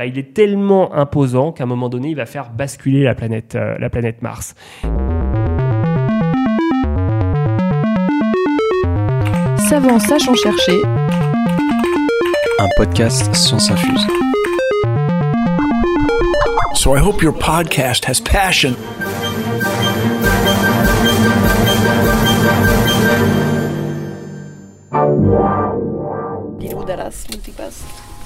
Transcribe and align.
bah, 0.00 0.06
il 0.06 0.16
est 0.16 0.32
tellement 0.32 0.94
imposant 0.94 1.52
qu'à 1.52 1.64
un 1.64 1.66
moment 1.66 1.90
donné, 1.90 2.08
il 2.08 2.16
va 2.16 2.24
faire 2.24 2.48
basculer 2.48 3.02
la 3.02 3.14
planète, 3.14 3.54
euh, 3.54 3.76
la 3.78 3.90
planète 3.90 4.22
Mars. 4.22 4.54
Savant 9.68 9.98
sachant 9.98 10.34
chercher. 10.36 10.80
Un 12.60 12.68
podcast 12.78 13.34
Science 13.34 13.70
Infuse. 13.70 14.06
So 16.76 16.96
I 16.96 17.00
hope 17.00 17.22
your 17.22 17.34
podcast 17.34 18.06
has 18.06 18.22
passion. 18.22 18.76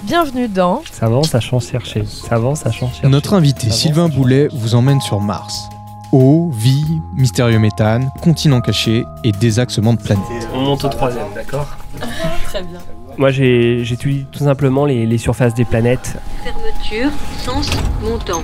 Bienvenue 0.07 0.49
dans 0.49 0.83
Savant 0.91 1.23
sachant 1.23 1.61
chercher. 1.61 2.05
Savant 2.05 2.55
sachant 2.55 2.89
chercher. 2.89 3.09
Notre 3.09 3.35
invité 3.35 3.69
Savant 3.71 3.75
Sylvain 3.77 4.09
Boulet 4.09 4.49
vous 4.53 4.75
emmène 4.75 5.01
sur 5.01 5.21
Mars. 5.21 5.69
Eau, 6.13 6.51
vie, 6.53 7.01
mystérieux 7.15 7.59
méthane, 7.59 8.11
continent 8.23 8.61
caché 8.61 9.05
et 9.25 9.33
désaxement 9.33 9.95
de 9.95 9.99
planètes. 10.01 10.49
On 10.55 10.61
monte 10.61 10.85
au 10.85 10.89
troisième, 10.89 11.27
d'accord 11.35 11.77
Très 12.45 12.63
bien. 12.63 12.79
Moi, 13.17 13.31
j'ai- 13.31 13.85
j'étudie 13.85 14.27
tout 14.31 14.45
simplement 14.45 14.85
les, 14.87 15.07
les 15.07 15.19
surfaces 15.19 15.55
des 15.55 15.65
planètes 15.65 16.17
Fermeture, 16.45 17.11
sens 17.39 17.71
montant. 18.03 18.43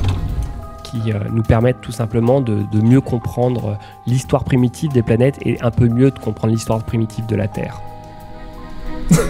qui 0.85 1.13
euh, 1.13 1.19
nous 1.31 1.43
permettent 1.43 1.81
tout 1.81 1.93
simplement 1.93 2.41
de, 2.41 2.63
de 2.73 2.81
mieux 2.81 3.01
comprendre 3.01 3.79
l'histoire 4.07 4.45
primitive 4.45 4.93
des 4.93 5.03
planètes 5.03 5.37
et 5.43 5.61
un 5.61 5.71
peu 5.71 5.89
mieux 5.89 6.11
de 6.11 6.19
comprendre 6.19 6.53
l'histoire 6.53 6.83
primitive 6.85 7.27
de 7.27 7.37
la 7.37 7.49
Terre. 7.49 7.81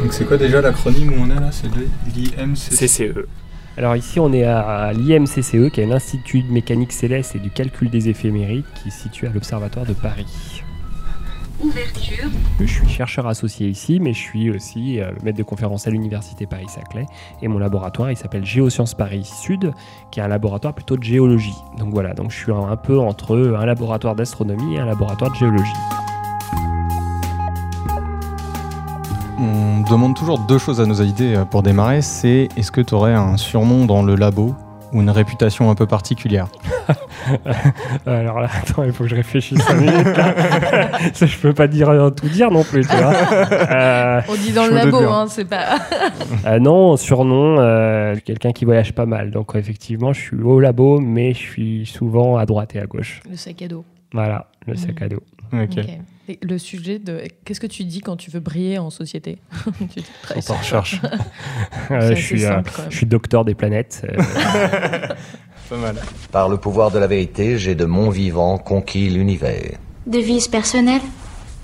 Donc 0.00 0.12
c'est 0.14 0.24
quoi 0.24 0.38
déjà 0.38 0.60
l'acronyme 0.62 1.12
où 1.12 1.22
on 1.22 1.30
est 1.30 1.40
là 1.40 1.50
C'est 1.52 1.68
l'IMCC 1.68 2.86
CCE. 2.86 3.26
Alors 3.76 3.96
ici, 3.96 4.18
on 4.18 4.32
est 4.32 4.44
à 4.44 4.92
l'IMCCE, 4.92 5.54
E, 5.54 5.68
qui 5.68 5.80
est 5.80 5.86
l'Institut 5.86 6.42
de 6.42 6.52
mécanique 6.52 6.92
céleste 6.92 7.36
et 7.36 7.38
du 7.38 7.50
calcul 7.50 7.88
des 7.90 8.08
éphémérides, 8.08 8.64
qui 8.74 8.88
est 8.88 8.90
situé 8.90 9.26
à 9.26 9.30
l'Observatoire 9.30 9.86
de 9.86 9.92
Paris. 9.92 10.62
Ouverture, 11.62 12.30
Je 12.58 12.66
suis 12.66 12.88
chercheur 12.88 13.26
associé 13.26 13.68
ici, 13.68 14.00
mais 14.00 14.14
je 14.14 14.18
suis 14.18 14.50
aussi 14.50 14.98
euh, 14.98 15.10
maître 15.22 15.36
de 15.36 15.42
conférence 15.42 15.86
à 15.86 15.90
l'Université 15.90 16.46
Paris-Saclay. 16.46 17.04
Et 17.42 17.48
mon 17.48 17.58
laboratoire, 17.58 18.10
il 18.10 18.16
s'appelle 18.16 18.46
Géosciences 18.46 18.94
Paris 18.94 19.24
Sud, 19.24 19.72
qui 20.10 20.20
est 20.20 20.22
un 20.22 20.28
laboratoire 20.28 20.72
plutôt 20.74 20.96
de 20.96 21.02
géologie. 21.02 21.56
Donc 21.78 21.92
voilà, 21.92 22.14
donc 22.14 22.30
je 22.30 22.36
suis 22.36 22.52
un, 22.52 22.68
un 22.70 22.76
peu 22.76 22.98
entre 22.98 23.36
un 23.36 23.66
laboratoire 23.66 24.14
d'astronomie 24.14 24.76
et 24.76 24.78
un 24.78 24.86
laboratoire 24.86 25.30
de 25.32 25.36
géologie. 25.36 25.72
On 29.40 29.80
demande 29.90 30.14
toujours 30.14 30.38
deux 30.38 30.58
choses 30.58 30.82
à 30.82 30.86
nos 30.86 31.00
invités 31.00 31.34
euh, 31.34 31.46
pour 31.46 31.62
démarrer. 31.62 32.02
C'est 32.02 32.48
est-ce 32.58 32.70
que 32.70 32.82
tu 32.82 32.92
aurais 32.92 33.14
un 33.14 33.38
surnom 33.38 33.86
dans 33.86 34.02
le 34.02 34.14
labo 34.14 34.54
ou 34.92 35.00
une 35.00 35.08
réputation 35.08 35.70
un 35.70 35.74
peu 35.74 35.86
particulière? 35.86 36.48
Alors 38.06 38.40
là, 38.40 38.50
attends, 38.54 38.82
il 38.82 38.92
faut 38.92 39.04
que 39.04 39.10
je 39.10 39.14
réfléchisse 39.14 39.58
5 39.58 39.74
minutes. 39.80 40.16
Là. 40.16 40.34
Ça, 41.14 41.24
je 41.24 41.38
peux 41.38 41.54
pas 41.54 41.68
dire 41.68 41.88
euh, 41.88 42.10
tout 42.10 42.28
dire 42.28 42.50
non 42.50 42.64
plus, 42.64 42.86
tu 42.86 42.94
vois. 42.94 43.14
Euh, 43.14 44.20
On 44.28 44.34
dit 44.34 44.52
dans 44.52 44.66
le 44.66 44.74
labo, 44.74 44.98
hein, 44.98 45.26
c'est 45.28 45.46
pas. 45.46 45.78
euh, 46.46 46.58
non, 46.58 46.98
surnom, 46.98 47.56
euh, 47.58 48.16
quelqu'un 48.22 48.52
qui 48.52 48.66
voyage 48.66 48.92
pas 48.92 49.06
mal. 49.06 49.30
Donc 49.30 49.52
effectivement, 49.54 50.12
je 50.12 50.20
suis 50.20 50.36
au 50.36 50.60
labo, 50.60 51.00
mais 51.00 51.32
je 51.32 51.38
suis 51.38 51.86
souvent 51.86 52.36
à 52.36 52.44
droite 52.44 52.74
et 52.76 52.80
à 52.80 52.84
gauche. 52.84 53.22
Le 53.30 53.36
sac 53.36 53.62
à 53.62 53.68
dos. 53.68 53.86
Voilà, 54.12 54.48
le 54.66 54.74
sac 54.74 55.00
à 55.00 55.08
dos. 55.08 55.22
Et 56.28 56.38
le 56.42 56.58
sujet 56.58 56.98
de. 56.98 57.22
Qu'est-ce 57.44 57.60
que 57.60 57.66
tu 57.66 57.84
dis 57.84 58.00
quand 58.00 58.16
tu 58.16 58.30
veux 58.30 58.40
briller 58.40 58.78
en 58.78 58.90
société? 58.90 59.38
Tu 59.78 60.00
dis 60.00 60.06
très 60.22 60.34
Quand 60.46 60.54
on 60.54 60.58
recherche. 60.58 61.00
Euh, 61.90 62.14
je, 62.14 62.20
suis, 62.20 62.40
simple, 62.40 62.70
je 62.88 62.96
suis 62.96 63.06
docteur 63.06 63.44
des 63.44 63.54
planètes. 63.54 64.06
euh, 64.08 64.22
Pas 65.68 65.76
mal. 65.76 65.96
Par 66.32 66.48
le 66.48 66.56
pouvoir 66.56 66.90
de 66.90 66.98
la 66.98 67.06
vérité, 67.06 67.58
j'ai 67.58 67.74
de 67.74 67.84
mon 67.84 68.10
vivant 68.10 68.58
conquis 68.58 69.08
l'univers. 69.08 69.78
Devise 70.06 70.48
personnelle 70.48 71.02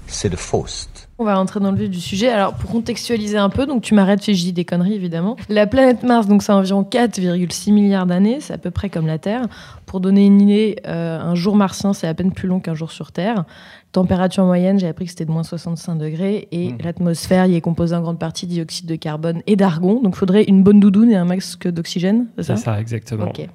C'est 0.07 0.31
de 0.31 0.37
Faust. 0.37 0.96
On 1.19 1.25
va 1.25 1.35
rentrer 1.37 1.61
dans 1.61 1.71
le 1.71 1.79
vif 1.79 1.89
du 1.89 2.01
sujet. 2.01 2.29
Alors, 2.29 2.53
pour 2.53 2.71
contextualiser 2.71 3.39
un 3.39 3.49
peu, 3.49 3.65
donc 3.65 3.83
tu 3.83 3.95
m'arrêtes 3.95 4.23
si 4.23 4.35
je 4.35 4.43
dis 4.45 4.53
des 4.53 4.67
conneries, 4.67 4.93
évidemment. 4.93 5.37
La 5.49 5.67
planète 5.67 6.03
Mars, 6.03 6.27
donc 6.27 6.43
c'est 6.43 6.53
environ 6.53 6.83
4,6 6.83 7.73
milliards 7.73 8.05
d'années, 8.05 8.37
c'est 8.41 8.53
à 8.53 8.59
peu 8.59 8.71
près 8.71 8.91
comme 8.91 9.07
la 9.07 9.17
Terre. 9.19 9.47
Pour 9.87 10.01
donner 10.01 10.27
une 10.27 10.43
idée, 10.43 10.77
euh, 10.87 11.19
un 11.19 11.35
jour 11.35 11.57
martien, 11.57 11.95
c'est 11.95 12.07
à 12.07 12.13
peine 12.13 12.33
plus 12.33 12.49
long 12.49 12.61
qu'un 12.61 12.75
jour 12.75 12.91
sur 12.93 13.13
Terre. 13.13 13.45
Température 13.93 14.45
moyenne, 14.45 14.79
j'ai 14.79 14.89
appris 14.89 15.07
que 15.07 15.11
c'était 15.11 15.25
de 15.25 15.31
moins 15.31 15.43
65 15.43 15.95
degrés. 15.97 16.49
Et 16.53 16.73
Mhm. 16.73 16.79
l'atmosphère 16.85 17.47
y 17.47 17.55
est 17.55 17.63
composée 17.63 17.97
en 17.97 18.03
grande 18.03 18.19
partie 18.19 18.47
de 18.47 18.51
dioxyde 18.53 18.87
de 18.87 18.97
carbone 18.97 19.41
et 19.47 19.57
d'argon. 19.57 20.03
Donc, 20.03 20.15
il 20.17 20.19
faudrait 20.19 20.45
une 20.45 20.63
bonne 20.63 20.81
doudoune 20.81 21.11
et 21.11 21.17
un 21.17 21.25
masque 21.25 21.67
d'oxygène, 21.67 22.27
c'est 22.37 22.43
ça? 22.43 22.57
C'est 22.57 22.65
ça, 22.65 22.79
exactement. 22.79 23.29
Ok. 23.29 23.49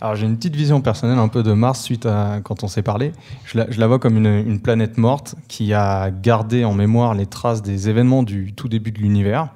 Alors 0.00 0.16
j'ai 0.16 0.26
une 0.26 0.36
petite 0.36 0.56
vision 0.56 0.80
personnelle 0.80 1.18
un 1.18 1.28
peu 1.28 1.42
de 1.42 1.52
Mars 1.52 1.82
suite 1.82 2.06
à 2.06 2.40
quand 2.42 2.62
on 2.62 2.68
s'est 2.68 2.82
parlé. 2.82 3.12
Je 3.44 3.58
la, 3.58 3.86
vois 3.86 3.98
comme 3.98 4.16
une, 4.16 4.60
planète 4.60 4.98
morte 4.98 5.34
qui 5.48 5.72
a 5.72 6.10
gardé 6.10 6.64
en 6.64 6.74
mémoire 6.74 7.14
les 7.14 7.26
traces 7.26 7.62
des 7.62 7.88
événements 7.88 8.22
du 8.22 8.52
tout 8.52 8.68
début 8.68 8.92
de 8.92 8.98
l'univers, 8.98 9.48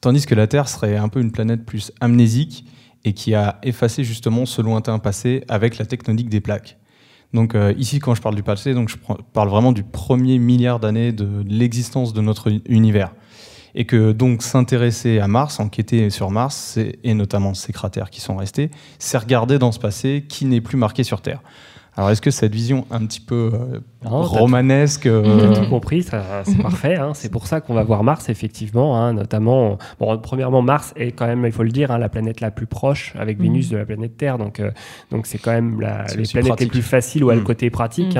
tandis 0.00 0.26
que 0.26 0.34
la 0.34 0.46
Terre 0.46 0.68
serait 0.68 0.96
un 0.96 1.08
peu 1.08 1.20
une 1.20 1.32
planète 1.32 1.64
plus 1.64 1.92
amnésique 2.00 2.66
et 3.04 3.12
qui 3.12 3.34
a 3.34 3.58
effacé 3.62 4.04
justement 4.04 4.46
ce 4.46 4.62
lointain 4.62 4.98
passé 4.98 5.44
avec 5.48 5.78
la 5.78 5.86
tectonique 5.86 6.28
des 6.28 6.40
plaques. 6.40 6.78
Donc 7.32 7.54
euh, 7.54 7.74
ici, 7.76 7.98
quand 7.98 8.14
je 8.14 8.22
parle 8.22 8.34
du 8.34 8.42
passé, 8.42 8.74
donc 8.74 8.88
je 8.88 8.96
parle 9.32 9.48
vraiment 9.48 9.72
du 9.72 9.82
premier 9.82 10.38
milliard 10.38 10.80
d'années 10.80 11.12
de 11.12 11.44
l'existence 11.46 12.12
de 12.12 12.20
notre 12.20 12.48
uni- 12.48 12.62
univers. 12.66 13.12
Et 13.78 13.84
que 13.84 14.12
donc 14.12 14.42
s'intéresser 14.42 15.20
à 15.20 15.28
Mars, 15.28 15.60
enquêter 15.60 16.08
sur 16.10 16.30
Mars, 16.30 16.78
et 16.78 17.14
notamment 17.14 17.52
ces 17.52 17.72
cratères 17.72 18.10
qui 18.10 18.22
sont 18.22 18.36
restés, 18.36 18.70
c'est 18.98 19.18
regarder 19.18 19.58
dans 19.58 19.70
ce 19.70 19.78
passé 19.78 20.24
qui 20.26 20.46
n'est 20.46 20.62
plus 20.62 20.78
marqué 20.78 21.04
sur 21.04 21.20
Terre. 21.20 21.42
Alors 21.94 22.10
est-ce 22.10 22.22
que 22.22 22.30
cette 22.30 22.54
vision 22.54 22.86
un 22.90 23.04
petit 23.06 23.20
peu 23.20 23.52
Non, 24.10 24.28
t'as 24.28 24.38
romanesque, 24.38 25.02
T'as 25.04 25.08
euh, 25.10 25.54
tout 25.54 25.68
compris, 25.68 26.02
ça, 26.02 26.22
c'est 26.44 26.60
parfait. 26.62 26.96
hein. 26.96 27.12
C'est 27.14 27.30
pour 27.30 27.46
ça 27.46 27.60
qu'on 27.60 27.74
va 27.74 27.82
voir 27.82 28.02
Mars, 28.04 28.28
effectivement, 28.28 28.96
hein, 28.96 29.12
notamment. 29.12 29.78
Bon, 30.00 30.16
premièrement, 30.18 30.62
Mars 30.62 30.92
est 30.96 31.12
quand 31.12 31.26
même, 31.26 31.44
il 31.44 31.52
faut 31.52 31.62
le 31.62 31.70
dire, 31.70 31.90
hein, 31.90 31.98
la 31.98 32.08
planète 32.08 32.40
la 32.40 32.50
plus 32.50 32.66
proche 32.66 33.14
avec 33.18 33.40
Vénus 33.40 33.70
de 33.70 33.76
la 33.76 33.84
planète 33.84 34.16
Terre. 34.16 34.38
Donc, 34.38 34.60
euh, 34.60 34.70
donc 35.10 35.26
c'est 35.26 35.38
quand 35.38 35.52
même 35.52 35.80
la, 35.80 36.04
les 36.16 36.24
planètes 36.24 36.48
pratique. 36.48 36.60
les 36.60 36.66
plus 36.70 36.82
faciles 36.82 37.24
où 37.24 37.30
a 37.30 37.34
le 37.34 37.40
côté 37.40 37.70
pratique. 37.70 38.18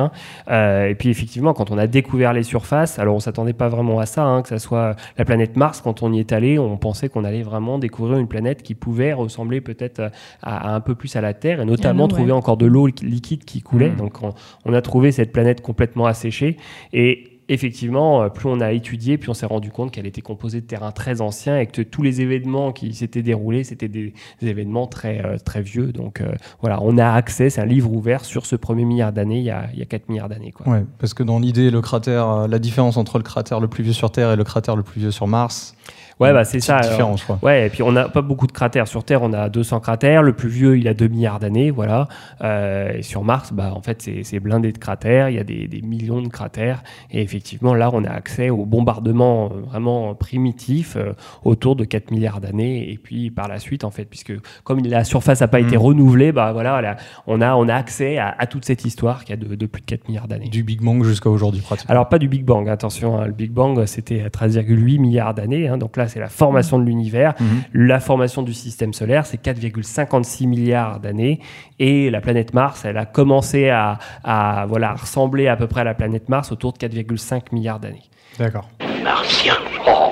Euh, 0.50 0.88
et 0.88 0.94
puis, 0.94 1.08
effectivement, 1.08 1.54
quand 1.54 1.70
on 1.70 1.78
a 1.78 1.86
découvert 1.86 2.32
les 2.32 2.42
surfaces, 2.42 2.98
alors 2.98 3.16
on 3.16 3.20
s'attendait 3.20 3.52
pas 3.52 3.68
vraiment 3.68 3.98
à 4.00 4.06
ça, 4.06 4.24
hein, 4.24 4.42
que 4.42 4.48
ça 4.48 4.58
soit 4.58 4.96
la 5.18 5.24
planète 5.24 5.56
Mars. 5.56 5.80
Quand 5.82 6.02
on 6.02 6.12
y 6.12 6.18
est 6.20 6.32
allé, 6.32 6.58
on 6.58 6.76
pensait 6.76 7.08
qu'on 7.08 7.24
allait 7.24 7.42
vraiment 7.42 7.78
découvrir 7.78 8.18
une 8.18 8.28
planète 8.28 8.62
qui 8.62 8.74
pouvait 8.74 9.12
ressembler 9.12 9.60
peut-être 9.60 10.10
à, 10.42 10.70
à 10.70 10.74
un 10.74 10.80
peu 10.80 10.94
plus 10.94 11.14
à 11.16 11.20
la 11.20 11.34
Terre, 11.34 11.60
et 11.60 11.64
notamment 11.64 12.04
nous, 12.04 12.08
trouver 12.08 12.32
ouais. 12.32 12.38
encore 12.38 12.56
de 12.56 12.66
l'eau 12.66 12.86
liquide 12.86 13.44
qui 13.44 13.62
coulait. 13.62 13.90
Donc, 13.90 14.22
on, 14.22 14.34
on 14.64 14.72
a 14.72 14.82
trouvé 14.82 15.12
cette 15.12 15.32
planète 15.32 15.60
complètement 15.76 16.06
asséchée. 16.06 16.56
Et 16.94 17.36
effectivement, 17.48 18.22
euh, 18.22 18.28
plus 18.30 18.48
on 18.48 18.60
a 18.60 18.72
étudié, 18.72 19.18
plus 19.18 19.28
on 19.28 19.34
s'est 19.34 19.46
rendu 19.46 19.70
compte 19.70 19.92
qu'elle 19.92 20.06
était 20.06 20.22
composée 20.22 20.62
de 20.62 20.66
terrains 20.66 20.90
très 20.90 21.20
anciens 21.20 21.58
et 21.58 21.66
que 21.66 21.82
tous 21.82 22.02
les 22.02 22.22
événements 22.22 22.72
qui 22.72 22.94
s'étaient 22.94 23.22
déroulés, 23.22 23.62
c'était 23.62 23.88
des, 23.88 24.14
événements 24.40 24.86
très, 24.86 25.22
euh, 25.22 25.36
très 25.36 25.60
vieux. 25.60 25.92
Donc 25.92 26.22
euh, 26.22 26.32
voilà, 26.62 26.78
on 26.82 26.96
a 26.96 27.12
accès, 27.12 27.50
c'est 27.50 27.60
un 27.60 27.66
livre 27.66 27.92
ouvert 27.92 28.24
sur 28.24 28.46
ce 28.46 28.56
premier 28.56 28.86
milliard 28.86 29.12
d'années, 29.12 29.40
il 29.40 29.54
il 29.74 29.78
y 29.78 29.82
a 29.82 29.86
4 29.86 30.08
milliards 30.08 30.30
d'années. 30.30 30.54
Ouais, 30.64 30.84
parce 30.98 31.12
que 31.12 31.22
dans 31.22 31.38
l'idée, 31.38 31.70
le 31.70 31.82
cratère, 31.82 32.48
la 32.48 32.58
différence 32.58 32.96
entre 32.96 33.18
le 33.18 33.24
cratère 33.24 33.60
le 33.60 33.68
plus 33.68 33.84
vieux 33.84 33.92
sur 33.92 34.10
Terre 34.10 34.32
et 34.32 34.36
le 34.36 34.44
cratère 34.44 34.76
le 34.76 34.82
plus 34.82 35.00
vieux 35.00 35.10
sur 35.10 35.26
Mars, 35.26 35.76
Ouais, 36.18 36.32
bah 36.32 36.44
c'est 36.44 36.60
ça. 36.60 36.76
alors. 36.76 36.90
différence, 36.90 37.24
quoi. 37.24 37.38
Ouais, 37.42 37.66
et 37.66 37.70
puis 37.70 37.82
on 37.82 37.92
n'a 37.92 38.08
pas 38.08 38.22
beaucoup 38.22 38.46
de 38.46 38.52
cratères 38.52 38.88
sur 38.88 39.04
Terre, 39.04 39.22
on 39.22 39.32
a 39.34 39.48
200 39.50 39.80
cratères. 39.80 40.22
Le 40.22 40.32
plus 40.32 40.48
vieux, 40.48 40.78
il 40.78 40.88
a 40.88 40.94
2 40.94 41.08
milliards 41.08 41.38
d'années, 41.40 41.70
voilà. 41.70 42.08
Euh, 42.42 42.92
et 42.94 43.02
sur 43.02 43.22
Mars, 43.22 43.52
bah, 43.52 43.72
en 43.74 43.82
fait, 43.82 44.08
c'est 44.22 44.40
blindé 44.40 44.72
de 44.72 44.78
cratères, 44.78 45.28
il 45.28 45.36
y 45.36 45.38
a 45.38 45.44
des, 45.44 45.68
des 45.68 45.82
millions 45.82 46.22
de 46.22 46.28
cratères. 46.28 46.82
Et 47.10 47.20
effectivement, 47.20 47.74
là, 47.74 47.90
on 47.92 48.02
a 48.04 48.10
accès 48.10 48.48
au 48.48 48.64
bombardement 48.64 49.46
euh, 49.52 49.60
vraiment 49.66 50.14
primitif 50.14 50.96
euh, 50.96 51.12
autour 51.44 51.76
de 51.76 51.84
4 51.84 52.10
milliards 52.10 52.40
d'années. 52.40 52.90
Et 52.90 52.96
puis 52.96 53.30
par 53.30 53.48
la 53.48 53.58
suite, 53.58 53.84
en 53.84 53.90
fait, 53.90 54.06
puisque 54.06 54.32
comme 54.64 54.80
la 54.84 55.04
surface 55.04 55.40
n'a 55.42 55.48
pas 55.48 55.60
été 55.60 55.76
Mm. 55.76 55.80
renouvelée, 55.80 56.32
bah, 56.32 56.52
voilà, 56.52 56.80
là, 56.80 56.96
on, 57.26 57.42
a, 57.42 57.54
on 57.56 57.68
a 57.68 57.74
accès 57.74 58.16
à, 58.16 58.34
à 58.38 58.46
toute 58.46 58.64
cette 58.64 58.84
histoire 58.86 59.24
qui 59.24 59.32
a 59.34 59.36
de, 59.36 59.54
de 59.54 59.66
plus 59.66 59.82
de 59.82 59.86
4 59.86 60.08
milliards 60.08 60.28
d'années. 60.28 60.48
Du 60.48 60.62
Big 60.62 60.80
Bang 60.80 61.04
jusqu'à 61.04 61.28
aujourd'hui, 61.28 61.60
pratiquement. 61.60 61.90
Alors 61.92 62.08
pas 62.08 62.18
du 62.18 62.28
Big 62.28 62.44
Bang, 62.44 62.68
attention, 62.70 63.18
hein, 63.20 63.26
le 63.26 63.32
Big 63.32 63.50
Bang 63.50 63.84
c'était 63.84 64.22
à 64.22 64.28
13,8 64.28 64.98
milliards 64.98 65.34
d'années, 65.34 65.68
hein, 65.68 65.76
donc 65.76 65.96
là 65.96 66.05
c'est 66.08 66.20
la 66.20 66.28
formation 66.28 66.78
de 66.78 66.84
l'univers, 66.84 67.34
Mhm. 67.40 67.62
la 67.74 68.00
formation 68.00 68.42
du 68.42 68.52
système 68.54 68.92
solaire 68.92 69.26
c'est 69.26 69.36
4,56 69.40 70.46
milliards 70.46 71.00
d'années, 71.00 71.40
et 71.78 72.10
la 72.10 72.20
planète 72.20 72.54
Mars 72.54 72.84
elle 72.84 72.96
a 72.98 73.06
commencé 73.06 73.68
à, 73.68 73.98
à, 74.24 74.66
voilà, 74.68 74.94
ressembler 74.94 75.48
à 75.48 75.56
peu 75.56 75.66
près 75.66 75.82
à 75.82 75.84
la 75.84 75.94
planète 75.94 76.28
Mars 76.28 76.52
autour 76.52 76.72
de 76.72 76.78
4,5 76.78 77.52
milliards 77.52 77.80
d'années. 77.80 78.02
D'accord. 78.38 78.68
Martiens. 79.02 79.54
Oh, 79.88 80.10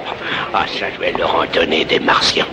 ah 0.54 0.64
ça 0.66 0.86
je 0.94 1.00
vais 1.00 1.12
leur 1.12 1.34
en 1.34 1.44
donner 1.52 1.84
des 1.84 1.98
martiens. 2.00 2.46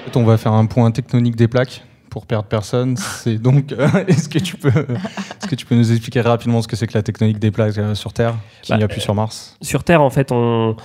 En 0.00 0.10
fait, 0.10 0.16
on 0.16 0.24
va 0.24 0.36
faire 0.38 0.52
un 0.52 0.66
point 0.66 0.90
tectonique 0.90 1.36
des 1.36 1.48
plaques 1.48 1.82
pour 2.10 2.24
perdre 2.26 2.48
personne. 2.48 2.96
C'est 2.96 3.36
donc, 3.36 3.72
euh, 3.78 3.86
est-ce 4.06 4.28
que 4.28 4.38
tu 4.38 4.56
peux, 4.56 4.68
est-ce 4.68 4.92
Est-ce 5.40 5.46
que 5.48 5.54
tu 5.54 5.66
peux 5.66 5.74
nous 5.74 5.90
expliquer 5.92 6.20
rapidement 6.20 6.62
ce 6.62 6.68
que 6.68 6.76
c'est 6.76 6.86
que 6.86 6.94
la 6.94 7.02
tectonique 7.02 7.38
des 7.38 7.50
plaques 7.50 7.76
euh, 7.78 7.94
sur 7.94 8.12
Terre, 8.12 8.34
qu'il 8.62 8.74
n'y 8.74 8.80
Bah, 8.80 8.84
a 8.86 8.88
plus 8.88 9.00
sur 9.00 9.14
Mars? 9.14 9.56
Sur 9.62 9.84
Terre, 9.84 10.00
en 10.02 10.10
fait, 10.10 10.32
on, 10.32 10.76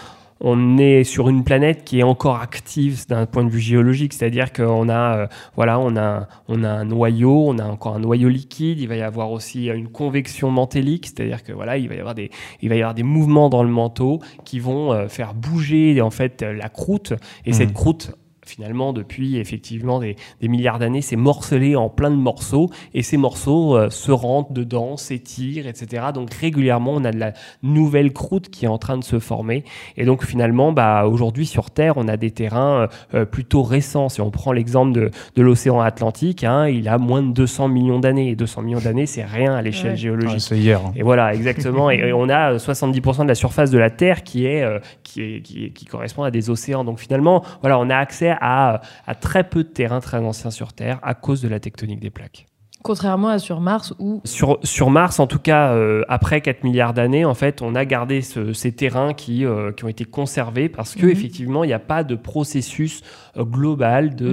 on 0.42 0.78
est 0.78 1.04
sur 1.04 1.30
une 1.30 1.44
planète 1.44 1.84
qui 1.84 2.00
est 2.00 2.04
encore 2.04 2.38
active 2.42 3.08
d'un 3.08 3.26
point 3.26 3.44
de 3.44 3.50
vue 3.50 3.60
géologique, 3.60 4.14
c'est-à-dire 4.14 4.52
qu'on 4.52 4.90
a, 4.90 5.18
euh, 5.18 5.28
voilà, 5.56 5.80
on 5.80 5.96
a, 5.96 6.28
on 6.48 6.64
a 6.64 6.70
un 6.70 6.86
noyau, 6.86 7.46
on 7.48 7.58
a 7.60 7.66
encore 7.66 7.96
un 7.96 8.00
noyau 8.00 8.30
liquide, 8.30 8.80
il 8.80 8.88
va 8.88 8.96
y 8.96 9.02
avoir 9.02 9.32
aussi 9.32 9.68
une 9.68 9.90
convection 9.90 10.52
mantélique, 10.52 11.08
c'est-à-dire 11.08 11.44
que 11.44 11.54
voilà, 11.54 11.78
il 11.78 11.88
va 11.90 11.96
y 11.96 12.00
avoir 12.00 12.16
des, 12.16 12.30
il 12.62 12.70
va 12.70 12.76
y 12.76 12.80
avoir 12.80 12.94
des 12.94 13.04
mouvements 13.04 13.50
dans 13.50 13.64
le 13.64 13.70
manteau 13.70 14.20
qui 14.46 14.60
vont 14.60 14.92
euh, 14.92 15.08
faire 15.08 15.34
bouger 15.34 16.02
en 16.02 16.12
fait 16.12 16.42
euh, 16.42 16.54
la 16.54 16.70
croûte, 16.70 17.14
et 17.46 17.50
Mhm. 17.52 17.54
cette 17.54 17.74
croûte 17.74 18.12
finalement, 18.46 18.94
depuis 18.94 19.38
effectivement 19.38 20.00
des, 20.00 20.16
des 20.42 20.48
milliards 20.48 20.80
d'années, 20.80 21.02
c'est 21.02 21.16
morcelé 21.16 21.76
en 21.76 21.90
plein 21.90 22.12
de 22.12 22.16
morceaux 22.16 22.70
et 22.94 23.02
ces 23.02 23.18
morceaux 23.18 23.78
euh, 23.78 23.90
se 23.90 24.12
rentrent 24.12 24.54
dedans, 24.54 24.98
s'étirent, 24.98 25.68
etc. 25.68 26.08
Donc 26.14 26.34
régulièrement, 26.34 26.92
on 26.96 27.04
a 27.06 27.12
de 27.12 27.20
la 27.20 27.34
nouvelle 27.62 28.12
croûte 28.14 28.50
qui 28.50 28.66
est 28.66 28.68
en 28.70 28.78
train 28.78 28.98
de 28.98 29.04
se 29.04 29.20
former. 29.20 29.64
Et 29.98 30.06
donc 30.06 30.26
finalement, 30.26 30.72
bah, 30.72 31.06
aujourd'hui 31.08 31.46
sur 31.46 31.72
Terre, 31.72 31.94
on 31.98 32.08
a 32.08 32.18
des 32.18 32.32
terrains 32.32 32.82
euh, 32.82 32.88
euh, 33.14 33.26
plutôt 33.26 33.64
récents. 33.64 34.10
Si 34.10 34.22
on 34.22 34.32
prend 34.32 34.52
l'exemple 34.52 34.92
de, 34.94 35.12
de 35.36 35.42
l'océan 35.42 35.80
Atlantique, 35.80 36.44
hein, 36.44 36.68
il 36.68 36.88
a 36.88 36.98
moins 36.98 37.22
de 37.24 37.32
200 37.32 37.68
millions 37.70 38.00
d'années. 38.00 38.30
Et 38.30 38.36
200 38.36 38.62
millions 38.64 38.80
d'années, 38.80 39.06
c'est 39.06 39.24
rien 39.26 39.54
à 39.56 39.62
l'échelle 39.62 39.92
Ouais. 39.92 39.98
géologique. 39.98 40.32
Ouais, 40.34 40.40
C'est 40.40 40.58
hier. 40.58 40.80
hein. 40.86 40.92
Et 40.96 41.04
voilà, 41.04 41.34
exactement. 41.34 41.92
et, 41.92 41.96
et 41.96 42.14
on 42.14 42.30
a 42.30 42.54
euh, 42.54 42.58
70% 42.58 43.24
de 43.24 43.28
la 43.28 43.36
surface 43.36 43.70
de 43.72 43.78
la 43.78 43.90
Terre 43.90 44.24
qui 44.24 44.46
est, 44.46 44.64
euh, 44.64 44.80
qui 45.04 45.22
est 45.22 45.42
qui, 45.42 45.66
est- 45.66 45.70
qui 45.72 45.86
correspond 45.86 46.24
à 46.24 46.32
des 46.32 46.50
océans. 46.50 46.84
Donc 46.84 47.00
finalement, 47.00 47.44
voilà, 47.62 47.78
on 47.80 47.90
a 47.90 47.98
accès 47.98 48.30
à, 48.30 48.33
à 48.42 48.82
très 49.22 49.44
peu 49.44 49.64
de 49.64 49.70
terrains 49.70 50.00
très 50.02 50.20
anciens 50.20 50.52
sur 50.52 50.74
Terre 50.74 51.00
à 51.04 51.14
cause 51.14 51.42
de 51.42 51.48
la 51.48 51.60
tectonique 51.60 52.00
des 52.00 52.10
plaques. 52.10 52.46
Contrairement 52.84 53.30
à 53.30 53.40
sur 53.40 53.62
Mars 53.62 53.94
où 53.98 54.22
Sur, 54.26 54.60
sur 54.64 54.90
Mars, 54.90 55.20
en 55.22 55.26
tout 55.26 55.40
cas, 55.40 55.72
euh, 55.74 56.04
après 56.10 56.42
4 56.42 56.64
milliards 56.66 56.94
d'années, 56.94 57.24
en 57.24 57.34
fait, 57.34 57.62
on 57.62 57.76
a 57.76 57.86
gardé 57.86 58.22
ce- 58.22 58.52
ces 58.52 58.74
terrains 58.74 59.14
qui, 59.14 59.46
euh, 59.46 59.72
qui 59.72 59.86
ont 59.86 59.88
été 59.88 60.04
conservés 60.04 60.68
parce 60.68 60.94
que 60.96 61.06
Mhm. 61.06 61.12
effectivement, 61.12 61.64
il 61.64 61.68
n'y 61.68 61.74
a 61.74 61.80
pas 61.80 62.04
de 62.04 62.16
processus 62.16 63.02
euh, 63.38 63.46
global 63.46 64.16
de, 64.16 64.28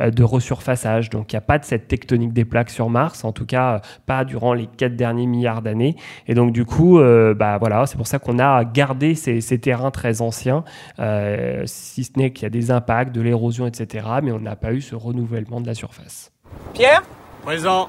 euh, 0.00 0.10
de 0.10 0.22
resurfaçage. 0.24 1.08
Donc, 1.08 1.32
il 1.32 1.36
n'y 1.36 1.38
a 1.38 1.42
pas 1.42 1.58
de 1.58 1.64
cette 1.64 1.88
tectonique 1.88 2.32
des 2.32 2.44
plaques 2.44 2.68
sur 2.70 2.90
Mars, 2.90 3.24
en 3.24 3.30
tout 3.32 3.46
cas, 3.46 3.74
euh, 3.76 3.78
pas 4.06 4.24
durant 4.24 4.52
les 4.54 4.66
4 4.66 4.96
derniers 4.96 5.26
milliards 5.26 5.62
d'années. 5.62 5.94
Et 6.26 6.34
donc, 6.34 6.52
du 6.52 6.64
coup, 6.64 6.98
euh, 6.98 7.32
bah, 7.32 7.58
voilà, 7.58 7.86
c'est 7.86 7.96
pour 7.96 8.06
ça 8.08 8.18
qu'on 8.18 8.38
a 8.40 8.64
gardé 8.64 9.14
ces, 9.14 9.40
ces 9.40 9.58
terrains 9.60 9.90
très 9.92 10.20
anciens, 10.20 10.64
euh, 10.98 11.62
si 11.66 12.02
ce 12.04 12.10
n'est 12.16 12.32
qu'il 12.32 12.42
y 12.42 12.46
a 12.46 12.50
des 12.50 12.70
impacts, 12.72 13.14
de 13.14 13.20
l'érosion, 13.20 13.66
etc. 13.66 14.06
Mais 14.22 14.32
on 14.32 14.40
n'a 14.40 14.56
pas 14.56 14.72
eu 14.72 14.80
ce 14.80 14.96
renouvellement 14.96 15.60
de 15.60 15.66
la 15.68 15.74
surface. 15.74 16.32
Pierre? 16.74 17.02
Présent. 17.48 17.88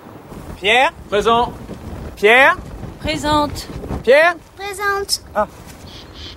Pierre 0.55 0.93
Présent. 1.09 1.51
Pierre 2.15 2.55
Présente. 3.01 3.67
Pierre 4.03 4.35
Présente. 4.55 5.21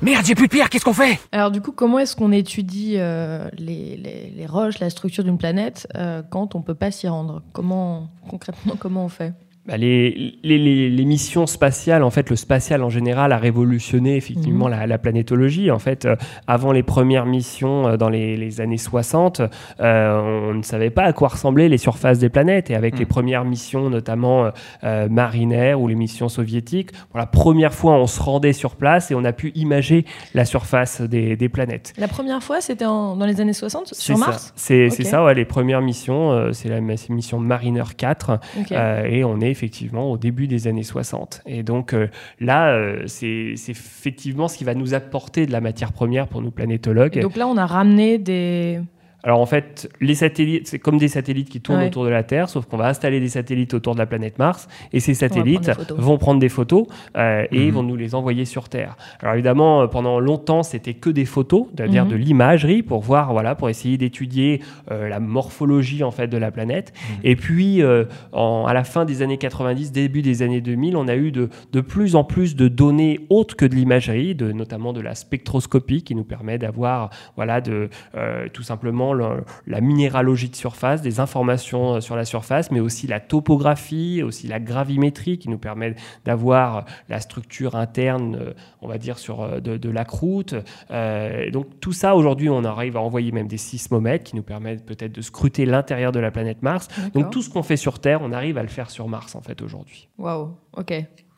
Merde, 0.03 0.25
j'ai 0.27 0.35
plus 0.35 0.49
de 0.49 0.51
pierre, 0.51 0.69
qu'est-ce 0.69 0.85
qu'on 0.85 0.93
fait? 0.93 1.21
Alors 1.31 1.53
du 1.53 1.61
coup, 1.61 1.71
comment 1.71 2.01
est-ce 2.01 2.17
qu'on 2.17 2.33
étudie 2.33 2.95
euh, 2.97 3.49
les, 3.57 3.97
les- 3.97 4.33
les 4.37 4.47
roches, 4.47 4.81
la 4.81 4.91
structure 4.91 5.23
d'une 5.23 5.39
planète 5.39 5.87
euh, 5.95 6.25
quand 6.31 6.57
on 6.57 6.63
peut 6.63 6.75
pas 6.75 6.91
s'y 6.91 7.07
rendre? 7.07 7.43
Comment 7.53 8.09
concrètement 8.29 8.75
comment 8.77 9.05
on 9.05 9.09
fait? 9.09 9.33
Bah, 9.65 9.77
les, 9.77 10.35
les, 10.43 10.59
les- 10.59 10.91
les 10.91 11.05
missions 11.05 11.47
spatiales, 11.47 12.03
en 12.03 12.11
fait, 12.11 12.31
le 12.31 12.35
spatial 12.37 12.83
en 12.83 12.91
général 12.91 13.31
a 13.31 13.39
révolutionné 13.39 14.17
effectivement 14.17 14.65
Mhm. 14.67 14.73
la, 14.73 14.87
la 14.89 14.99
planétologie. 14.99 15.71
En 15.71 15.79
fait, 15.79 16.05
euh, 16.05 16.17
avant 16.49 16.73
les 16.73 16.83
premières 16.83 17.27
missions 17.27 17.87
euh, 17.87 17.97
dans 17.97 18.09
les, 18.09 18.61
années 18.61 18.77
60, 18.77 19.41
euh, 19.81 20.49
on 20.51 20.55
ne 20.55 20.63
savait 20.63 20.91
pas 20.91 21.05
à 21.05 21.13
quoi 21.13 21.29
ressemblaient 21.29 21.69
les 21.69 21.79
surfaces 21.79 22.19
des 22.19 22.29
planètes. 22.29 22.71
Et 22.71 22.75
avec 22.75 22.95
Mhm. 22.95 22.99
les 23.01 23.07
premières 23.07 23.45
missions, 23.45 23.89
notamment 23.89 24.51
marinaires 25.11 25.81
ou 25.81 25.89
les 25.89 25.95
missions 25.95 26.29
soviétiques, 26.29 26.91
pour 27.11 27.19
la 27.19 27.27
première 27.27 27.73
fois, 27.73 27.95
on 27.95 28.07
se 28.07 28.21
rendait 28.21 28.53
sur 28.53 28.77
place 28.77 29.11
et 29.11 29.15
on 29.15 29.25
a 29.25 29.33
pu 29.33 29.53
imager 29.55 30.05
la 30.35 30.45
surface 30.45 31.01
des, 31.01 31.37
des 31.37 31.49
planètes. 31.49 31.93
La 31.99 32.09
première 32.09 32.43
fois, 32.43 32.61
c'était 32.61 32.85
dans 32.85 33.15
les 33.25 33.41
années 33.41 33.53
60 33.53 33.89
C'est 33.93 33.95
sur. 34.03 34.19
Mars? 34.19 34.53
C'est 34.57 34.91
c'est 34.91 35.05
Ok. 35.05 35.09
ça, 35.09 35.25
ouais, 35.25 35.35
les 35.35 35.45
premières 35.45 35.83
missions, 35.83 36.53
c'est 36.53 36.69
la 36.69 36.81
mission 36.81 37.39
Mariner 37.39 37.85
4. 37.97 38.41
Ok. 38.59 38.73
Euh, 38.73 39.05
et 39.05 39.25
on 39.25 39.41
est 39.41 39.52
effectivement 39.53 40.11
au 40.11 40.19
début 40.19 40.49
des 40.49 40.67
années 40.67 40.83
60. 40.83 41.43
Et 41.47 41.63
donc 41.63 41.95
euh, 41.95 42.09
là, 42.41 42.73
euh, 42.73 43.05
c'est 43.07 43.55
effectivement 43.69 44.49
ce 44.49 44.59
qui 44.59 44.65
va 44.65 44.75
nous 44.75 44.95
apporter 44.95 45.47
de 45.47 45.53
la 45.53 45.61
matière 45.61 45.93
première 45.93 46.27
pour 46.27 46.43
nous 46.43 46.51
planétologues. 46.51 47.17
Et 47.19 47.21
donc 47.21 47.37
là, 47.37 47.47
on 47.47 47.57
a 47.57 47.67
ramené 47.67 48.19
des. 48.19 48.81
Alors 49.25 49.41
en 49.41 49.47
fait, 49.47 49.89
les 50.01 50.15
satellites, 50.15 50.67
c'est 50.67 50.79
comme 50.79 50.99
des 50.99 51.09
satellites 51.09 51.49
qui 51.49 51.61
tournent 51.61 51.79
Ouais. 51.81 51.87
autour 51.87 52.05
de 52.05 52.09
la 52.11 52.23
Terre, 52.25 52.49
sauf 52.49 52.67
qu'on 52.67 52.77
va 52.77 52.89
installer 52.89 53.21
des 53.21 53.29
satellites 53.29 53.73
autour 53.75 53.95
de 53.95 53.99
la 54.01 54.07
planète 54.07 54.39
Mars, 54.39 54.69
et 54.93 54.99
ces 55.01 55.15
satellites 55.15 55.71
vont 55.97 56.19
prendre 56.19 56.41
des 56.41 56.49
photos 56.49 56.87
euh, 57.17 57.45
et 57.53 57.67
Mhm. 57.67 57.71
vont 57.75 57.83
nous 57.85 57.97
les 57.97 58.15
envoyer 58.15 58.45
sur 58.45 58.69
Terre. 58.69 58.97
Alors 59.21 59.35
évidemment, 59.35 59.83
euh, 59.83 59.87
pendant 59.87 60.19
longtemps, 60.19 60.63
c'était 60.63 60.95
que 60.95 61.09
des 61.11 61.25
photos, 61.25 61.67
c'est-à-dire 61.77 62.05
Mhm. 62.05 62.11
de 62.11 62.17
l'imagerie 62.17 62.83
pour 62.83 63.01
voir, 63.03 63.33
voilà, 63.33 63.55
pour 63.55 63.69
essayer 63.69 63.97
d'étudier 63.97 64.61
euh, 64.91 65.09
la 65.09 65.21
morphologie 65.21 66.03
en 66.03 66.11
fait 66.11 66.27
de 66.27 66.37
la 66.37 66.51
planète. 66.51 66.93
Et 67.25 67.37
puis, 67.37 67.83
euh, 67.83 68.05
en- 68.33 68.65
à 68.67 68.75
la 68.75 68.83
fin 68.85 69.05
des 69.05 69.23
années 69.23 69.39
90, 69.39 69.93
début 69.93 70.23
des 70.23 70.43
années 70.43 70.61
2000, 70.61 70.97
on 70.97 71.07
a 71.09 71.15
eu 71.17 71.31
de, 71.31 71.49
de 71.73 71.81
plus 71.81 72.17
en 72.17 72.25
plus 72.25 72.57
de 72.57 72.69
données 72.69 73.21
autres 73.31 73.57
que 73.57 73.65
de 73.67 73.75
l'imagerie, 73.75 74.35
de, 74.35 74.51
notamment 74.53 74.93
de 74.93 75.01
la 75.01 75.15
spectroscopie 75.15 76.03
qui 76.03 76.15
nous 76.15 76.25
permet 76.25 76.59
d'avoir, 76.59 77.11
voilà, 77.37 77.61
de, 77.61 77.89
euh, 78.17 78.47
tout 78.53 78.63
simplement 78.63 79.12
le- 79.15 79.45
la 79.67 79.81
minéralogie 79.81 80.49
de 80.49 80.57
surface, 80.57 81.03
des 81.03 81.21
informations 81.21 81.95
euh, 81.95 82.01
sur 82.01 82.17
la 82.17 82.25
surface, 82.25 82.71
mais 82.71 82.81
aussi 82.81 83.07
la 83.07 83.21
topographie, 83.21 84.23
aussi 84.23 84.47
la 84.49 84.61
gravimétrie 84.61 85.39
qui 85.39 85.49
nous 85.49 85.59
permet 85.59 85.95
d'avoir 86.25 86.85
la 87.09 87.21
structure 87.21 87.77
interne, 87.77 88.37
euh, 88.41 88.53
on 88.81 88.89
va 88.89 88.99
dire, 88.99 89.19
sur, 89.19 89.43
euh, 89.43 89.61
de, 89.61 89.77
de 89.77 89.91
la 89.91 90.05
croûte. 90.05 90.55
Euh, 90.91 91.51
donc 91.51 91.67
tout 91.81 91.93
ça, 91.93 92.15
aujourd'hui, 92.15 92.49
on 92.49 92.65
arrive 92.65 92.97
à 92.97 93.01
envoyer 93.01 93.33
même 93.33 93.49
des 93.49 93.57
sismomètres 93.57 94.25
qui 94.25 94.37
nous 94.37 94.43
permettent 94.43 94.85
peut-être 94.85 95.13
de 95.13 95.21
scruter 95.23 95.67
l'intérieur 95.67 96.13
de 96.13 96.21
la 96.21 96.31
planète 96.31 96.63
Mars. 96.63 96.89
Donc 97.15 97.31
tout 97.31 97.43
ce 97.43 97.51
qu'on 97.51 97.63
fait 97.63 97.77
sur 97.77 97.99
Terre, 97.99 98.21
on 98.23 98.33
arrive 98.33 98.59
à 98.59 98.63
le 98.63 98.69
faire 98.69 98.91
sur 98.91 99.09
Mars, 99.09 99.35
en 99.35 99.41
fait, 99.43 99.61
aujourd'hui. 99.63 100.09
Waouh. 100.19 100.51
Ok. 100.77 100.93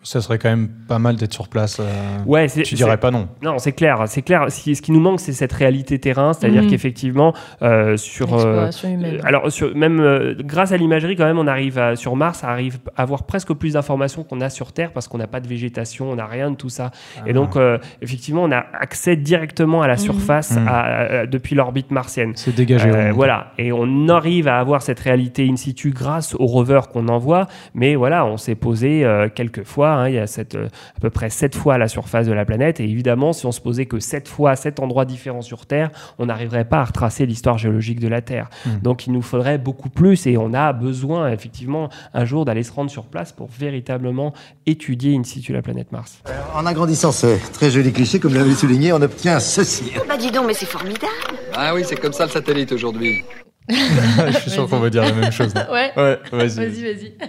Ça 0.07 0.21
serait 0.21 0.39
quand 0.39 0.51
même 0.51 0.69
pas 0.87 0.99
mal 0.99 1.17
d'être 1.17 1.33
sur 1.33 1.49
place. 1.49 1.81
euh, 1.81 1.85
Ouais, 2.27 2.47
c'est- 2.47 2.63
Tu 2.63 2.75
dirais 2.75 2.91
c'est- 2.93 2.97
pas 2.99 3.11
non. 3.11 3.27
Non, 3.43 3.59
c'est 3.59 3.73
clair, 3.73 4.05
c'est 4.07 4.21
clair. 4.23 4.45
Ce 4.51 4.63
qui, 4.63 4.77
ce 4.77 4.83
qui 4.83 4.93
nous 4.93 5.01
manque, 5.01 5.19
c'est 5.19 5.33
cette 5.33 5.53
réalité 5.55 5.99
terrain, 5.99 6.35
c'est-à-dire 6.35 6.63
Mhm. 6.63 6.69
qu'effectivement, 6.71 7.33
euh, 7.63 7.97
sur 7.97 8.35
euh, 8.35 8.71
euh, 8.85 9.19
alors 9.25 9.51
sur, 9.51 9.75
même 9.75 10.01
euh, 10.01 10.35
grâce 10.39 10.73
à 10.73 10.77
l'imagerie, 10.77 11.17
quand 11.17 11.25
même, 11.25 11.39
on 11.39 11.47
arrive 11.47 11.79
à- 11.79 11.97
sur 11.97 12.17
Mars, 12.17 12.45
à 12.45 12.51
arrive 12.51 12.79
à 12.97 13.03
avoir 13.03 13.23
presque 13.25 13.53
plus 13.55 13.73
d'informations 13.73 14.25
qu'on 14.25 14.41
a 14.43 14.51
sur 14.51 14.73
Terre 14.73 14.93
parce 14.93 15.09
qu'on 15.09 15.19
n'a 15.19 15.27
pas 15.27 15.41
de 15.41 15.49
végétation, 15.49 16.11
on 16.11 16.17
n'a 16.17 16.27
rien 16.27 16.51
de 16.51 16.57
tout 16.57 16.69
ça. 16.69 16.91
Et 17.27 17.33
donc, 17.33 17.57
euh, 17.57 17.79
effectivement, 18.03 18.43
on 18.45 18.53
a 18.53 18.63
accès 18.79 19.17
directement 19.17 19.81
à 19.81 19.89
la 19.89 19.95
Mhm. 19.95 19.99
surface 20.01 20.51
Mhm. 20.59 20.69
à- 20.69 20.81
à- 20.83 21.27
depuis 21.27 21.55
l'orbite 21.55 21.91
martienne. 21.91 22.33
C'est 22.37 22.55
dégagé. 22.55 22.91
Euh, 22.91 22.93
ouais. 23.07 23.11
voilà, 23.11 23.53
et 23.57 23.73
on 23.73 24.09
arrive 24.11 24.49
à 24.49 24.59
avoir 24.59 24.83
cette 24.83 25.01
réalité 25.01 25.49
in 25.51 25.57
situ 25.57 25.91
grâce 25.91 26.35
au 26.39 26.45
rover 26.45 26.81
qu'on 26.93 27.09
envoie, 27.09 27.47
mais 27.75 27.95
voilà, 27.95 28.27
on 28.27 28.37
s'est 28.37 28.55
posé 28.55 29.03
euh, 29.05 29.29
quelques 29.35 29.65
fois, 29.65 29.94
hein, 29.99 30.09
il 30.09 30.15
y 30.15 30.19
a 30.19 30.27
cette, 30.27 30.55
euh, 30.55 30.69
à 30.97 31.01
peu 31.01 31.11
près 31.11 31.31
sept 31.31 31.55
fois 31.55 31.75
à 31.75 31.79
la 31.79 31.89
surface 31.89 32.27
de 32.27 32.33
la 32.33 32.45
planète, 32.45 32.81
et 32.81 32.85
évidemment, 32.85 33.33
si 33.33 33.47
on 33.47 33.53
se 33.53 33.61
posait 33.61 33.87
que 33.87 33.99
sept 34.01 34.29
fois 34.29 34.53
à 34.53 34.57
sept 34.57 34.81
endroits 34.81 35.05
différents 35.05 35.43
sur 35.43 35.67
Terre, 35.67 35.91
on 36.19 36.27
n'arriverait 36.27 36.65
pas 36.65 36.81
à 36.81 36.85
retracer 36.85 37.27
l'histoire 37.27 37.59
géologique 37.59 38.01
de 38.01 38.09
la 38.09 38.21
Terre. 38.21 38.49
Hmm. 38.67 38.79
Donc 38.83 39.07
il 39.07 39.13
nous 39.13 39.23
faudrait 39.23 39.59
beaucoup 39.59 39.91
plus, 39.91 40.27
et 40.27 40.37
on 40.37 40.53
a 40.53 40.73
besoin 40.73 41.31
effectivement 41.31 41.89
un 42.13 42.25
jour 42.25 42.45
d'aller 42.45 42.63
se 42.63 42.73
rendre 42.73 42.91
sur 42.91 43.07
place 43.07 43.33
pour 43.33 43.49
véritablement 43.49 44.33
étudier 44.67 45.17
in 45.17 45.25
situ 45.25 45.53
la 45.53 45.63
planète 45.63 45.93
Mars. 45.93 46.23
En 46.55 46.67
agrandissant 46.67 47.13
ce 47.13 47.39
très 47.53 47.71
joli 47.71 47.93
cliché, 47.93 48.19
comme 48.19 48.35
l'avez 48.35 48.55
souligné, 48.55 48.93
on 48.93 49.03
obtient 49.03 49.41
ceci. 49.41 49.93
Bah 50.09 50.17
dis 50.17 50.31
donc, 50.31 50.47
mais 50.47 50.55
c'est 50.55 50.67
formidable. 50.67 51.07
Ah 51.55 51.75
oui, 51.75 51.83
c'est 51.85 51.97
comme 51.97 52.13
ça 52.13 52.25
le 52.25 52.31
satellite 52.31 52.73
aujourd'hui. 52.73 53.25
Je 54.29 54.39
suis 54.41 54.51
sûr 54.51 54.69
qu'on 54.69 54.79
va 54.79 54.91
dire 54.91 55.03
la 55.03 55.13
même 55.13 55.33
chose. 55.33 55.53
Ouais. 55.73 55.91
Ouais, 55.97 56.19
vas-y. 56.33 56.49
Vas-y, 56.57 56.83
vas-y. 56.83 57.13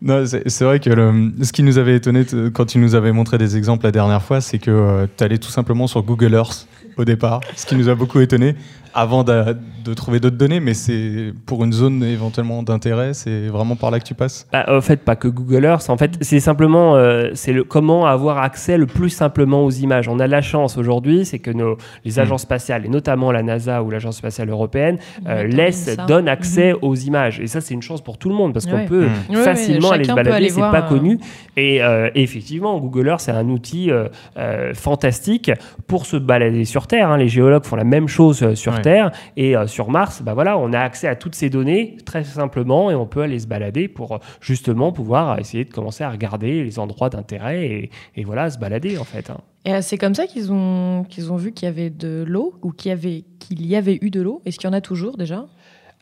Non, 0.00 0.24
c'est 0.24 0.64
vrai 0.64 0.80
que 0.80 0.88
le- 0.88 1.32
ce 1.42 1.52
qui 1.52 1.62
nous 1.62 1.76
avait 1.76 1.96
étonné 1.96 2.24
quand 2.54 2.64
tu 2.64 2.78
nous 2.78 2.94
avais 2.94 3.12
montré 3.12 3.36
des 3.36 3.56
exemples 3.56 3.84
la 3.84 3.90
dernière 3.92 4.22
fois, 4.22 4.40
c'est 4.40 4.58
que 4.58 5.06
tu 5.16 5.24
allais 5.24 5.36
tout 5.36 5.50
simplement 5.50 5.86
sur 5.86 6.02
Google 6.02 6.32
Earth 6.34 6.66
au 6.96 7.04
départ, 7.04 7.40
ce 7.56 7.66
qui 7.66 7.74
nous 7.74 7.88
a 7.90 7.94
beaucoup 7.94 8.20
étonné 8.20 8.54
avant 8.94 9.24
de, 9.24 9.56
trouver 9.94 10.20
d'autres 10.20 10.36
données, 10.36 10.60
mais 10.60 10.74
c'est 10.74 11.32
pour 11.46 11.64
une 11.64 11.72
zone 11.72 12.02
éventuellement 12.02 12.62
d'intérêt, 12.62 13.14
c'est 13.14 13.48
vraiment 13.48 13.76
par 13.76 13.90
là 13.90 13.98
que 13.98 14.04
tu 14.04 14.14
passes? 14.14 14.46
Bah, 14.52 14.64
en 14.68 14.80
fait, 14.80 14.98
pas 14.98 15.16
que 15.16 15.28
Google 15.28 15.64
Earth. 15.64 15.90
En 15.90 15.96
fait, 15.96 16.12
c'est 16.20 16.40
simplement 16.40 16.96
euh, 16.96 17.30
c'est 17.34 17.52
le 17.52 17.64
comment 17.64 18.06
avoir 18.06 18.38
accès 18.38 18.76
le 18.78 18.86
plus 18.86 19.10
simplement 19.10 19.64
aux 19.64 19.70
images. 19.70 20.08
On 20.08 20.18
a 20.18 20.26
de 20.26 20.32
la 20.32 20.42
chance 20.42 20.76
aujourd'hui, 20.76 21.24
c'est 21.24 21.38
que 21.38 21.50
nos 21.50 21.76
les 22.04 22.18
agences 22.18 22.42
spatiales 22.42 22.86
et 22.86 22.88
notamment 22.88 23.32
la 23.32 23.42
NASA 23.42 23.82
ou 23.82 23.90
l'agence 23.90 24.16
spatiale 24.16 24.48
européenne 24.50 24.98
euh, 25.26 25.44
laissent 25.44 25.96
donnent 26.08 26.28
accès 26.28 26.74
aux 26.82 26.94
images. 26.94 27.40
Et 27.40 27.46
ça, 27.46 27.60
c'est 27.60 27.74
une 27.74 27.82
chance 27.82 28.02
pour 28.02 28.18
tout 28.18 28.28
le 28.28 28.34
monde 28.34 28.52
parce 28.52 28.66
qu'on 28.66 28.84
peut 28.86 29.06
Mm. 29.28 29.36
Ouais, 29.36 29.42
facilement 29.42 29.90
aller 29.90 30.04
se 30.04 30.12
balader. 30.12 30.48
C'est 30.48 30.60
pas 30.60 30.84
euh, 30.84 30.88
connu. 30.88 31.18
Et 31.56 31.82
euh, 31.82 32.10
effectivement, 32.14 32.78
Google 32.78 33.08
Earth, 33.08 33.20
c'est 33.20 33.32
un 33.32 33.48
outil 33.48 33.90
euh, 33.90 34.08
euh, 34.38 34.74
fantastique 34.74 35.50
pour 35.86 36.06
se 36.06 36.16
balader 36.16 36.64
sur 36.64 36.86
Terre. 36.86 37.10
hein. 37.10 37.16
Les 37.16 37.28
géologues 37.28 37.64
font 37.64 37.76
la 37.76 37.84
même 37.84 38.08
chose 38.08 38.54
sur 38.54 38.72
Ouais. 38.72 38.81
Terre. 38.82 39.12
Et 39.36 39.56
euh, 39.56 39.66
sur 39.66 39.90
Mars, 39.90 40.22
bah 40.22 40.34
voilà, 40.34 40.58
on 40.58 40.72
a 40.72 40.80
accès 40.80 41.08
à 41.08 41.16
toutes 41.16 41.34
ces 41.34 41.50
données 41.50 41.96
très 42.04 42.24
simplement 42.24 42.90
et 42.90 42.94
on 42.94 43.06
peut 43.06 43.22
aller 43.22 43.38
se 43.38 43.46
balader 43.46 43.88
pour 43.88 44.12
euh, 44.12 44.18
justement 44.40 44.92
pouvoir 44.92 45.38
essayer 45.38 45.64
de 45.64 45.72
commencer 45.72 46.04
à 46.04 46.10
regarder 46.10 46.62
les 46.62 46.78
endroits 46.78 47.08
d'intérêt 47.10 47.64
et, 47.66 47.90
et 48.16 48.24
voilà, 48.24 48.50
se 48.50 48.58
balader 48.58 48.98
en 48.98 49.04
fait. 49.04 49.30
hein. 49.30 49.38
Et 49.64 49.74
euh, 49.74 49.78
c'est 49.80 49.96
comme 49.96 50.14
ça 50.14 50.26
qu'ils 50.26 50.52
ont, 50.52 51.04
qu'ils 51.08 51.30
ont 51.32 51.36
vu 51.36 51.52
qu'il 51.52 51.66
y 51.66 51.68
avait 51.68 51.90
de 51.90 52.24
l'eau 52.26 52.54
ou 52.62 52.72
qu'il 52.72 52.88
y 52.88 52.92
avait, 52.92 53.24
qu'il 53.38 53.64
y 53.64 53.76
avait 53.76 53.98
eu 54.02 54.10
de 54.10 54.20
l'eau? 54.20 54.42
Est-ce 54.44 54.58
qu'il 54.58 54.68
y 54.68 54.70
en 54.70 54.76
a 54.76 54.80
toujours 54.80 55.16
déjà? 55.16 55.46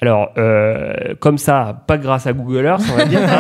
Alors, 0.03 0.31
euh, 0.39 1.15
comme 1.19 1.37
ça, 1.37 1.85
pas 1.87 1.99
grâce 1.99 2.27
à 2.27 2.33
Google 2.33 2.65
Earth, 2.65 2.83
on 2.93 2.97
va 2.97 3.05
dire. 3.05 3.21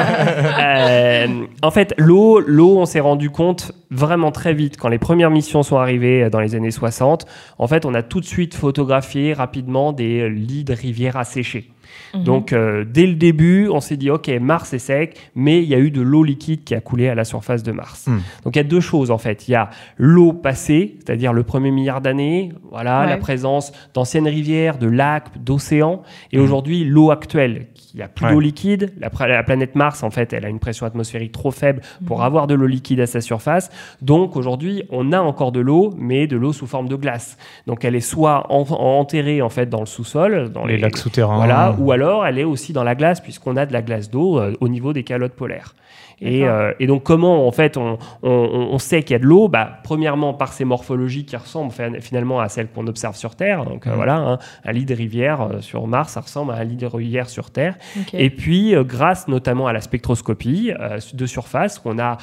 Euh, 0.60 1.26
en 1.62 1.70
fait, 1.70 1.94
l'eau, 1.96 2.40
l'eau, 2.40 2.78
on 2.78 2.84
s'est 2.84 3.00
rendu 3.00 3.30
compte 3.30 3.72
vraiment 3.90 4.30
très 4.30 4.52
vite 4.54 4.76
quand 4.76 4.88
les 4.88 4.98
premières 4.98 5.30
missions 5.30 5.62
sont 5.62 5.78
arrivées 5.78 6.28
dans 6.30 6.40
les 6.40 6.54
années 6.54 6.70
60. 6.70 7.26
En 7.58 7.66
fait, 7.66 7.84
on 7.84 7.94
a 7.94 8.02
tout 8.02 8.20
de 8.20 8.24
suite 8.26 8.54
photographié 8.54 9.32
rapidement 9.32 9.92
des 9.92 10.28
lits 10.28 10.64
de 10.64 10.72
rivières 10.72 11.16
asséchés. 11.16 11.70
Mhm. 12.14 12.24
Donc, 12.24 12.52
euh, 12.52 12.84
dès 12.88 13.06
le 13.06 13.14
début, 13.14 13.68
on 13.68 13.80
s'est 13.80 13.96
dit, 13.96 14.10
OK, 14.10 14.28
Mars 14.40 14.72
est 14.72 14.78
sec, 14.78 15.16
mais 15.34 15.62
il 15.62 15.68
y 15.68 15.74
a 15.74 15.78
eu 15.78 15.90
de 15.90 16.00
l'eau 16.00 16.24
liquide 16.24 16.64
qui 16.64 16.74
a 16.74 16.80
coulé 16.80 17.08
à 17.08 17.14
la 17.14 17.24
surface 17.24 17.62
de 17.62 17.72
Mars. 17.72 18.06
Hmm. 18.06 18.18
Donc, 18.44 18.56
il 18.56 18.58
y 18.58 18.60
a 18.60 18.64
deux 18.64 18.80
choses, 18.80 19.10
en 19.10 19.18
fait. 19.18 19.46
Il 19.48 19.52
y 19.52 19.54
a 19.54 19.70
l'eau 19.96 20.32
passée, 20.32 20.96
c'est-à-dire 20.98 21.32
le 21.32 21.42
premier 21.44 21.70
milliard 21.70 22.00
d'années, 22.00 22.52
voilà, 22.70 23.00
Ouais. 23.02 23.08
la 23.10 23.16
présence 23.16 23.72
d'anciennes 23.94 24.26
rivières, 24.28 24.78
de 24.78 24.88
lacs, 24.88 25.38
d'océans, 25.42 26.02
et 26.32 26.38
aujourd'hui, 26.38 26.84
l'eau 26.84 27.10
actuelle. 27.10 27.66
Il 27.92 27.96
n'y 27.96 28.02
a 28.02 28.08
plus 28.08 28.26
Ouais. 28.26 28.32
d'eau 28.32 28.40
liquide. 28.40 28.92
La, 29.00 29.10
planète 29.10 29.74
Mars, 29.74 30.02
en 30.04 30.10
fait, 30.10 30.32
elle 30.32 30.44
a 30.44 30.48
une 30.48 30.60
pression 30.60 30.86
atmosphérique 30.86 31.32
trop 31.32 31.50
faible 31.50 31.80
pour 32.06 32.22
avoir 32.22 32.46
de 32.46 32.54
l'eau 32.54 32.66
liquide 32.66 33.00
à 33.00 33.06
sa 33.06 33.20
surface. 33.20 33.70
Donc, 34.00 34.36
aujourd'hui, 34.36 34.84
on 34.90 35.12
a 35.12 35.20
encore 35.20 35.50
de 35.52 35.60
l'eau, 35.60 35.92
mais 35.98 36.26
de 36.26 36.36
l'eau 36.36 36.52
sous 36.52 36.66
forme 36.66 36.88
de 36.88 36.94
glace. 36.96 37.36
Donc, 37.66 37.84
elle 37.84 37.94
est 37.96 38.00
soit 38.00 38.46
en- 38.50 38.60
enterrée, 38.70 39.42
en 39.42 39.48
fait, 39.48 39.66
dans 39.68 39.80
le 39.80 39.86
sous-sol, 39.86 40.50
dans 40.52 40.66
Les 40.66 40.76
lacs 40.78 40.96
souterrains. 40.96 41.36
voilà, 41.36 41.74
ou 41.80 41.92
alors 41.92 42.26
elle 42.26 42.38
est 42.38 42.44
aussi 42.44 42.72
dans 42.72 42.84
la 42.84 42.94
glace, 42.94 43.20
puisqu'on 43.20 43.56
a 43.56 43.66
de 43.66 43.72
la 43.72 43.82
glace 43.82 44.10
d'eau 44.10 44.38
euh, 44.38 44.54
au 44.60 44.68
niveau 44.68 44.92
des 44.92 45.02
calottes 45.02 45.32
polaires. 45.32 45.74
Et, 46.20 46.44
euh, 46.46 46.72
et 46.80 46.86
donc, 46.86 47.02
comment 47.02 47.46
en 47.46 47.52
fait 47.52 47.76
on, 47.76 47.98
on- 48.22 48.68
on 48.72 48.78
sait 48.78 49.02
qu'il 49.02 49.12
y 49.12 49.16
a 49.16 49.18
de 49.18 49.24
l'eau? 49.26 49.48
Bah, 49.48 49.78
Premièrement, 49.84 50.34
par 50.34 50.52
ses 50.52 50.64
morphologies 50.64 51.24
qui 51.24 51.36
ressemblent 51.36 51.72
fin- 51.72 52.00
finalement 52.00 52.40
à 52.40 52.48
celles 52.48 52.68
qu'on 52.68 52.86
observe 52.86 53.16
sur 53.16 53.34
Terre. 53.36 53.64
Donc 53.64 53.86
euh, 53.86 53.90
Mhm. 53.90 53.96
voilà, 53.96 54.16
hein, 54.16 54.38
un 54.64 54.72
lit 54.72 54.84
de 54.84 54.94
rivière 54.94 55.40
euh, 55.42 55.60
sur 55.60 55.86
Mars, 55.86 56.12
ça 56.12 56.20
ressemble 56.20 56.52
à 56.52 56.56
un 56.56 56.64
lit 56.64 56.76
de 56.76 56.86
rivière 56.86 57.28
sur 57.28 57.50
Terre. 57.50 57.76
Et 58.12 58.30
puis, 58.30 58.74
euh, 58.74 58.84
grâce 58.84 59.28
notamment 59.28 59.66
à 59.66 59.72
la 59.72 59.80
spectroscopie 59.80 60.72
de 61.14 61.26
surface, 61.26 61.80
on 61.84 61.98
a 61.98 62.18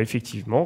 effectivement, 0.00 0.64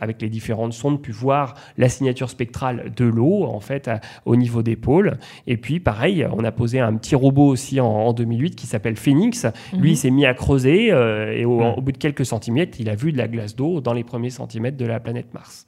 avec 0.00 0.22
les 0.22 0.28
différentes 0.28 0.72
sondes, 0.72 1.00
pu 1.02 1.12
voir 1.12 1.54
la 1.78 1.88
signature 1.88 2.30
spectrale 2.30 2.92
de 2.96 3.04
l'eau, 3.04 3.44
en 3.44 3.60
fait, 3.60 3.88
à- 3.88 4.00
au 4.24 4.36
niveau 4.36 4.62
des 4.62 4.76
pôles. 4.76 5.18
Et 5.46 5.56
puis, 5.56 5.80
pareil, 5.80 6.26
on 6.32 6.44
a 6.44 6.52
posé 6.52 6.80
un 6.80 6.94
petit 6.96 7.14
robot 7.14 7.46
aussi 7.48 7.80
en, 7.80 7.86
en 7.86 8.12
2008 8.12 8.54
qui 8.56 8.66
s'appelle 8.66 8.96
Phoenix. 8.96 9.46
Lui, 9.72 9.78
Mhm. 9.80 9.86
il 9.86 9.96
s'est 9.96 10.10
mis 10.10 10.26
à 10.26 10.34
creuser 10.34 10.86
et 10.88 11.44
au, 11.44 11.60
Mhm. 11.60 11.74
au 11.76 11.80
bout 11.80 11.92
de 11.92 11.98
quelques 11.98 12.19
centimètres, 12.24 12.78
il 12.80 12.88
a 12.90 12.94
vu 12.94 13.12
de 13.12 13.18
la 13.18 13.28
glace 13.28 13.54
d'eau 13.56 13.80
dans 13.80 13.92
les 13.92 14.04
premiers 14.04 14.30
centimètres 14.30 14.76
de 14.76 14.86
la 14.86 15.00
planète 15.00 15.32
Mars. 15.34 15.66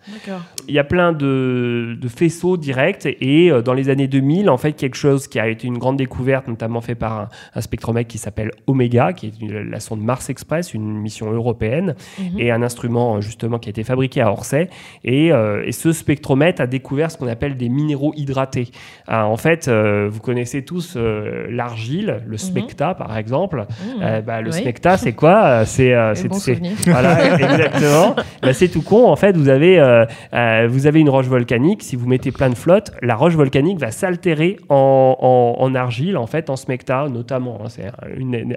Il 0.69 0.75
y 0.75 0.79
a 0.79 0.85
plein 0.85 1.13
de, 1.13 1.97
de 2.01 2.09
faisceaux 2.09 2.57
directs 2.57 3.07
et 3.07 3.51
euh, 3.51 3.63
dans 3.63 3.75
les 3.75 3.89
années 3.89 4.09
2000, 4.09 4.49
en 4.51 4.57
fait, 4.57 4.73
quelque 4.73 4.97
chose 4.97 5.29
qui 5.29 5.39
a 5.39 5.49
été 5.49 5.67
une 5.67 5.79
grande 5.79 5.97
découverte, 5.97 6.49
notamment 6.49 6.81
fait 6.81 6.95
par 6.95 7.13
un, 7.21 7.29
un 7.55 7.61
spectromètre 7.61 8.09
qui 8.09 8.19
s'appelle 8.19 8.51
Omega, 8.67 9.13
qui 9.13 9.27
est 9.27 9.41
une- 9.41 9.71
la 9.71 9.81
sonde 9.81 10.03
Mars 10.03 10.31
Express, 10.31 10.75
une 10.75 10.99
mission 10.99 11.31
européenne, 11.33 11.95
Mhm. 12.19 12.39
et 12.39 12.51
un 12.51 12.63
instrument 12.63 13.17
euh, 13.17 13.21
justement 13.21 13.59
qui 13.59 13.69
a 13.69 13.71
été 13.71 13.85
fabriqué 13.85 14.21
à 14.21 14.31
Orsay. 14.31 14.69
Et, 15.05 15.33
euh, 15.33 15.63
et 15.65 15.73
ce 15.73 15.93
spectromètre 15.93 16.61
a 16.61 16.67
découvert 16.67 17.11
ce 17.11 17.17
qu'on 17.19 17.29
appelle 17.29 17.57
des 17.57 17.69
minéraux 17.69 18.13
hydratés. 18.17 18.69
Ah, 19.07 19.27
en 19.27 19.37
fait, 19.37 19.69
euh, 19.69 20.09
vous 20.11 20.21
connaissez 20.21 20.65
tous 20.65 20.97
l'argile, 21.49 22.23
le 22.27 22.37
smecta 22.37 22.95
par 22.95 23.17
exemple. 23.17 23.67
Mhm. 23.97 24.03
Euh, 24.03 24.21
bah, 24.23 24.41
le 24.41 24.51
Oui. 24.51 24.61
smecta, 24.63 24.97
c'est 24.97 25.13
quoi? 25.13 25.65
Bon 26.29 26.35
c'est- 26.39 26.42
souvenir. 26.43 26.73
voilà, 26.87 27.35
exactement. 27.37 28.17
Bah, 28.43 28.53
c'est 28.53 28.69
tout 28.69 28.83
con. 28.83 29.07
En 29.07 29.15
fait, 29.17 29.37
vous 29.37 29.49
avez, 29.49 29.79
euh, 29.79 30.05
euh, 30.35 30.67
vous 30.69 30.87
avez 30.89 30.99
une 31.01 31.09
roche 31.11 31.27
volcanique. 31.27 31.83
Si 31.85 31.95
vous 31.95 32.09
mettez 32.09 32.33
plein 32.33 32.51
de 32.51 32.57
flotte, 32.57 32.91
la 33.01 33.15
roche 33.15 33.35
volcanique 33.35 33.79
va 33.79 33.93
s'altérer 33.93 34.57
en, 34.69 35.17
en- 35.21 35.63
en 35.63 35.75
argile, 35.77 36.17
en 36.17 36.27
fait, 36.27 36.51
en 36.51 36.57
smecta 36.57 37.07
notamment. 37.09 37.61
hein. 37.65 37.69
c'est 37.69 37.85
une- 38.17 38.57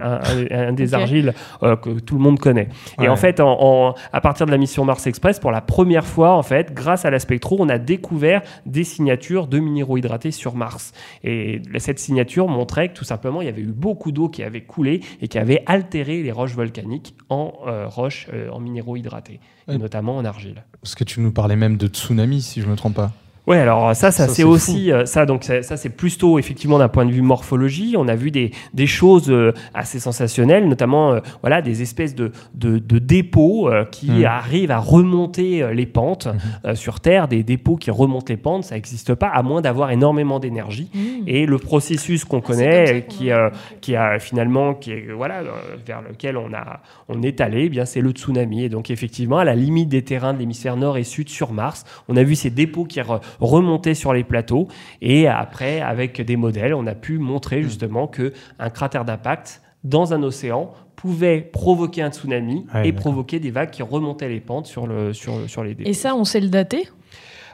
un, 0.51 0.73
des 0.73 0.93
argiles 0.95 1.33
euh, 1.61 1.75
que 1.75 1.99
tout 1.99 2.15
le 2.15 2.21
monde 2.21 2.39
connaît. 2.39 2.69
Et 3.01 3.07
en 3.07 3.15
fait, 3.15 3.39
en- 3.39 3.93
à 4.11 4.21
partir 4.21 4.47
de 4.47 4.51
la 4.51 4.57
mission 4.57 4.85
Mars 4.85 5.05
Express, 5.05 5.39
pour 5.39 5.51
la 5.51 5.61
première 5.61 6.05
fois, 6.05 6.35
en 6.35 6.43
fait, 6.43 6.73
grâce 6.73 7.05
à 7.05 7.11
la 7.11 7.19
spectro, 7.19 7.57
on 7.59 7.69
a 7.69 7.77
découvert 7.77 8.41
des 8.65 8.83
signatures 8.83 9.45
de 9.47 9.59
minéraux 9.59 9.97
hydratés 9.97 10.31
sur 10.31 10.55
Mars. 10.55 10.93
Et 11.23 11.61
cette 11.77 11.99
signature 11.99 12.47
montrait 12.47 12.89
que 12.89 12.93
tout 12.95 13.03
simplement, 13.05 13.41
il 13.41 13.45
y 13.45 13.49
avait 13.49 13.61
eu 13.61 13.71
beaucoup 13.75 14.11
d'eau 14.11 14.29
qui 14.29 14.41
avait 14.41 14.61
coulé 14.61 15.01
et 15.21 15.27
qui 15.27 15.37
avait 15.37 15.61
altéré 15.67 16.23
les 16.23 16.31
roches 16.31 16.55
volcaniques 16.55 17.13
en 17.29 17.53
euh, 17.75 17.87
roches, 17.87 18.27
euh, 18.33 18.49
en 18.49 18.59
minéraux 18.59 18.95
hydratés, 18.95 19.39
et 19.67 19.77
notamment 19.77 20.17
en 20.17 20.25
argile. 20.25 20.63
Parce 20.81 20.95
que 20.95 21.03
tu 21.03 21.19
nous 21.19 21.31
parlais 21.31 21.55
même 21.55 21.77
de 21.77 21.87
tsunami, 21.87 22.41
si 22.41 22.61
je 22.61 22.67
me 22.67 22.75
trompe 22.75 22.95
pas. 22.95 23.11
Ouais, 23.47 23.59
alors 23.59 23.95
ça, 23.95 24.11
ça, 24.11 24.27
Ça, 24.27 24.33
c'est 24.33 24.43
aussi 24.43 24.91
euh, 24.91 25.05
ça. 25.05 25.25
Donc 25.25 25.43
ça, 25.43 25.61
ça, 25.61 25.77
c'est 25.77 25.89
plus 25.89 26.17
tôt 26.17 26.39
effectivement 26.39 26.79
d'un 26.79 26.87
point 26.87 27.05
de 27.05 27.11
vue 27.11 27.21
morphologie. 27.21 27.95
On 27.97 28.07
a 28.07 28.15
vu 28.15 28.31
des, 28.31 28.51
des 28.73 28.87
choses 28.87 29.29
euh, 29.29 29.53
assez 29.73 29.99
sensationnelles, 29.99 30.67
notamment 30.67 31.13
euh, 31.13 31.19
voilà 31.41 31.61
des 31.61 31.81
espèces 31.83 32.15
de, 32.15 32.31
de, 32.55 32.79
de 32.79 32.97
dépôts 32.99 33.69
euh, 33.69 33.85
qui 33.85 34.09
Mhm. 34.09 34.25
arrivent 34.25 34.71
à 34.71 34.79
remonter 34.79 35.61
euh, 35.61 35.73
les 35.73 35.85
pentes 35.85 36.27
euh, 36.65 36.73
sur 36.75 36.99
Terre. 36.99 37.27
Des 37.27 37.43
dépôts 37.43 37.75
qui 37.75 37.91
remontent 37.91 38.25
les 38.29 38.37
pentes, 38.37 38.63
ça 38.63 38.75
n'existe 38.75 39.13
pas 39.13 39.27
à 39.27 39.43
moins 39.43 39.61
d'avoir 39.61 39.91
énormément 39.91 40.39
d'énergie. 40.39 40.89
Mhm. 40.93 41.23
Et 41.27 41.45
le 41.45 41.57
processus 41.59 42.25
qu'on 42.25 42.39
Ah, 42.39 42.41
connaît, 42.41 42.93
euh, 42.95 42.99
qui, 43.01 43.31
a- 43.31 43.45
euh, 43.45 43.49
qui 43.81 43.95
a 43.95 44.17
finalement, 44.19 44.73
qui 44.73 44.91
est 44.91 45.07
voilà, 45.15 45.39
euh, 45.41 45.51
vers 45.85 46.01
lequel 46.01 46.37
on 46.37 46.51
a, 46.53 46.79
on 47.09 47.21
est 47.21 47.41
allé, 47.41 47.65
eh 47.65 47.69
bien 47.69 47.85
c'est 47.85 48.01
le 48.01 48.11
tsunami. 48.11 48.63
Et 48.63 48.69
donc 48.69 48.89
effectivement, 48.89 49.37
à 49.37 49.43
la 49.43 49.55
limite 49.55 49.89
des 49.89 50.01
terrains 50.03 50.33
de 50.33 50.39
l'hémisphère 50.39 50.77
nord 50.77 50.97
et 50.97 51.03
sud 51.03 51.29
sur 51.29 51.51
Mars, 51.53 51.83
on 52.09 52.15
a 52.17 52.23
vu 52.23 52.35
ces 52.35 52.49
dépôts 52.49 52.85
qui 52.85 52.99
re- 53.39 53.45
remontaient 53.55 53.93
sur 53.95 54.13
les 54.13 54.23
plateaux. 54.23 54.67
Et 55.01 55.27
après, 55.27 55.81
avec 55.81 56.21
des 56.21 56.35
modèles, 56.35 56.73
on 56.73 56.87
a 56.87 56.95
pu 56.95 57.17
montrer 57.17 57.63
justement 57.63 58.07
que 58.07 58.33
un 58.59 58.69
cratère 58.69 59.05
d'impact 59.05 59.61
dans 59.83 60.13
un 60.13 60.23
océan 60.23 60.71
pouvait 60.95 61.41
provoquer 61.41 62.01
un 62.01 62.09
tsunami 62.09 62.65
Ouais, 62.73 62.87
et 62.87 62.91
provoquer 62.93 63.39
des 63.39 63.51
vagues 63.51 63.69
qui 63.69 63.83
remontaient 63.83 64.29
les 64.29 64.39
pentes 64.39 64.65
sur, 64.65 64.87
le, 64.87 65.13
sur, 65.13 65.33
sur 65.49 65.63
les 65.63 65.75
dépôts. 65.75 65.89
Et 65.89 65.93
ça, 65.93 66.15
on 66.15 66.23
sait 66.23 66.39
le 66.39 66.49
dater? 66.49 66.87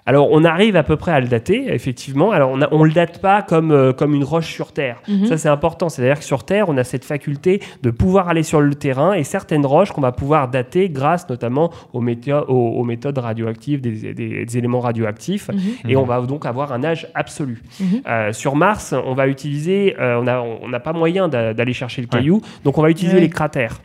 Alors, 0.05 0.29
on 0.31 0.43
arrive 0.43 0.75
à 0.75 0.83
peu 0.83 0.95
près 0.95 1.11
à 1.11 1.19
le 1.19 1.27
dater, 1.27 1.71
effectivement. 1.73 2.31
Alors, 2.31 2.51
on 2.51 2.57
ne 2.79 2.85
le 2.87 2.91
date 2.91 3.21
pas 3.21 3.41
comme, 3.43 3.71
euh, 3.71 3.93
comme 3.93 4.15
une 4.15 4.23
roche 4.23 4.51
sur 4.51 4.71
Terre. 4.73 4.97
Mhm. 5.07 5.25
Ça, 5.27 5.37
c'est 5.37 5.49
important. 5.49 5.89
C'est-à-dire 5.89 6.17
que 6.17 6.25
sur 6.25 6.43
Terre, 6.43 6.69
on 6.69 6.77
a 6.77 6.83
cette 6.83 7.05
faculté 7.05 7.61
de 7.83 7.91
pouvoir 7.91 8.27
aller 8.27 8.41
sur 8.43 8.61
le 8.61 8.73
terrain 8.73 9.13
et 9.13 9.23
certaines 9.23 9.65
roches 9.65 9.91
qu'on 9.91 10.01
va 10.01 10.11
pouvoir 10.11 10.47
dater 10.47 10.89
grâce 10.89 11.29
notamment 11.29 11.71
aux, 11.93 12.01
méthodes, 12.01 12.45
aux, 12.47 12.53
aux 12.79 12.83
méthodes 12.83 13.17
radioactives, 13.19 13.79
des, 13.81 14.13
des- 14.13 14.45
des 14.45 14.57
éléments 14.57 14.79
radioactifs. 14.79 15.49
Mhm. 15.49 15.89
Et 15.91 15.95
on 15.95 16.03
va 16.03 16.19
donc 16.21 16.45
avoir 16.45 16.73
un 16.73 16.83
âge 16.83 17.07
absolu. 17.13 17.61
Mhm. 17.79 17.85
Euh, 18.07 18.33
sur 18.33 18.55
Mars, 18.55 18.93
on 19.05 19.13
va 19.13 19.27
utiliser, 19.27 19.95
euh, 19.99 20.19
on 20.19 20.23
n'a 20.23 20.41
on 20.41 20.79
pas 20.79 20.93
moyen 20.93 21.27
d'a- 21.27 21.53
d'aller 21.53 21.73
chercher 21.73 22.01
le 22.01 22.07
caillou, 22.07 22.41
donc 22.63 22.77
on 22.77 22.81
va 22.81 22.89
utiliser 22.89 23.15
Ouais. 23.17 23.21
les 23.21 23.29
cratères. 23.29 23.79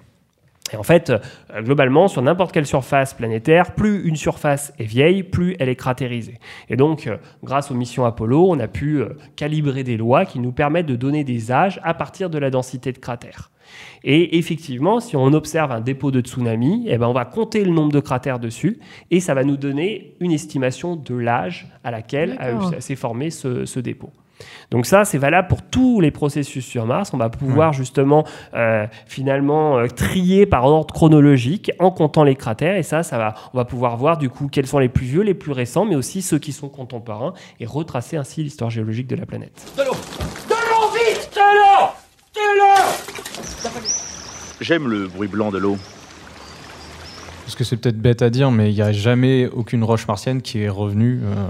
Et 0.73 0.76
en 0.76 0.82
fait, 0.82 1.11
euh, 1.11 1.18
globalement, 1.62 2.08
sur 2.08 2.23
n'importe 2.23 2.52
quelle 2.52 2.66
surface 2.66 3.14
planétaire, 3.14 3.75
plus 3.75 4.06
une 4.06 4.16
surface 4.16 4.73
est 4.78 4.85
vieille, 4.85 5.23
plus 5.23 5.56
elle 5.58 5.68
est 5.68 5.76
cratérisée. 5.76 6.38
Et 6.68 6.76
donc, 6.76 7.06
euh, 7.06 7.16
grâce 7.42 7.70
aux 7.70 7.75
missions 7.75 8.04
Apollo, 8.04 8.46
on 8.50 8.58
a 8.58 8.68
pu 8.68 9.00
euh, 9.00 9.16
calibrer 9.37 9.85
des 9.85 9.96
lois 9.96 10.25
qui 10.25 10.38
nous 10.38 10.52
permettent 10.52 10.87
de 10.87 10.96
donner 10.96 11.25
des 11.25 11.52
âges 11.52 11.80
à 11.82 11.94
partir 11.94 12.30
de 12.30 12.38
la 12.38 12.50
densité 12.50 12.92
de 12.92 12.99
cratères. 12.99 13.50
Et 14.04 14.38
effectivement, 14.38 15.00
si 15.00 15.16
on 15.16 15.26
observe 15.32 15.73
un 15.73 15.80
dépôt 15.80 16.12
de 16.12 16.20
tsunami, 16.20 16.85
eh 16.87 16.99
ben 16.99 17.08
on 17.08 17.12
va 17.12 17.25
compter 17.25 17.64
le 17.64 17.73
nombre 17.73 17.90
de 17.90 17.99
cratères 17.99 18.38
dessus 18.38 18.78
et 19.11 19.18
ça 19.18 19.35
va 19.35 19.42
nous 19.42 19.56
donner 19.56 20.14
une 20.20 20.30
estimation 20.30 20.94
de 20.94 21.16
l'âge 21.16 21.66
à 21.82 21.90
laquelle 21.90 22.38
s'est 22.78 22.94
formé 22.94 23.30
ce, 23.30 23.64
ce 23.64 23.80
dépôt. 23.80 24.12
Donc 24.71 24.87
ça, 24.87 25.05
c'est 25.05 25.19
valable 25.19 25.49
pour 25.49 25.62
tous 25.62 26.00
les 26.00 26.11
processus 26.11 26.64
sur 26.64 26.87
Mars. 26.87 27.11
On 27.12 27.19
va 27.19 27.31
pouvoir 27.31 27.73
justement, 27.73 28.25
euh, 28.55 28.87
finalement, 29.07 29.78
euh, 29.78 29.87
trier 29.87 30.47
par 30.47 30.64
ordre 30.64 30.93
chronologique 30.93 31.71
en 31.78 31.90
comptant 31.90 32.25
les 32.25 32.35
cratères. 32.35 32.76
Et 32.76 32.83
ça, 32.83 33.02
ça 33.02 33.19
va, 33.19 33.35
on 33.55 33.57
va 33.59 33.64
pouvoir 33.64 33.97
voir 33.97 34.19
du 34.19 34.28
coup 34.28 34.49
quels 34.49 34.66
sont 34.66 34.78
les 34.78 34.88
plus 34.88 35.07
vieux, 35.07 35.23
les 35.23 35.35
plus 35.35 35.52
récents, 35.52 35.85
mais 35.85 35.97
aussi 35.97 36.23
ceux 36.23 36.38
qui 36.38 36.52
sont 36.52 36.69
contemporains 36.69 37.33
et 37.61 37.66
retracer 37.66 38.16
ainsi 38.16 38.43
l'histoire 38.43 38.71
géologique 38.71 39.07
de 39.07 39.16
la 39.16 39.26
planète. 39.26 39.73
De 39.76 39.83
l'eau 39.83 39.93
De 39.93 40.55
l'eau, 40.55 40.90
vite 40.93 41.31
De 41.35 41.40
l'eau 41.40 41.88
De 42.35 42.59
l'eau 42.59 43.71
J'aime 44.61 44.88
le 44.88 45.07
bruit 45.07 45.28
blanc 45.28 45.50
de 45.50 45.59
l'eau. 45.59 45.76
Parce 47.45 47.55
que 47.55 47.62
c'est 47.62 47.76
peut-être 47.76 48.00
bête 48.00 48.23
à 48.23 48.31
dire, 48.31 48.50
mais 48.50 48.73
il 48.73 48.75
n'y 48.75 48.83
a 48.83 48.90
jamais 48.90 49.47
aucune 49.47 49.85
roche 49.85 50.09
martienne 50.09 50.43
qui 50.43 50.62
est 50.62 50.69
revenue 50.69 51.21
euh, 51.23 51.47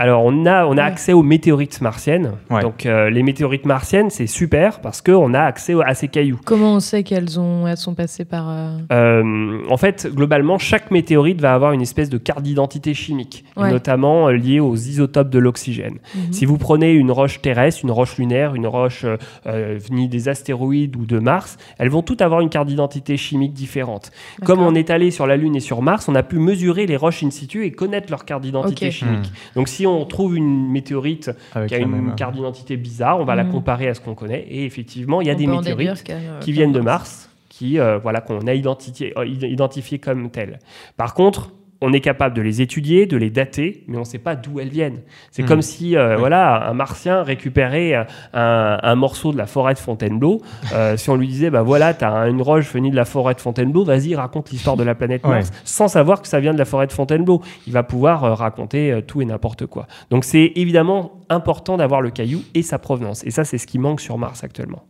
Alors, 0.00 0.24
on 0.24 0.46
a, 0.46 0.64
on 0.64 0.78
a 0.78 0.82
accès 0.82 1.12
aux 1.12 1.22
météorites 1.22 1.80
martiennes. 1.82 2.32
Ouais. 2.48 2.62
Donc, 2.62 2.86
euh, 2.86 3.10
les 3.10 3.22
météorites 3.22 3.66
martiennes, 3.66 4.08
c'est 4.08 4.26
super 4.26 4.80
parce 4.80 5.02
qu'on 5.02 5.34
a 5.34 5.40
accès 5.42 5.74
à 5.84 5.92
ces 5.94 6.08
cailloux. 6.08 6.40
Comment 6.46 6.74
on 6.76 6.80
sait 6.80 7.02
qu'elles 7.02 7.38
ont, 7.38 7.66
elles 7.66 7.76
sont 7.76 7.94
passées 7.94 8.24
par. 8.24 8.46
euh, 8.48 8.78
Euh, 8.92 9.58
en 9.68 9.76
fait, 9.76 10.08
globalement, 10.10 10.56
chaque 10.56 10.90
météorite 10.90 11.40
va 11.42 11.52
avoir 11.52 11.72
une 11.72 11.82
espèce 11.82 12.08
de 12.08 12.16
carte 12.16 12.42
d'identité 12.42 12.94
chimique, 12.94 13.44
Ouais. 13.58 13.70
notamment 13.70 14.28
euh, 14.28 14.32
liée 14.32 14.58
aux 14.58 14.74
isotopes 14.74 15.28
de 15.28 15.38
l'oxygène. 15.38 15.98
Mhm. 16.14 16.32
Si 16.32 16.46
vous 16.46 16.56
prenez 16.56 16.92
une 16.94 17.10
roche 17.10 17.42
terrestre, 17.42 17.80
une 17.84 17.90
roche 17.90 18.16
lunaire, 18.16 18.54
une 18.54 18.66
roche 18.66 19.04
venue 19.44 20.08
des 20.08 20.28
astéroïdes 20.30 20.96
ou 20.96 21.04
de 21.04 21.18
Mars, 21.18 21.58
elles 21.78 21.90
vont 21.90 22.02
toutes 22.02 22.22
avoir 22.22 22.40
une 22.40 22.48
carte 22.48 22.68
d'identité 22.68 23.16
chimique 23.18 23.52
différente. 23.52 24.10
Comme 24.44 24.60
on 24.60 24.74
est 24.74 24.88
allé 24.88 25.10
sur 25.10 25.26
la 25.26 25.36
Lune 25.36 25.56
et 25.56 25.60
sur 25.60 25.82
Mars, 25.82 26.08
on 26.08 26.14
a 26.14 26.22
pu 26.22 26.38
mesurer 26.38 26.86
les 26.86 26.96
roches 26.96 27.22
in 27.22 27.30
situ 27.30 27.64
et 27.66 27.70
connaître 27.72 28.10
leur 28.10 28.24
carte 28.24 28.42
d'identité 28.42 28.90
chimique. 28.90 29.30
Donc 29.54 29.68
si 29.68 29.86
on 29.86 29.89
trouve 30.04 30.36
une 30.36 30.68
météorite 30.70 31.30
Avec 31.54 31.68
qui 31.68 31.74
a 31.74 31.78
une 31.78 31.88
même- 31.90 32.14
carte 32.14 32.34
d'identité 32.34 32.76
bizarre, 32.76 33.18
on 33.20 33.24
va 33.24 33.34
la 33.34 33.44
Mhm. 33.44 33.52
comparer 33.52 33.88
à 33.88 33.94
ce 33.94 34.00
qu'on 34.00 34.14
connaît. 34.14 34.46
Et 34.48 34.64
effectivement, 34.64 35.20
il 35.20 35.26
y 35.26 35.30
a 35.30 35.34
on 35.34 35.36
des 35.36 35.46
météorites 35.46 36.04
euh, 36.10 36.38
qui 36.40 36.52
viennent 36.52 36.72
de 36.72 36.80
Mars, 36.80 37.28
qui 37.48 37.78
euh, 37.78 37.98
voilà 37.98 38.20
qu'on 38.20 38.46
a 38.46 38.54
identifié, 38.54 39.12
euh, 39.18 39.26
id- 39.26 39.42
identifié 39.44 39.98
comme 39.98 40.30
telles. 40.30 40.58
Par 40.96 41.14
contre, 41.14 41.50
on 41.80 41.92
est 41.92 42.00
capable 42.00 42.34
de 42.36 42.42
les 42.42 42.60
étudier, 42.60 43.06
de 43.06 43.16
les 43.16 43.30
dater, 43.30 43.84
mais 43.88 43.96
on 43.96 44.00
ne 44.00 44.04
sait 44.04 44.18
pas 44.18 44.36
d'où 44.36 44.60
elles 44.60 44.68
viennent. 44.68 45.00
C'est 45.30 45.42
Hmm. 45.42 45.46
comme 45.46 45.62
si 45.62 45.96
euh, 45.96 46.16
voilà 46.16 46.68
un 46.68 46.74
martien 46.74 47.22
récupérait 47.22 47.94
euh, 47.94 48.04
un, 48.34 48.78
un 48.82 48.94
morceau 48.94 49.32
de 49.32 49.38
la 49.38 49.46
forêt 49.46 49.74
de 49.74 49.78
Fontainebleau. 49.78 50.42
Euh, 50.74 50.96
si 50.96 51.08
on 51.10 51.16
lui 51.16 51.26
disait 51.26 51.50
bah 51.50 51.62
voilà, 51.62 51.94
tu 51.94 52.04
as 52.04 52.28
une 52.28 52.42
roche 52.42 52.70
venue 52.72 52.90
de 52.90 52.96
la 52.96 53.04
forêt 53.04 53.34
de 53.34 53.40
Fontainebleau, 53.40 53.84
vas-y 53.84 54.14
raconte 54.14 54.50
l'histoire 54.50 54.76
de 54.76 54.82
la 54.84 54.94
planète 54.94 55.24
Ouais. 55.24 55.30
Mars, 55.36 55.50
sans 55.64 55.88
savoir 55.88 56.20
que 56.22 56.28
ça 56.28 56.40
vient 56.40 56.52
de 56.52 56.58
la 56.58 56.64
forêt 56.64 56.86
de 56.86 56.92
Fontainebleau. 56.92 57.42
Il 57.66 57.72
va 57.72 57.82
pouvoir 57.82 58.24
euh, 58.24 58.34
raconter 58.34 59.00
tout 59.06 59.22
et 59.22 59.24
n'importe 59.24 59.66
quoi. 59.66 59.86
Donc 60.10 60.24
c'est 60.24 60.52
évidemment 60.56 61.12
important 61.28 61.76
d'avoir 61.76 62.00
le 62.02 62.10
caillou 62.10 62.40
et 62.54 62.62
sa 62.62 62.78
provenance. 62.78 63.24
Et 63.24 63.30
ça, 63.30 63.44
c'est 63.44 63.58
ce 63.58 63.66
qui 63.66 63.78
manque 63.78 64.00
sur 64.00 64.18
Mars 64.18 64.44
actuellement. 64.44 64.82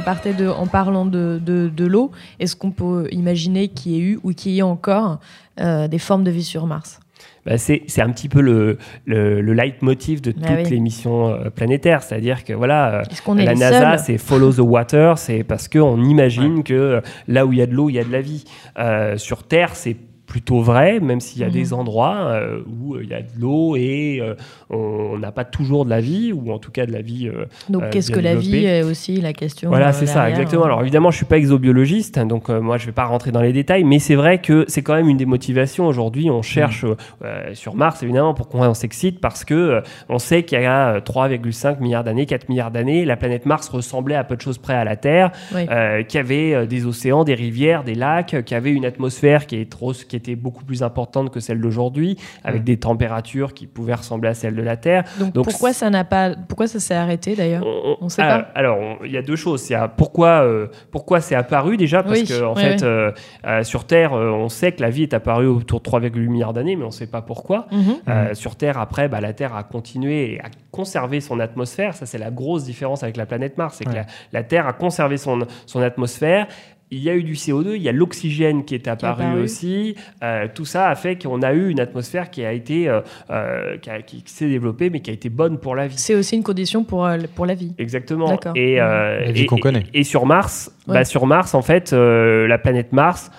Repartait 0.00 0.34
de, 0.34 0.48
en 0.48 0.66
parlant 0.66 1.06
de, 1.06 1.40
de, 1.44 1.68
de 1.68 1.86
l'eau. 1.86 2.10
Est-ce 2.38 2.56
qu'on 2.56 2.72
peut 2.72 3.06
imaginer 3.12 3.68
qu'il 3.68 3.92
y 3.92 3.96
ait 3.96 4.04
eu 4.10 4.18
ou 4.22 4.32
qu'il 4.32 4.52
y 4.52 4.58
ait 4.58 4.62
encore 4.62 5.18
euh, 5.60 5.88
des 5.88 5.98
formes 5.98 6.24
de 6.24 6.30
vie 6.30 6.44
sur 6.44 6.66
Mars? 6.66 6.98
Bah, 7.46 7.56
c'est 7.56 8.00
un 8.00 8.10
petit 8.10 8.28
peu 8.28 8.42
le, 8.42 8.76
le, 9.06 9.40
le 9.40 9.52
leitmotiv 9.54 10.20
de 10.20 10.32
Ah 10.42 10.46
toutes 10.46 10.64
oui. 10.64 10.70
les 10.70 10.80
missions 10.80 11.28
euh, 11.28 11.50
planétaires. 11.50 12.02
C'est-à-dire 12.02 12.44
que 12.44 12.52
voilà, 12.52 13.00
euh, 13.00 13.34
la 13.34 13.54
NASA, 13.54 13.96
c'est 13.98 14.18
follow 14.18 14.52
the 14.52 14.58
water, 14.58 15.16
c'est 15.16 15.42
parce 15.42 15.66
qu'on 15.68 16.02
imagine 16.02 16.62
que 16.62 17.00
là 17.28 17.46
où 17.46 17.52
il 17.52 17.58
y 17.58 17.62
a 17.62 17.66
de 17.66 17.74
l'eau, 17.74 17.88
il 17.88 17.94
y 17.94 17.98
a 17.98 18.04
de 18.04 18.12
la 18.12 18.20
vie. 18.20 18.44
Euh, 18.78 19.16
sur 19.16 19.42
Terre, 19.44 19.74
c'est 19.74 19.96
plutôt 20.30 20.60
vrai, 20.60 21.00
même 21.00 21.18
s'il 21.18 21.40
y 21.40 21.44
a 21.44 21.48
Mhm. 21.48 21.52
des 21.52 21.72
endroits 21.72 22.14
euh, 22.18 22.60
où 22.80 22.94
euh, 22.94 23.00
il 23.02 23.08
y 23.10 23.14
a 23.14 23.20
de 23.20 23.26
l'eau 23.36 23.74
et 23.74 24.20
euh, 24.22 24.34
on 24.70 25.18
n'a 25.18 25.32
pas 25.32 25.44
toujours 25.44 25.84
de 25.84 25.90
la 25.90 26.00
vie, 26.00 26.32
ou 26.32 26.52
en 26.52 26.58
tout 26.60 26.70
cas 26.70 26.86
de 26.86 26.92
la 26.92 27.02
vie. 27.02 27.26
euh, 27.28 27.46
Donc, 27.68 27.90
qu'est-ce 27.90 28.12
que 28.12 28.20
la 28.20 28.36
vie 28.36 28.64
est 28.64 28.84
aussi 28.84 29.20
la 29.20 29.32
question 29.32 29.70
Voilà, 29.70 29.92
c'est 29.92 30.06
ça, 30.06 30.30
exactement. 30.30 30.62
euh. 30.62 30.66
Alors 30.66 30.82
évidemment, 30.82 31.10
je 31.10 31.16
suis 31.16 31.26
pas 31.26 31.36
exobiologiste, 31.36 32.16
hein, 32.16 32.26
donc 32.26 32.48
moi 32.48 32.78
je 32.78 32.86
vais 32.86 32.92
pas 32.92 33.06
rentrer 33.06 33.32
dans 33.32 33.40
les 33.42 33.52
détails, 33.52 33.82
mais 33.82 33.98
c'est 33.98 34.14
vrai 34.14 34.38
que 34.40 34.64
c'est 34.68 34.82
quand 34.82 34.94
même 34.94 35.08
une 35.08 35.16
des 35.16 35.26
motivations 35.26 35.86
aujourd'hui. 35.88 36.30
On 36.30 36.42
cherche 36.42 36.84
euh, 37.24 37.52
sur 37.54 37.74
Mars, 37.74 38.00
évidemment, 38.04 38.32
pourquoi 38.32 38.68
on 38.68 38.74
s'excite 38.74 39.20
Parce 39.20 39.44
que 39.44 39.82
on 40.08 40.20
sait 40.20 40.44
qu'il 40.44 40.60
y 40.60 40.64
a 40.64 40.94
euh, 40.94 41.00
3,5 41.00 41.80
milliards 41.80 42.04
d'années, 42.04 42.26
4 42.26 42.48
milliards 42.48 42.70
d'années, 42.70 43.04
la 43.04 43.16
planète 43.16 43.46
Mars 43.46 43.68
ressemblait 43.68 44.14
à 44.14 44.22
peu 44.22 44.36
de 44.36 44.40
choses 44.40 44.58
près 44.58 44.74
à 44.74 44.84
la 44.84 44.94
Terre, 44.94 45.32
Oui. 45.54 45.66
qu'il 46.06 46.18
y 46.18 46.20
avait 46.20 46.66
des 46.68 46.86
océans, 46.86 47.24
des 47.24 47.34
rivières, 47.34 47.82
des 47.82 47.96
lacs, 47.96 48.44
qu'il 48.44 48.54
y 48.54 48.58
avait 48.58 48.70
une 48.70 48.84
atmosphère 48.84 49.46
qui, 49.46 49.56
est 49.56 49.68
trop, 49.68 49.92
qui 49.92 50.19
était 50.20 50.36
beaucoup 50.36 50.64
plus 50.64 50.82
importante 50.82 51.30
que 51.30 51.40
celle 51.40 51.60
d'aujourd'hui, 51.60 52.16
avec 52.44 52.62
Mm. 52.62 52.64
des 52.64 52.76
températures 52.78 53.54
qui 53.54 53.66
pouvaient 53.66 53.94
ressembler 53.94 54.28
à 54.28 54.34
celles 54.34 54.54
de 54.54 54.62
la 54.62 54.76
Terre. 54.76 55.04
Donc, 55.18 55.32
Donc, 55.32 55.44
pourquoi 55.44 55.72
ça 55.72 55.90
n'a 55.90 56.04
pas, 56.04 56.34
pourquoi 56.48 56.66
ça 56.66 56.80
s'est 56.80 56.94
arrêté 56.94 57.34
d'ailleurs 57.34 57.64
on, 57.66 57.96
On 58.00 58.08
sait 58.08 58.22
ah, 58.22 58.38
pas. 58.40 58.50
Alors, 58.54 58.78
il 59.04 59.10
y 59.10 59.16
a 59.16 59.22
deux 59.22 59.36
choses. 59.36 59.68
Il 59.68 59.72
y 59.72 59.76
a 59.76 59.88
pourquoi, 59.88 60.44
euh, 60.44 60.66
pourquoi 60.90 61.20
c'est 61.20 61.34
apparu 61.34 61.76
déjà, 61.76 62.02
parce 62.02 62.20
Oui, 62.20 62.26
que 62.26 62.44
en 62.44 62.54
fait, 62.54 62.82
euh, 62.82 63.12
euh, 63.46 63.62
sur 63.64 63.84
Terre, 63.86 64.12
euh, 64.14 64.30
on 64.30 64.48
sait 64.48 64.72
que 64.72 64.82
la 64.82 64.90
vie 64.90 65.02
est 65.02 65.14
apparue 65.14 65.46
autour 65.46 65.80
de 65.80 65.84
3,8 65.84 66.28
milliards 66.28 66.52
d'années, 66.52 66.76
mais 66.76 66.84
on 66.84 66.88
ne 66.88 66.92
sait 66.92 67.06
pas 67.06 67.22
pourquoi. 67.22 67.66
Mhm. 67.72 67.96
Euh, 68.08 68.34
sur 68.34 68.56
Terre, 68.56 68.78
après, 68.78 69.08
bah, 69.08 69.20
la 69.20 69.32
Terre 69.32 69.54
a 69.54 69.62
continué 69.62 70.34
et 70.34 70.40
a 70.40 70.48
conservé 70.70 71.20
son 71.20 71.40
atmosphère. 71.40 71.94
Ça, 71.94 72.06
c'est 72.06 72.18
la 72.18 72.30
grosse 72.30 72.64
différence 72.64 73.02
avec 73.02 73.16
la 73.16 73.26
planète 73.26 73.58
Mars. 73.58 73.76
C'est 73.78 73.84
que 73.84 73.94
la, 73.94 74.06
la 74.32 74.42
Terre 74.42 74.66
a 74.66 74.72
conservé 74.72 75.16
son, 75.16 75.40
son 75.66 75.80
atmosphère. 75.80 76.46
Il 76.92 76.98
y 76.98 77.08
a 77.08 77.14
eu 77.14 77.22
du 77.22 77.34
CO2, 77.34 77.76
il 77.76 77.82
y 77.82 77.88
a 77.88 77.92
l'oxygène 77.92 78.64
qui 78.64 78.74
est 78.74 78.88
apparu, 78.88 79.22
apparu. 79.22 79.42
aussi. 79.42 79.94
Euh, 80.24 80.48
tout 80.52 80.64
ça 80.64 80.88
a 80.88 80.94
fait 80.96 81.20
qu'on 81.22 81.40
a 81.42 81.52
eu 81.52 81.68
une 81.68 81.78
atmosphère 81.78 82.30
qui 82.30 82.44
a 82.44 82.52
été, 82.52 82.88
euh, 82.88 83.00
euh, 83.30 83.76
qui, 83.78 83.90
a- 83.90 84.02
qui 84.02 84.22
s'est 84.26 84.48
développée, 84.48 84.90
mais 84.90 84.98
qui 85.00 85.10
a 85.10 85.12
été 85.12 85.28
bonne 85.28 85.58
pour 85.58 85.76
la 85.76 85.86
vie. 85.86 85.96
C'est 85.98 86.16
aussi 86.16 86.34
une 86.36 86.42
condition 86.42 86.82
pour, 86.82 87.06
euh, 87.06 87.18
pour 87.36 87.46
la 87.46 87.54
vie. 87.54 87.72
Exactement. 87.78 88.28
D'accord. 88.28 88.52
Et, 88.56 88.80
euh, 88.80 89.20
La 89.26 89.30
vie 89.32 89.42
et- 89.42 89.46
qu'on 89.46 89.56
et- 89.56 89.60
connaît. 89.60 89.84
Et 89.94 90.02
sur 90.02 90.26
Mars, 90.26 90.72
Ouais. 90.88 90.94
bah, 90.94 91.04
sur 91.04 91.26
Mars, 91.26 91.54
en 91.54 91.62
fait, 91.62 91.92
euh, 91.92 92.48
la 92.48 92.58
planète 92.58 92.92
Mars, 92.92 93.30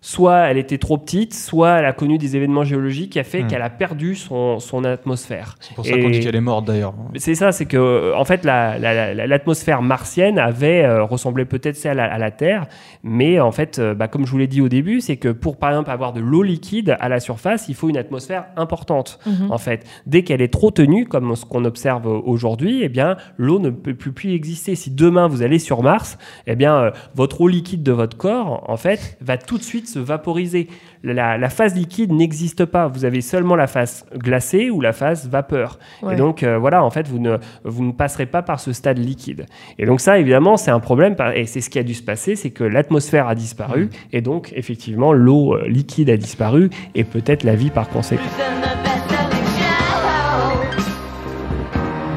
soit 0.00 0.36
elle 0.50 0.58
était 0.58 0.78
trop 0.78 0.96
petite, 0.98 1.34
soit 1.34 1.78
elle 1.78 1.84
a 1.84 1.92
connu 1.92 2.18
des 2.18 2.36
événements 2.36 2.64
géologiques 2.64 3.12
qui 3.12 3.18
a 3.18 3.24
fait 3.24 3.42
Hmm. 3.42 3.46
qu'elle 3.48 3.62
a 3.62 3.70
perdu 3.70 4.14
son, 4.14 4.58
son 4.60 4.84
atmosphère. 4.84 5.56
C'est 5.60 5.74
pour 5.74 5.84
ça 5.84 5.98
qu'on 5.98 6.10
dit 6.10 6.20
qu'elle 6.20 6.36
est 6.36 6.40
morte 6.40 6.66
d'ailleurs. 6.66 6.94
C'est 7.16 7.34
ça, 7.34 7.52
c'est 7.52 7.66
que 7.66 7.76
euh, 7.76 8.16
en 8.16 8.24
fait 8.24 8.44
la- 8.44 8.78
la- 8.78 9.14
la- 9.14 9.26
l'atmosphère 9.26 9.82
martienne 9.82 10.38
avait 10.38 10.84
euh, 10.84 11.04
ressemblait 11.04 11.44
peut-être 11.44 11.76
celle 11.76 11.98
à, 12.00 12.04
à 12.12 12.18
la 12.18 12.30
Terre, 12.30 12.66
mais 13.02 13.40
en 13.40 13.52
fait, 13.52 13.78
euh, 13.78 13.94
bah, 13.94 14.08
comme 14.08 14.24
je 14.26 14.30
vous 14.30 14.38
l'ai 14.38 14.46
dit 14.46 14.60
au 14.60 14.68
début, 14.68 15.00
c'est 15.00 15.16
que 15.16 15.28
pour 15.28 15.56
par 15.56 15.70
exemple 15.70 15.90
avoir 15.90 16.12
de 16.12 16.20
l'eau 16.20 16.42
liquide 16.42 16.96
à 17.00 17.08
la 17.08 17.20
surface, 17.20 17.68
il 17.68 17.74
faut 17.74 17.88
une 17.88 17.96
atmosphère 17.96 18.46
importante. 18.56 19.18
Mhm. 19.26 19.50
En 19.50 19.58
fait, 19.58 19.84
dès 20.06 20.22
qu'elle 20.22 20.42
est 20.42 20.52
trop 20.52 20.70
tenue, 20.70 21.06
comme 21.06 21.34
ce 21.36 21.44
qu'on 21.44 21.64
observe 21.64 22.06
aujourd'hui, 22.06 22.80
eh 22.82 22.88
bien 22.88 23.16
l'eau 23.36 23.58
ne 23.58 23.70
peut 23.70 23.94
plus, 23.94 24.12
plus 24.12 24.32
exister. 24.32 24.74
Si 24.74 24.90
demain 24.90 25.26
vous 25.28 25.42
allez 25.42 25.58
sur 25.58 25.82
Mars, 25.82 26.18
eh 26.46 26.54
bien 26.56 26.74
euh, 26.76 26.90
votre 27.14 27.40
eau 27.40 27.48
liquide 27.48 27.82
de 27.82 27.92
votre 27.92 28.16
corps, 28.16 28.64
en 28.68 28.76
fait, 28.76 29.16
va 29.20 29.36
tout 29.38 29.58
de 29.58 29.62
suite 29.62 29.87
se 29.88 29.98
vaporiser. 29.98 30.68
La, 31.02 31.38
la 31.38 31.48
phase 31.48 31.74
liquide 31.74 32.12
n'existe 32.12 32.64
pas. 32.64 32.88
Vous 32.88 33.04
avez 33.04 33.20
seulement 33.20 33.56
la 33.56 33.66
phase 33.66 34.04
glacée 34.14 34.70
ou 34.70 34.80
la 34.80 34.92
phase 34.92 35.28
vapeur. 35.28 35.78
Ouais. 36.02 36.14
Et 36.14 36.16
donc 36.16 36.42
euh, 36.42 36.58
voilà, 36.58 36.84
en 36.84 36.90
fait, 36.90 37.08
vous 37.08 37.18
ne, 37.18 37.38
vous 37.64 37.84
ne 37.84 37.92
passerez 37.92 38.26
pas 38.26 38.42
par 38.42 38.60
ce 38.60 38.72
stade 38.72 38.98
liquide. 38.98 39.46
Et 39.78 39.86
donc 39.86 40.00
ça, 40.00 40.18
évidemment, 40.18 40.56
c'est 40.56 40.70
un 40.70 40.80
problème, 40.80 41.16
et 41.34 41.46
c'est 41.46 41.60
ce 41.60 41.70
qui 41.70 41.78
a 41.78 41.82
dû 41.82 41.94
se 41.94 42.02
passer, 42.02 42.36
c'est 42.36 42.50
que 42.50 42.64
l'atmosphère 42.64 43.28
a 43.28 43.34
disparu, 43.34 43.90
et 44.12 44.20
donc 44.20 44.52
effectivement, 44.54 45.12
l'eau 45.12 45.54
euh, 45.54 45.68
liquide 45.68 46.10
a 46.10 46.16
disparu, 46.16 46.70
et 46.94 47.04
peut-être 47.04 47.44
la 47.44 47.54
vie 47.54 47.70
par 47.70 47.88
conséquent. 47.88 48.22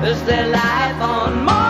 Is 0.03 0.19
there 0.25 0.47
life 0.47 0.99
on 0.99 1.45
Mars? 1.45 1.60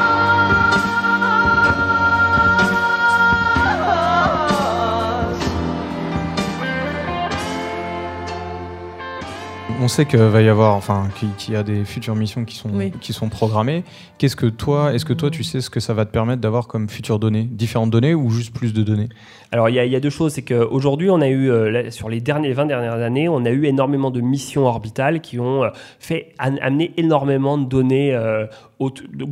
On 9.83 9.87
sait 9.87 10.05
qu'il 10.05 10.19
va 10.19 10.41
y 10.43 10.47
avoir, 10.47 10.75
enfin, 10.75 11.09
qu'il 11.39 11.53
y 11.55 11.57
a 11.57 11.63
des 11.63 11.85
futures 11.85 12.13
missions 12.15 12.45
qui 12.45 12.55
sont, 12.55 12.69
Oui. 12.71 12.91
qui 13.01 13.13
sont 13.13 13.29
programmées. 13.29 13.83
Qu'est-ce 14.19 14.35
que 14.35 14.45
toi, 14.45 14.93
est-ce 14.93 15.05
que 15.05 15.13
toi, 15.13 15.31
tu 15.31 15.43
sais 15.43 15.59
ce 15.59 15.71
que 15.71 15.79
ça 15.79 15.95
va 15.95 16.05
te 16.05 16.11
permettre 16.11 16.39
d'avoir 16.39 16.67
comme 16.67 16.87
futures 16.87 17.17
données? 17.17 17.47
Différentes 17.49 17.89
données 17.89 18.13
ou 18.13 18.29
juste 18.29 18.53
plus 18.53 18.73
de 18.73 18.83
données? 18.83 19.09
Alors 19.51 19.69
il 19.69 19.75
y, 19.75 19.79
a- 19.79 19.85
il 19.85 19.91
y 19.91 19.95
a 19.95 19.99
deux 19.99 20.11
choses, 20.11 20.33
c'est 20.33 20.43
qu'aujourd'hui 20.43 21.09
on 21.09 21.19
a 21.19 21.27
eu, 21.27 21.49
euh, 21.49 21.71
là, 21.71 21.89
sur 21.91 22.09
les 22.09 22.21
derniers 22.21 22.53
20 22.53 22.67
dernières 22.67 22.93
années, 23.01 23.27
on 23.27 23.43
a 23.43 23.49
eu 23.49 23.65
énormément 23.65 24.11
de 24.11 24.21
missions 24.21 24.65
orbitales 24.67 25.19
qui 25.19 25.39
ont 25.39 25.63
euh, 25.63 25.69
fait 25.99 26.33
amener 26.37 26.93
énormément 26.97 27.57
de 27.57 27.65
données 27.65 28.13
euh, 28.13 28.45
au- 28.81 28.89
de- 28.89 29.25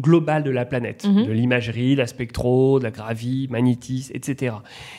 de 0.44 0.50
la 0.52 0.66
planète, 0.66 1.06
Mhm. 1.08 1.26
de 1.26 1.32
l'imagerie, 1.32 1.96
la 1.96 2.08
spectro, 2.08 2.80
de 2.80 2.84
la 2.84 2.92
gravie, 2.92 3.48
magnétisme, 3.50 4.12
etc. 4.16 4.56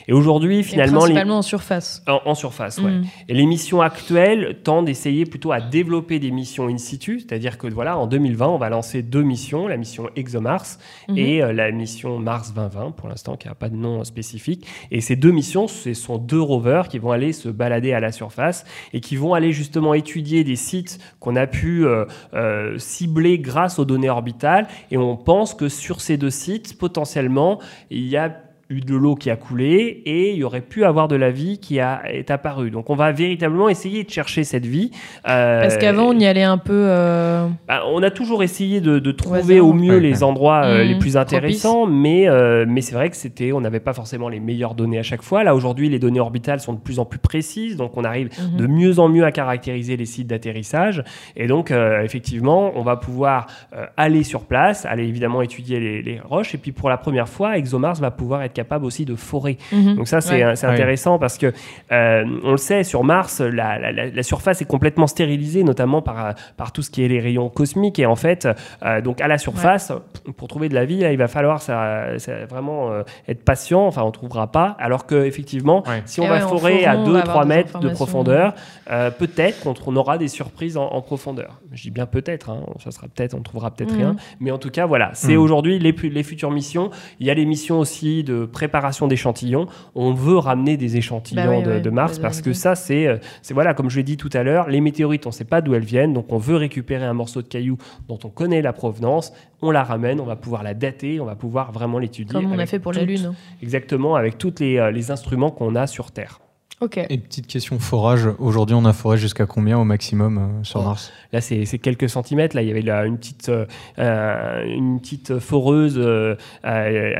Et 0.07 0.13
aujourd'hui 0.13 0.59
Et 0.59 0.63
finalement, 0.63 0.99
les- 1.05 1.13
principalement 1.13 1.37
en 1.37 1.41
surface. 1.41 2.03
en, 2.07 2.19
en 2.25 2.35
surface, 2.35 2.77
ouais. 2.79 2.91
Mhm. 2.91 3.05
Et 3.29 3.33
les 3.33 3.45
missions 3.45 3.81
actuelles 3.81 4.59
tendent 4.63 4.85
d'essayer 4.85 5.25
plutôt 5.25 5.51
à 5.51 5.61
développer 5.61 6.19
des 6.19 6.31
missions 6.31 6.67
in 6.67 6.77
situ, 6.77 7.19
c'est-à-dire 7.19 7.57
que 7.57 7.67
voilà, 7.67 7.97
en 7.97 8.07
2020, 8.07 8.47
on 8.49 8.57
va 8.57 8.69
lancer 8.69 9.01
deux 9.03 9.23
missions, 9.23 9.67
la 9.67 9.77
mission 9.77 10.09
ExoMars 10.15 10.77
Mhm. 11.07 11.17
et 11.17 11.41
euh, 11.41 11.53
la 11.53 11.71
mission 11.71 12.19
Mars 12.19 12.53
2020, 12.53 12.91
pour 12.91 13.07
l'instant, 13.07 13.37
qui 13.37 13.47
n'a 13.47 13.55
pas 13.55 13.69
de 13.69 13.75
nom 13.75 14.03
spécifique. 14.03 14.65
Et 14.91 14.99
ces 15.01 15.15
deux 15.15 15.31
missions, 15.31 15.67
ce 15.67 15.93
sont 15.93 16.17
deux 16.17 16.41
rovers 16.41 16.87
qui 16.89 16.99
vont 16.99 17.11
aller 17.11 17.31
se 17.33 17.49
balader 17.49 17.93
à 17.93 17.99
la 17.99 18.11
surface 18.11 18.65
et 18.93 18.99
qui 18.99 19.15
vont 19.15 19.33
aller 19.33 19.51
justement 19.53 19.93
étudier 19.93 20.43
des 20.43 20.55
sites 20.57 20.99
qu'on 21.19 21.35
a 21.35 21.47
pu 21.47 21.85
euh, 21.85 22.05
euh, 22.33 22.77
cibler 22.77 23.39
grâce 23.39 23.79
aux 23.79 23.85
données 23.85 24.09
orbitales. 24.09 24.40
Et 24.89 24.97
on 24.97 25.17
pense 25.17 25.53
que 25.53 25.69
sur 25.69 26.01
ces 26.01 26.17
deux 26.17 26.29
sites, 26.29 26.77
potentiellement, 26.77 27.59
il 27.89 28.07
y 28.07 28.17
a 28.17 28.50
eu 28.71 28.79
de 28.79 28.95
l'eau 28.95 29.15
qui 29.15 29.29
a 29.29 29.35
coulé 29.35 30.01
et 30.05 30.31
il 30.31 30.37
y 30.37 30.43
aurait 30.43 30.61
pu 30.61 30.83
avoir 30.85 31.07
de 31.07 31.15
la 31.15 31.29
vie 31.29 31.59
qui 31.59 31.79
a, 31.79 32.01
est 32.05 32.31
apparue. 32.31 32.71
Donc 32.71 32.89
on 32.89 32.95
va 32.95 33.11
véritablement 33.11 33.69
essayer 33.69 34.03
de 34.03 34.09
chercher 34.09 34.43
cette 34.43 34.65
vie. 34.65 34.91
Euh, 35.27 35.61
Parce 35.61 35.77
qu'avant, 35.77 36.09
on 36.09 36.17
y 36.17 36.25
allait 36.25 36.41
un 36.43 36.57
peu. 36.57 36.85
Euh... 36.87 37.47
Bah, 37.67 37.83
on 37.87 38.01
a 38.01 38.09
toujours 38.09 38.41
essayé 38.43 38.81
de, 38.81 38.97
de 38.99 39.11
trouver 39.11 39.59
au 39.59 39.73
mieux 39.73 39.97
les 39.97 40.23
endroits 40.23 40.63
euh, 40.63 40.83
les 40.83 40.95
mmh, 40.95 40.99
plus 40.99 41.17
intéressants, 41.17 41.85
mais, 41.85 42.27
euh, 42.27 42.65
mais 42.67 42.81
c'est 42.81 42.95
vrai 42.95 43.09
que 43.09 43.17
c'était, 43.17 43.51
on 43.51 43.61
n'avait 43.61 43.79
pas 43.79 43.93
forcément 43.93 44.29
les 44.29 44.39
meilleures 44.39 44.73
données 44.73 44.99
à 44.99 45.03
chaque 45.03 45.21
fois. 45.21 45.43
Là, 45.43 45.53
aujourd'hui, 45.53 45.89
les 45.89 45.99
données 45.99 46.19
orbitales 46.19 46.59
sont 46.59 46.73
de 46.73 46.79
plus 46.79 46.99
en 46.99 47.05
plus 47.05 47.19
précises, 47.19 47.75
donc 47.75 47.97
on 47.97 48.03
arrive 48.03 48.29
Mmh. 48.39 48.57
de 48.57 48.67
mieux 48.67 48.99
en 48.99 49.09
mieux 49.09 49.25
à 49.25 49.31
caractériser 49.31 49.97
les 49.97 50.05
sites 50.05 50.27
d'atterrissage. 50.27 51.03
Et 51.35 51.47
donc, 51.47 51.71
euh, 51.71 52.01
effectivement, 52.01 52.71
on 52.75 52.83
va 52.83 52.95
pouvoir 52.95 53.47
euh, 53.73 53.85
aller 53.97 54.23
sur 54.23 54.45
place, 54.45 54.85
aller 54.85 55.07
évidemment 55.07 55.41
étudier 55.41 55.79
les, 55.79 56.01
les 56.01 56.19
roches. 56.19 56.55
Et 56.55 56.57
puis, 56.57 56.71
pour 56.71 56.89
la 56.89 56.97
première 56.97 57.27
fois, 57.27 57.57
ExoMars 57.57 57.95
va 57.95 58.11
pouvoir 58.11 58.43
être 58.43 58.53
capable 58.63 58.85
aussi 58.85 59.05
de 59.05 59.15
forer. 59.15 59.57
Mhm. 59.71 59.95
Donc 59.97 60.07
ça, 60.07 60.21
c'est 60.21 60.45
Ouais. 60.45 60.55
c'est 60.55 60.67
intéressant 60.67 61.17
parce 61.19 61.37
que 61.37 61.51
euh, 61.91 62.23
on 62.43 62.51
le 62.51 62.57
sait, 62.57 62.83
sur 62.83 63.03
Mars, 63.03 63.41
la, 63.41 63.79
la- 63.79 63.91
la- 63.91 64.09
la 64.09 64.23
surface 64.23 64.61
est 64.61 64.65
complètement 64.65 65.07
stérilisée, 65.07 65.63
notamment 65.63 66.01
par, 66.01 66.33
par 66.57 66.71
tout 66.71 66.81
ce 66.81 66.89
qui 66.91 67.03
est 67.03 67.07
les 67.07 67.19
rayons 67.19 67.49
cosmiques. 67.49 67.99
Et 67.99 68.05
en 68.05 68.15
fait, 68.15 68.47
euh, 68.83 69.01
donc 69.01 69.21
à 69.21 69.27
la 69.27 69.37
surface, 69.37 69.91
pour 70.37 70.47
trouver 70.47 70.69
de 70.69 70.75
la 70.75 70.85
vie, 70.85 70.99
là, 70.99 71.11
il 71.11 71.17
va 71.17 71.27
falloir 71.27 71.61
ça, 71.61 72.17
ça- 72.17 72.45
vraiment 72.45 72.91
euh, 72.91 73.03
être 73.27 73.43
patient. 73.43 73.85
Enfin, 73.87 74.03
on 74.03 74.11
trouvera 74.11 74.51
pas. 74.51 74.75
Alors 74.79 75.05
que 75.05 75.25
effectivement, 75.25 75.83
si 76.05 76.19
on 76.21 76.25
Et 76.25 76.29
va 76.29 76.39
forer 76.41 76.85
à 76.85 76.93
forant, 76.93 77.03
on 77.07 77.11
va 77.13 77.19
2-3 77.21 77.29
avoir 77.29 77.45
des 77.45 77.49
mètres 77.55 77.79
de 77.79 77.89
profondeur, 77.89 78.53
euh, 78.91 79.09
peut-être 79.11 79.61
qu'on 79.63 79.73
on 79.87 79.95
aura 79.95 80.17
des 80.17 80.27
surprises 80.27 80.77
en, 80.77 80.85
en 80.87 81.01
profondeur. 81.01 81.59
Je 81.73 81.81
dis 81.83 81.91
bien 81.91 82.05
peut-être. 82.05 82.49
hein, 82.49 82.61
ça 82.83 82.91
sera 82.91 83.07
peut-être, 83.07 83.33
on 83.33 83.41
trouvera 83.41 83.71
peut-être 83.71 83.91
Mhm. 83.93 83.97
rien. 83.97 84.15
Mais 84.39 84.51
en 84.51 84.57
tout 84.57 84.69
cas, 84.69 84.85
voilà, 84.85 85.09
c'est 85.13 85.33
Mhm. 85.35 85.41
aujourd'hui 85.41 85.79
les, 85.79 85.91
les 85.91 86.23
futures 86.23 86.51
missions. 86.51 86.89
Il 87.19 87.27
y 87.27 87.29
a 87.31 87.33
les 87.33 87.45
missions 87.45 87.79
aussi 87.79 88.23
de 88.23 88.45
préparation 88.51 89.07
d'échantillons. 89.07 89.67
On 89.95 90.13
veut 90.13 90.37
ramener 90.37 90.77
des 90.77 90.97
échantillons 90.97 91.43
Bah 91.43 91.49
oui, 91.57 91.63
de, 91.63 91.69
ouais, 91.69 91.81
de 91.81 91.89
Mars 91.89 92.17
vous 92.17 92.21
parce 92.21 92.41
que 92.41 92.53
ça, 92.53 92.75
c'est, 92.75 93.07
euh, 93.07 93.17
c'est 93.41 93.53
voilà, 93.53 93.73
comme 93.73 93.89
je 93.89 93.97
l'ai 93.97 94.03
dit 94.03 94.17
tout 94.17 94.29
à 94.33 94.43
l'heure, 94.43 94.69
les 94.69 94.81
météorites, 94.81 95.25
on 95.25 95.29
ne 95.29 95.33
sait 95.33 95.45
pas 95.45 95.61
d'où 95.61 95.73
elles 95.73 95.85
viennent, 95.85 96.13
donc 96.13 96.31
on 96.31 96.37
veut 96.37 96.55
récupérer 96.55 97.05
un 97.05 97.13
morceau 97.13 97.41
de 97.41 97.47
caillou 97.47 97.77
dont 98.07 98.19
on 98.23 98.29
connaît 98.29 98.61
la 98.61 98.73
provenance. 98.73 99.33
On 99.61 99.71
la 99.71 99.83
ramène, 99.83 100.19
on 100.19 100.25
va 100.25 100.35
pouvoir 100.35 100.63
la 100.63 100.73
dater, 100.73 101.19
on 101.19 101.25
va 101.25 101.35
pouvoir 101.35 101.71
vraiment 101.71 101.99
l'étudier. 101.99 102.33
Comme 102.33 102.51
on 102.51 102.59
a 102.59 102.65
fait 102.65 102.79
pour 102.79 102.93
la 102.93 103.03
Lune. 103.03 103.33
Exactement, 103.61 104.15
avec 104.15 104.37
tous 104.37 104.55
les, 104.59 104.77
euh, 104.77 104.91
les 104.91 105.11
instruments 105.11 105.51
qu'on 105.51 105.75
a 105.75 105.87
sur 105.87 106.11
Terre. 106.11 106.39
Ok. 106.81 106.97
Et 106.97 107.17
petite 107.19 107.45
question 107.45 107.77
forage. 107.77 108.27
Aujourd'hui, 108.39 108.75
on 108.75 108.85
a 108.85 108.93
foré 108.93 109.15
jusqu'à 109.17 109.45
combien 109.45 109.77
au 109.77 109.83
maximum 109.83 110.37
euh, 110.39 110.63
sur 110.63 110.83
Mars? 110.83 111.13
Là, 111.31 111.39
c'est 111.39 111.63
quelques 111.77 112.09
centimètres. 112.09 112.55
Là, 112.55 112.63
il 112.63 112.67
y 112.67 112.71
avait 112.71 112.81
là, 112.81 113.05
une 113.05 113.17
petite, 113.19 113.49
euh, 113.49 113.65
euh, 113.99 114.63
une 114.65 114.99
petite 114.99 115.37
foreuse 115.37 115.95
euh, 115.97 116.35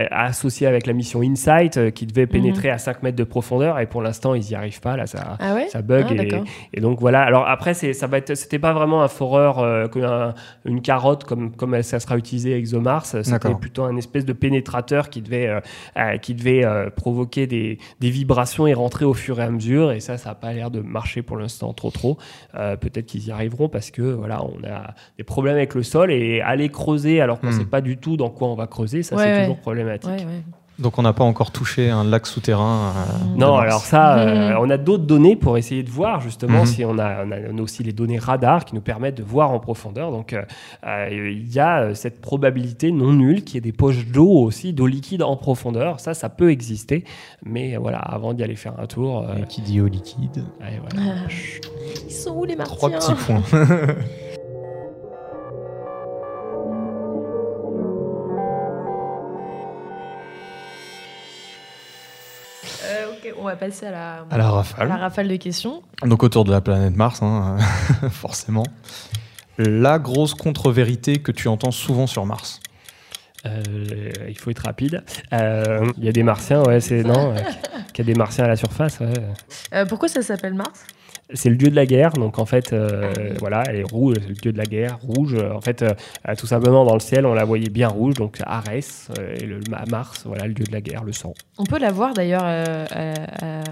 associée 0.10 0.66
avec 0.66 0.88
la 0.88 0.94
mission 0.94 1.22
InSight 1.22 1.78
euh, 1.78 1.92
qui 1.92 2.08
devait 2.08 2.26
pénétrer 2.26 2.72
à 2.72 2.80
5 2.80 3.04
mètres 3.04 3.18
de 3.18 3.24
profondeur. 3.24 3.80
Et 3.80 3.86
pour 3.86 4.02
l'instant, 4.02 4.34
ils 4.34 4.44
n'y 4.44 4.56
arrivent 4.56 4.82
pas. 4.82 4.98
Là, 4.98 5.06
ça, 5.06 5.38
Ah 5.40 5.54
ouais? 5.54 5.68
ça 5.70 5.84
bug. 5.84 6.06
Ah, 6.10 6.44
et, 6.74 6.82
donc 6.82 7.00
voilà. 7.00 7.22
Alors 7.22 7.48
après, 7.48 7.76
ça 7.76 8.08
va 8.08 8.18
être, 8.18 8.34
c'était 8.36 8.58
pas 8.60 8.74
vraiment 8.74 9.04
un 9.04 9.08
foreur, 9.08 9.60
euh, 9.60 9.88
comme 9.88 10.04
un- 10.06 10.34
une 10.66 10.82
carotte 10.82 11.24
comme 11.24 11.52
ça 11.84 12.00
sera 12.00 12.18
utilisé 12.18 12.58
ExoMars. 12.58 13.06
C'était 13.06 13.54
plutôt 13.54 13.84
un 13.84 13.96
espèce 13.96 14.26
de 14.26 14.34
pénétrateur 14.34 15.10
qui 15.12 15.22
devait, 15.22 15.48
euh, 15.48 15.60
euh, 15.98 16.18
qui 16.18 16.34
devait 16.34 16.66
euh, 16.66 16.90
provoquer 16.90 17.46
des, 17.46 17.78
des 18.00 18.10
vibrations 18.10 18.66
et 18.66 18.74
rentrer 18.74 19.06
au 19.06 19.14
fur 19.14 19.40
et 19.40 19.44
à 19.44 19.51
mesure. 19.52 19.92
Et 19.92 20.00
ça, 20.00 20.18
ça 20.18 20.30
n'a 20.30 20.36
pas 20.36 20.54
l'air 20.54 20.72
de 20.72 20.80
marcher 20.82 21.22
pour 21.22 21.38
l'instant 21.38 21.74
trop 21.74 21.92
trop. 21.92 22.18
Euh, 22.56 22.76
Peut-être 22.78 23.06
qu'ils 23.06 23.28
y 23.28 23.32
arriveront 23.32 23.70
parce 23.70 23.92
que 23.92 24.02
voilà, 24.02 24.44
on 24.44 24.64
a 24.68 24.94
des 25.18 25.24
problèmes 25.24 25.56
avec 25.56 25.76
le 25.76 25.84
sol 25.84 26.12
et 26.12 26.42
aller 26.42 26.70
creuser 26.70 27.22
alors 27.22 27.40
qu'on 27.40 27.48
ne 27.48 27.52
Hmm. 27.52 27.60
sait 27.60 27.66
pas 27.66 27.82
du 27.82 27.98
tout 27.98 28.18
dans 28.18 28.30
quoi 28.30 28.48
on 28.48 28.56
va 28.56 28.68
creuser, 28.68 29.04
ça 29.04 29.16
Ouais, 29.16 29.24
c'est 29.24 29.32
ouais. 29.34 29.42
toujours 29.42 29.60
problématique. 29.60 30.10
Ouais, 30.10 30.18
ouais. 30.26 30.42
Donc, 30.82 30.98
on 30.98 31.04
n'a 31.04 31.14
pas 31.14 31.24
encore 31.24 31.52
touché 31.52 31.90
un 31.90 32.04
lac 32.04 32.26
souterrain. 32.26 32.94
euh, 32.96 33.38
Non, 33.38 33.56
alors 33.58 33.82
ça, 33.82 34.18
euh, 34.20 34.56
on 34.60 34.70
a 34.70 34.78
d'autres 34.78 35.04
données 35.06 35.36
pour 35.36 35.58
essayer 35.58 35.84
de 35.84 35.90
voir 35.90 36.20
justement 36.22 36.62
Mhm. 36.62 36.66
si 36.66 36.84
on 36.86 36.98
a, 36.98 37.24
on 37.26 37.32
a, 37.32 37.36
on 37.54 37.58
a 37.58 37.62
aussi 37.62 37.84
les 37.84 37.94
données 37.94 38.18
radar 38.18 38.66
qui 38.66 38.74
nous 38.76 38.82
permettent 38.82 39.18
de 39.18 39.24
voir 39.24 39.52
en 39.52 39.60
profondeur. 39.60 40.12
Donc 40.12 40.34
euh, 40.34 40.42
euh, 40.88 41.08
il 41.32 41.54
y 41.54 41.60
a 41.60 41.94
cette 41.96 42.20
probabilité 42.22 42.92
non 42.92 43.14
nulle 43.14 43.44
qu'il 43.44 43.56
y 43.56 43.58
ait 43.60 43.62
des 43.62 43.72
poches 43.72 44.08
d'eau 44.08 44.30
aussi, 44.30 44.74
d'eau 44.74 44.88
liquide 44.88 45.22
en 45.24 45.36
profondeur. 45.38 46.00
Ça, 46.00 46.14
ça 46.14 46.30
peut 46.30 46.50
exister, 46.52 47.04
mais 47.46 47.78
voilà, 47.78 48.00
avant 48.00 48.34
d'y 48.34 48.44
aller 48.44 48.56
faire 48.56 48.74
un 48.80 48.88
tour. 48.88 49.20
euh, 49.30 49.36
Et 49.44 49.48
qui 49.48 49.62
dit 49.62 49.80
eau 49.82 49.88
liquide 49.88 50.44
ouais, 50.62 50.80
voilà. 50.82 51.12
Ah. 51.28 51.32
Ils 52.08 52.12
sont 52.14 52.32
où 52.32 52.46
les 52.46 52.56
Martiens 52.56 52.76
Trois 52.76 52.90
petits 52.90 53.14
points. 53.26 53.44
On 63.40 63.44
va 63.44 63.56
passer 63.56 63.86
à 63.88 63.92
la, 63.92 64.26
À 64.30 64.38
la 64.38 64.50
rafale. 64.50 64.86
à 64.86 64.90
la 64.90 64.98
rafale 64.98 65.28
de 65.28 65.36
questions. 65.36 65.82
Donc 66.04 66.24
autour 66.24 66.44
de 66.44 66.52
la 66.52 66.62
planète 66.62 66.96
Mars, 66.96 67.22
hein, 67.22 67.58
forcément. 68.12 68.64
La 69.58 70.00
grosse 70.00 70.34
contre-vérité 70.34 71.18
que 71.18 71.32
tu 71.32 71.48
entends 71.48 71.72
souvent 71.72 72.08
sur 72.08 72.26
Mars. 72.26 72.60
Euh, 73.46 73.64
il 74.30 74.38
faut 74.38 74.52
être 74.52 74.64
rapide. 74.66 75.04
Euh, 75.34 75.92
Il 75.98 76.06
y 76.06 76.10
a 76.10 76.12
des 76.12 76.24
martiens, 76.24 76.62
ouais, 76.64 76.80
c'est 76.80 77.04
non, 77.04 77.34
euh, 77.34 77.40
qu'il 77.94 78.06
y 78.06 78.10
a 78.10 78.14
des 78.14 78.18
martiens 78.18 78.46
à 78.46 78.48
la 78.48 78.56
surface. 78.56 79.00
ouais. 79.00 79.14
Euh, 79.74 79.86
pourquoi 79.86 80.08
ça 80.08 80.22
s'appelle 80.22 80.54
Mars? 80.54 80.86
C'est 81.34 81.50
le 81.50 81.56
dieu 81.56 81.70
de 81.70 81.76
la 81.76 81.86
guerre, 81.86 82.12
donc 82.12 82.40
en 82.40 82.46
fait, 82.46 82.74
euh, 82.74 83.12
voilà, 83.40 83.64
elle 83.68 83.78
est 83.78 83.90
rouge, 83.90 84.16
c'est 84.22 84.30
le 84.30 84.36
dieu 84.36 84.52
de 84.52 84.58
la 84.58 84.66
guerre, 84.66 84.98
rouge. 85.02 85.36
Euh, 85.36 85.54
En 85.54 85.62
fait, 85.62 85.82
euh, 85.82 85.94
tout 86.38 86.48
simplement 86.48 86.86
dans 86.86 86.94
le 86.94 87.00
ciel, 87.00 87.26
on 87.26 87.34
la 87.34 87.46
voyait 87.46 87.70
bien 87.70 87.88
rouge, 87.88 88.16
donc 88.16 88.40
Arès 88.46 89.10
euh, 89.18 89.36
et 89.40 89.46
le 89.46 89.60
Mars, 89.90 90.24
voilà, 90.26 90.48
le 90.48 90.54
dieu 90.54 90.66
de 90.66 90.72
la 90.72 90.82
guerre, 90.82 91.04
le 91.04 91.14
sang. 91.14 91.34
On 91.58 91.64
peut 91.64 91.80
la 91.80 91.92
voir 91.92 92.14
d'ailleurs 92.14 92.44
euh, 92.44 92.86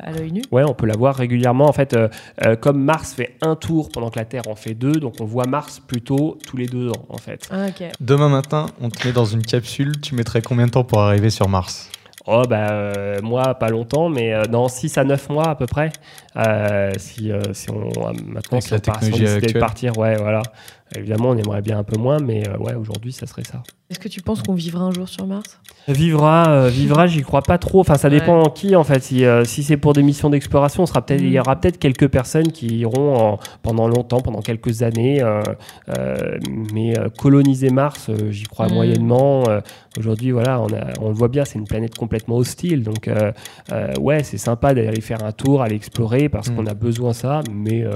à, 0.03 0.11
l'œil 0.11 0.31
nu? 0.31 0.41
Ouais, 0.51 0.63
on 0.67 0.73
peut 0.73 0.85
la 0.85 0.95
voir 0.95 1.15
régulièrement. 1.15 1.67
En 1.67 1.73
fait, 1.73 1.93
euh, 1.93 2.07
euh, 2.45 2.55
comme 2.55 2.83
Mars 2.83 3.13
fait 3.13 3.35
un 3.41 3.55
tour 3.55 3.89
pendant 3.89 4.09
que 4.09 4.19
la 4.19 4.25
Terre 4.25 4.47
en 4.47 4.55
fait 4.55 4.73
deux, 4.73 4.93
donc 4.93 5.15
on 5.19 5.25
voit 5.25 5.47
Mars 5.47 5.79
plutôt 5.79 6.37
tous 6.45 6.57
les 6.57 6.67
deux 6.67 6.89
ans, 6.89 7.05
en 7.09 7.17
fait. 7.17 7.49
Ah. 7.51 7.67
Demain 7.99 8.29
matin, 8.29 8.67
on 8.81 8.89
te 8.89 9.07
met 9.07 9.13
dans 9.13 9.25
une 9.25 9.43
capsule. 9.43 9.99
Tu 10.01 10.15
mettrais 10.15 10.41
combien 10.41 10.65
de 10.65 10.71
temps 10.71 10.83
pour 10.83 11.01
arriver 11.01 11.29
sur 11.29 11.49
Mars? 11.49 11.89
Oh, 12.31 12.43
bah, 12.47 12.69
euh, 12.71 13.19
moi, 13.23 13.55
pas 13.55 13.69
longtemps, 13.69 14.07
mais 14.09 14.33
euh, 14.33 14.43
dans 14.45 14.67
6 14.67 14.97
à 14.99 15.03
9 15.03 15.29
mois 15.29 15.49
à 15.49 15.55
peu 15.55 15.65
près. 15.65 15.91
Euh, 16.35 16.91
si, 16.97 17.31
euh, 17.31 17.53
si 17.53 17.69
on, 17.71 17.89
maintenant, 18.13 18.61
si 18.61 18.69
la 18.71 18.77
on, 18.77 18.81
part- 18.81 19.03
si 19.03 19.13
on 19.13 19.17
décidait 19.17 19.47
de 19.47 19.53
partir, 19.59 19.97
ouais, 19.97 20.15
voilà. 20.15 20.51
Évidemment, 20.95 21.29
on 21.29 21.37
aimerait 21.37 21.61
bien 21.61 21.79
un 21.79 21.83
peu 21.83 21.97
moins, 21.97 22.19
mais 22.19 22.47
ouais, 22.57 22.75
aujourd'hui, 22.75 23.13
ça 23.13 23.25
serait 23.25 23.43
ça. 23.43 23.63
Est-ce 23.89 23.97
que 23.99 24.07
tu 24.07 24.21
penses 24.21 24.43
qu'on 24.43 24.53
vivra 24.53 24.83
un 24.83 24.91
jour 24.91 25.09
sur 25.09 25.25
Mars? 25.25 25.57
Vivra, 25.87 26.47
euh, 26.51 26.69
vivra, 26.69 27.07
j'y 27.07 27.23
crois 27.23 27.41
pas 27.41 27.57
trop. 27.57 27.79
Enfin, 27.79 27.95
ça 27.95 28.07
dépend 28.11 28.43
en 28.43 28.49
qui 28.51 28.75
en 28.75 28.83
fait. 28.83 29.01
Si, 29.01 29.25
euh, 29.25 29.43
si 29.45 29.63
c'est 29.63 29.77
pour 29.77 29.93
des 29.93 30.03
missions 30.03 30.29
d'exploration, 30.29 30.83
on 30.83 30.85
sera 30.85 31.03
peut-être, 31.03 31.23
il 31.23 31.31
y 31.31 31.39
aura 31.39 31.55
peut-être 31.55 31.79
quelques 31.79 32.07
personnes 32.07 32.51
qui 32.51 32.67
iront 32.77 33.17
en- 33.17 33.39
pendant 33.63 33.87
longtemps, 33.87 34.19
pendant 34.21 34.41
quelques 34.41 34.83
années. 34.83 35.23
euh, 35.23 35.41
euh, 35.89 36.37
mais 36.71 36.99
euh, 36.99 37.09
coloniser 37.09 37.71
Mars, 37.71 38.09
euh, 38.09 38.29
j'y 38.29 38.43
crois 38.43 38.67
Mm. 38.67 38.73
moyennement. 38.73 39.49
Euh, 39.49 39.59
Aujourd'hui, 39.97 40.29
voilà, 40.31 40.61
on, 40.61 40.67
a- 40.67 40.93
on 41.01 41.09
le 41.09 41.15
voit 41.15 41.27
bien, 41.27 41.43
c'est 41.45 41.57
une 41.57 41.65
planète 41.65 41.95
complètement 41.97 42.37
hostile. 42.37 42.83
Donc, 42.83 43.07
euh, 43.07 43.31
euh, 43.71 43.91
ouais, 43.99 44.21
c'est 44.23 44.37
sympa 44.37 44.75
d'aller 44.75 45.01
faire 45.01 45.23
un 45.25 45.31
tour, 45.31 45.63
aller 45.63 45.75
explorer 45.75 46.29
parce 46.29 46.51
qu'on 46.51 46.67
a 46.67 46.75
besoin 46.75 47.09
de 47.09 47.15
ça. 47.15 47.41
Mais, 47.51 47.83
euh, 47.83 47.91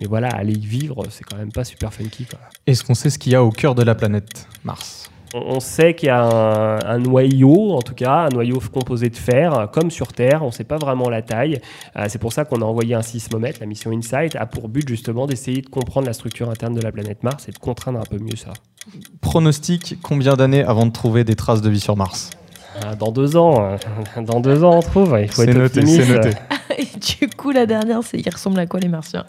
mais 0.00 0.06
voilà, 0.06 0.28
aller 0.28 0.52
y 0.52 0.66
vivre, 0.66 1.02
c'est 1.08 1.24
quand 1.24 1.38
même 1.38 1.50
pas 1.50 1.64
super 1.64 1.92
funky. 1.94 2.26
Quoi. 2.26 2.38
Est-ce 2.66 2.84
qu'on 2.84 2.94
sait 2.94 3.08
ce 3.08 3.18
qu'il 3.18 3.32
y 3.32 3.34
a 3.34 3.42
au 3.42 3.50
cœur 3.50 3.74
de 3.74 3.82
la 3.82 3.94
planète 3.94 4.46
Mars? 4.64 5.10
On 5.36 5.58
sait 5.58 5.94
qu'il 5.94 6.06
y 6.06 6.10
a 6.10 6.22
un, 6.22 6.78
un 6.86 6.98
noyau, 6.98 7.72
en 7.72 7.82
tout 7.82 7.94
cas, 7.94 8.26
un 8.26 8.28
noyau 8.28 8.60
composé 8.72 9.10
de 9.10 9.16
fer, 9.16 9.68
comme 9.72 9.90
sur 9.90 10.12
Terre. 10.12 10.42
On 10.44 10.46
ne 10.46 10.52
sait 10.52 10.62
pas 10.62 10.76
vraiment 10.76 11.08
la 11.10 11.22
taille. 11.22 11.60
Euh, 11.96 12.04
c'est 12.08 12.20
pour 12.20 12.32
ça 12.32 12.44
qu'on 12.44 12.62
a 12.62 12.64
envoyé 12.64 12.94
un 12.94 13.02
sismomètre. 13.02 13.58
La 13.60 13.66
mission 13.66 13.90
InSight 13.90 14.36
a 14.36 14.46
pour 14.46 14.68
but 14.68 14.88
justement 14.88 15.26
d'essayer 15.26 15.60
de 15.60 15.68
comprendre 15.68 16.06
la 16.06 16.12
structure 16.12 16.48
interne 16.50 16.74
de 16.74 16.80
la 16.80 16.92
planète 16.92 17.24
Mars 17.24 17.48
et 17.48 17.52
de 17.52 17.58
contraindre 17.58 17.98
un 17.98 18.04
peu 18.04 18.18
mieux 18.18 18.36
ça. 18.36 18.52
Pronostic, 19.20 19.98
combien 20.02 20.34
d'années 20.34 20.62
avant 20.62 20.86
de 20.86 20.92
trouver 20.92 21.24
des 21.24 21.34
traces 21.34 21.62
de 21.62 21.70
vie 21.70 21.80
sur 21.80 21.96
Mars? 21.96 22.30
Ah, 22.84 22.94
Dans 22.94 23.10
deux 23.10 23.36
ans, 23.36 23.76
euh, 24.16 24.22
dans 24.22 24.40
deux 24.40 24.62
ans, 24.62 24.76
on 24.78 24.82
trouve. 24.82 25.18
Il 25.20 25.28
faut 25.28 25.42
être 25.42 25.48
noté, 25.56 25.80
optimiste. 25.80 26.02
c'est 26.04 26.14
noté. 26.16 26.30
Et 26.78 26.86
du 26.98 27.28
coup, 27.30 27.50
la 27.50 27.66
dernière, 27.66 28.02
c'est 28.02 28.18
ils 28.18 28.30
ressemblent 28.30 28.58
à 28.58 28.66
quoi 28.66 28.80
les 28.80 28.88
Martiens 28.88 29.24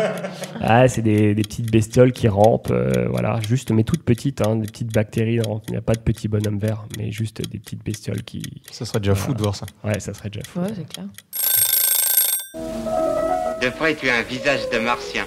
Ah, 0.60 0.88
c'est 0.88 1.02
des, 1.02 1.34
des 1.34 1.42
petites 1.42 1.70
bestioles 1.70 2.12
qui 2.12 2.28
rampent, 2.28 2.70
euh, 2.70 3.08
voilà, 3.08 3.40
juste, 3.46 3.70
mais 3.70 3.84
toutes 3.84 4.02
petites, 4.02 4.40
hein, 4.40 4.56
des 4.56 4.66
petites 4.66 4.92
bactéries. 4.92 5.38
non, 5.38 5.60
Il 5.68 5.72
n'y 5.72 5.76
a 5.76 5.82
pas 5.82 5.94
de 5.94 6.00
petits 6.00 6.28
bonhommes 6.28 6.58
verts, 6.58 6.84
mais 6.98 7.10
juste 7.10 7.42
des 7.50 7.58
petites 7.58 7.84
bestioles 7.84 8.22
qui. 8.22 8.42
Ça 8.70 8.84
serait 8.84 9.00
déjà 9.00 9.14
fou 9.14 9.34
de 9.34 9.42
voir 9.42 9.54
ça. 9.54 9.66
Ouais, 9.84 9.98
ça 10.00 10.14
serait 10.14 10.30
déjà 10.30 10.44
fou. 10.46 10.60
Ouais, 10.60 10.68
c'est 10.74 10.88
clair. 10.88 11.06
De 13.62 13.70
près, 13.70 13.94
tu 13.94 14.08
as 14.08 14.16
un 14.18 14.22
visage 14.22 14.60
de 14.72 14.78
martien. 14.78 15.24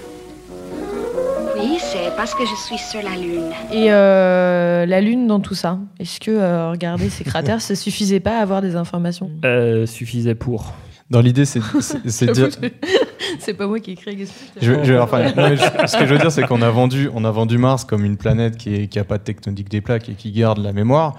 Oui, 1.57 1.77
c'est 1.79 2.15
parce 2.15 2.33
que 2.33 2.45
je 2.45 2.55
suis 2.55 2.77
sur 2.77 3.01
la 3.01 3.17
Lune. 3.17 3.51
Et 3.73 3.91
euh, 3.91 4.85
la 4.85 5.01
Lune 5.01 5.27
dans 5.27 5.41
tout 5.41 5.55
ça 5.55 5.77
Est-ce 5.99 6.19
que 6.19 6.31
euh, 6.31 6.71
regarder 6.71 7.09
ces 7.09 7.25
cratères, 7.25 7.59
ça 7.61 7.75
suffisait 7.75 8.21
pas 8.21 8.37
à 8.37 8.41
avoir 8.41 8.61
des 8.61 8.75
informations? 8.77 9.29
Euh, 9.43 9.85
suffisait 9.85 10.35
pour. 10.35 10.73
Dans 11.09 11.21
l'idée, 11.21 11.45
c'est 11.45 11.59
dire. 12.31 12.49
C'est 13.39 13.53
pas 13.53 13.67
moi 13.67 13.79
qui 13.79 13.91
ai. 13.95 14.27
Je, 14.61 14.83
je- 14.83 14.93
enfin, 14.93 15.23
non, 15.35 15.55
je- 15.55 15.87
ce 15.87 15.97
que 15.97 16.05
je 16.05 16.13
veux 16.13 16.19
dire, 16.19 16.31
c'est 16.31 16.43
qu'on 16.45 16.61
a 16.61 16.69
vendu, 16.69 17.09
on 17.13 17.25
a 17.25 17.31
vendu 17.31 17.57
Mars 17.57 17.83
comme 17.85 18.05
une 18.05 18.17
planète 18.17 18.57
qui 18.57 18.71
n'a 18.81 18.87
qui 18.87 18.99
a 18.99 19.03
pas 19.03 19.17
de 19.17 19.23
tectonique 19.23 19.69
des 19.69 19.81
plaques 19.81 20.09
et 20.09 20.13
qui 20.13 20.31
garde 20.31 20.59
la 20.59 20.71
mémoire. 20.73 21.15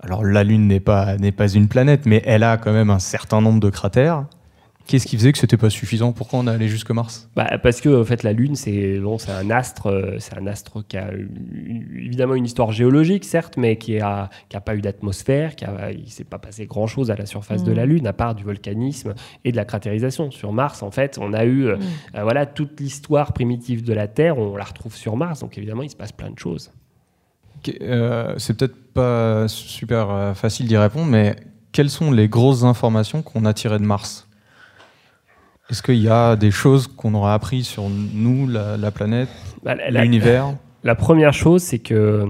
Alors 0.00 0.24
la 0.24 0.44
Lune 0.44 0.66
n'est 0.66 0.80
pas, 0.80 1.16
n'est 1.16 1.32
pas 1.32 1.48
une 1.50 1.68
planète, 1.68 2.02
mais 2.04 2.22
elle 2.26 2.42
a 2.42 2.56
quand 2.58 2.72
même 2.72 2.90
un 2.90 2.98
certain 2.98 3.40
nombre 3.40 3.60
de 3.60 3.70
cratères. 3.70 4.24
Qu'est-ce 4.86 5.06
qui 5.06 5.16
faisait 5.16 5.32
que 5.32 5.38
c'était 5.38 5.56
pas 5.56 5.70
suffisant? 5.70 6.12
Pourquoi 6.12 6.40
on 6.40 6.46
est 6.46 6.50
allé 6.50 6.68
jusque 6.68 6.90
Mars? 6.90 7.30
Bah, 7.34 7.58
Parce 7.62 7.80
que 7.80 8.02
en 8.02 8.04
fait, 8.04 8.22
la 8.22 8.34
Lune, 8.34 8.54
c'est 8.54 8.98
bon, 8.98 9.16
c'est 9.16 9.30
un 9.30 9.48
astre, 9.48 9.86
euh, 9.86 10.16
c'est 10.18 10.36
un 10.36 10.46
astre 10.46 10.86
qui 10.86 10.98
a 10.98 11.10
une- 11.10 11.88
évidemment 11.96 12.34
une 12.34 12.44
histoire 12.44 12.70
géologique, 12.70 13.24
certes, 13.24 13.54
mais 13.56 13.76
qui 13.76 13.98
a, 13.98 14.28
qui 14.50 14.56
a 14.58 14.60
pas 14.60 14.74
eu 14.76 14.82
d'atmosphère, 14.82 15.56
qui 15.56 15.64
a, 15.64 15.90
il 15.90 16.10
s'est 16.10 16.24
pas 16.24 16.38
passé 16.38 16.66
grand-chose 16.66 17.10
à 17.10 17.16
la 17.16 17.24
surface 17.24 17.64
de 17.64 17.72
la 17.72 17.86
Lune, 17.86 18.06
à 18.06 18.12
part 18.12 18.34
du 18.34 18.44
volcanisme 18.44 19.14
et 19.46 19.52
de 19.52 19.56
la 19.56 19.64
cratérisation. 19.64 20.30
Sur 20.30 20.52
Mars, 20.52 20.82
en 20.82 20.90
fait, 20.90 21.16
on 21.18 21.32
a 21.32 21.44
eu 21.46 21.64
euh, 21.66 21.76
euh, 22.14 22.22
voilà 22.22 22.44
toute 22.44 22.78
l'histoire 22.78 23.32
primitive 23.32 23.84
de 23.84 23.94
la 23.94 24.06
Terre, 24.06 24.36
on 24.36 24.54
la 24.54 24.64
retrouve 24.64 24.94
sur 24.94 25.16
Mars, 25.16 25.40
donc 25.40 25.56
évidemment, 25.56 25.82
il 25.82 25.90
se 25.90 25.96
passe 25.96 26.12
plein 26.12 26.30
de 26.30 26.38
choses. 26.38 26.70
Euh, 27.80 28.34
C'est 28.36 28.54
peut-être 28.56 28.92
pas 28.92 29.48
super 29.48 30.32
facile 30.36 30.66
d'y 30.68 30.76
répondre, 30.76 31.06
mais 31.10 31.36
quelles 31.72 31.88
sont 31.90 32.12
les 32.12 32.28
grosses 32.28 32.64
informations 32.64 33.22
qu'on 33.22 33.46
a 33.46 33.54
tirées 33.54 33.78
de 33.78 33.84
Mars? 33.84 34.28
Est-ce 35.70 35.82
qu'il 35.82 35.96
y 35.96 36.08
a 36.08 36.36
des 36.36 36.50
choses 36.50 36.86
qu'on 36.86 37.14
aurait 37.14 37.32
appris 37.32 37.64
sur 37.64 37.84
nous, 37.88 38.46
la, 38.48 38.76
la 38.76 38.90
planète, 38.90 39.28
Bah, 39.62 39.74
la- 39.74 40.02
l'univers? 40.04 40.54
La 40.82 40.94
première 40.94 41.32
chose, 41.32 41.62
c'est 41.62 41.78
que 41.78 42.26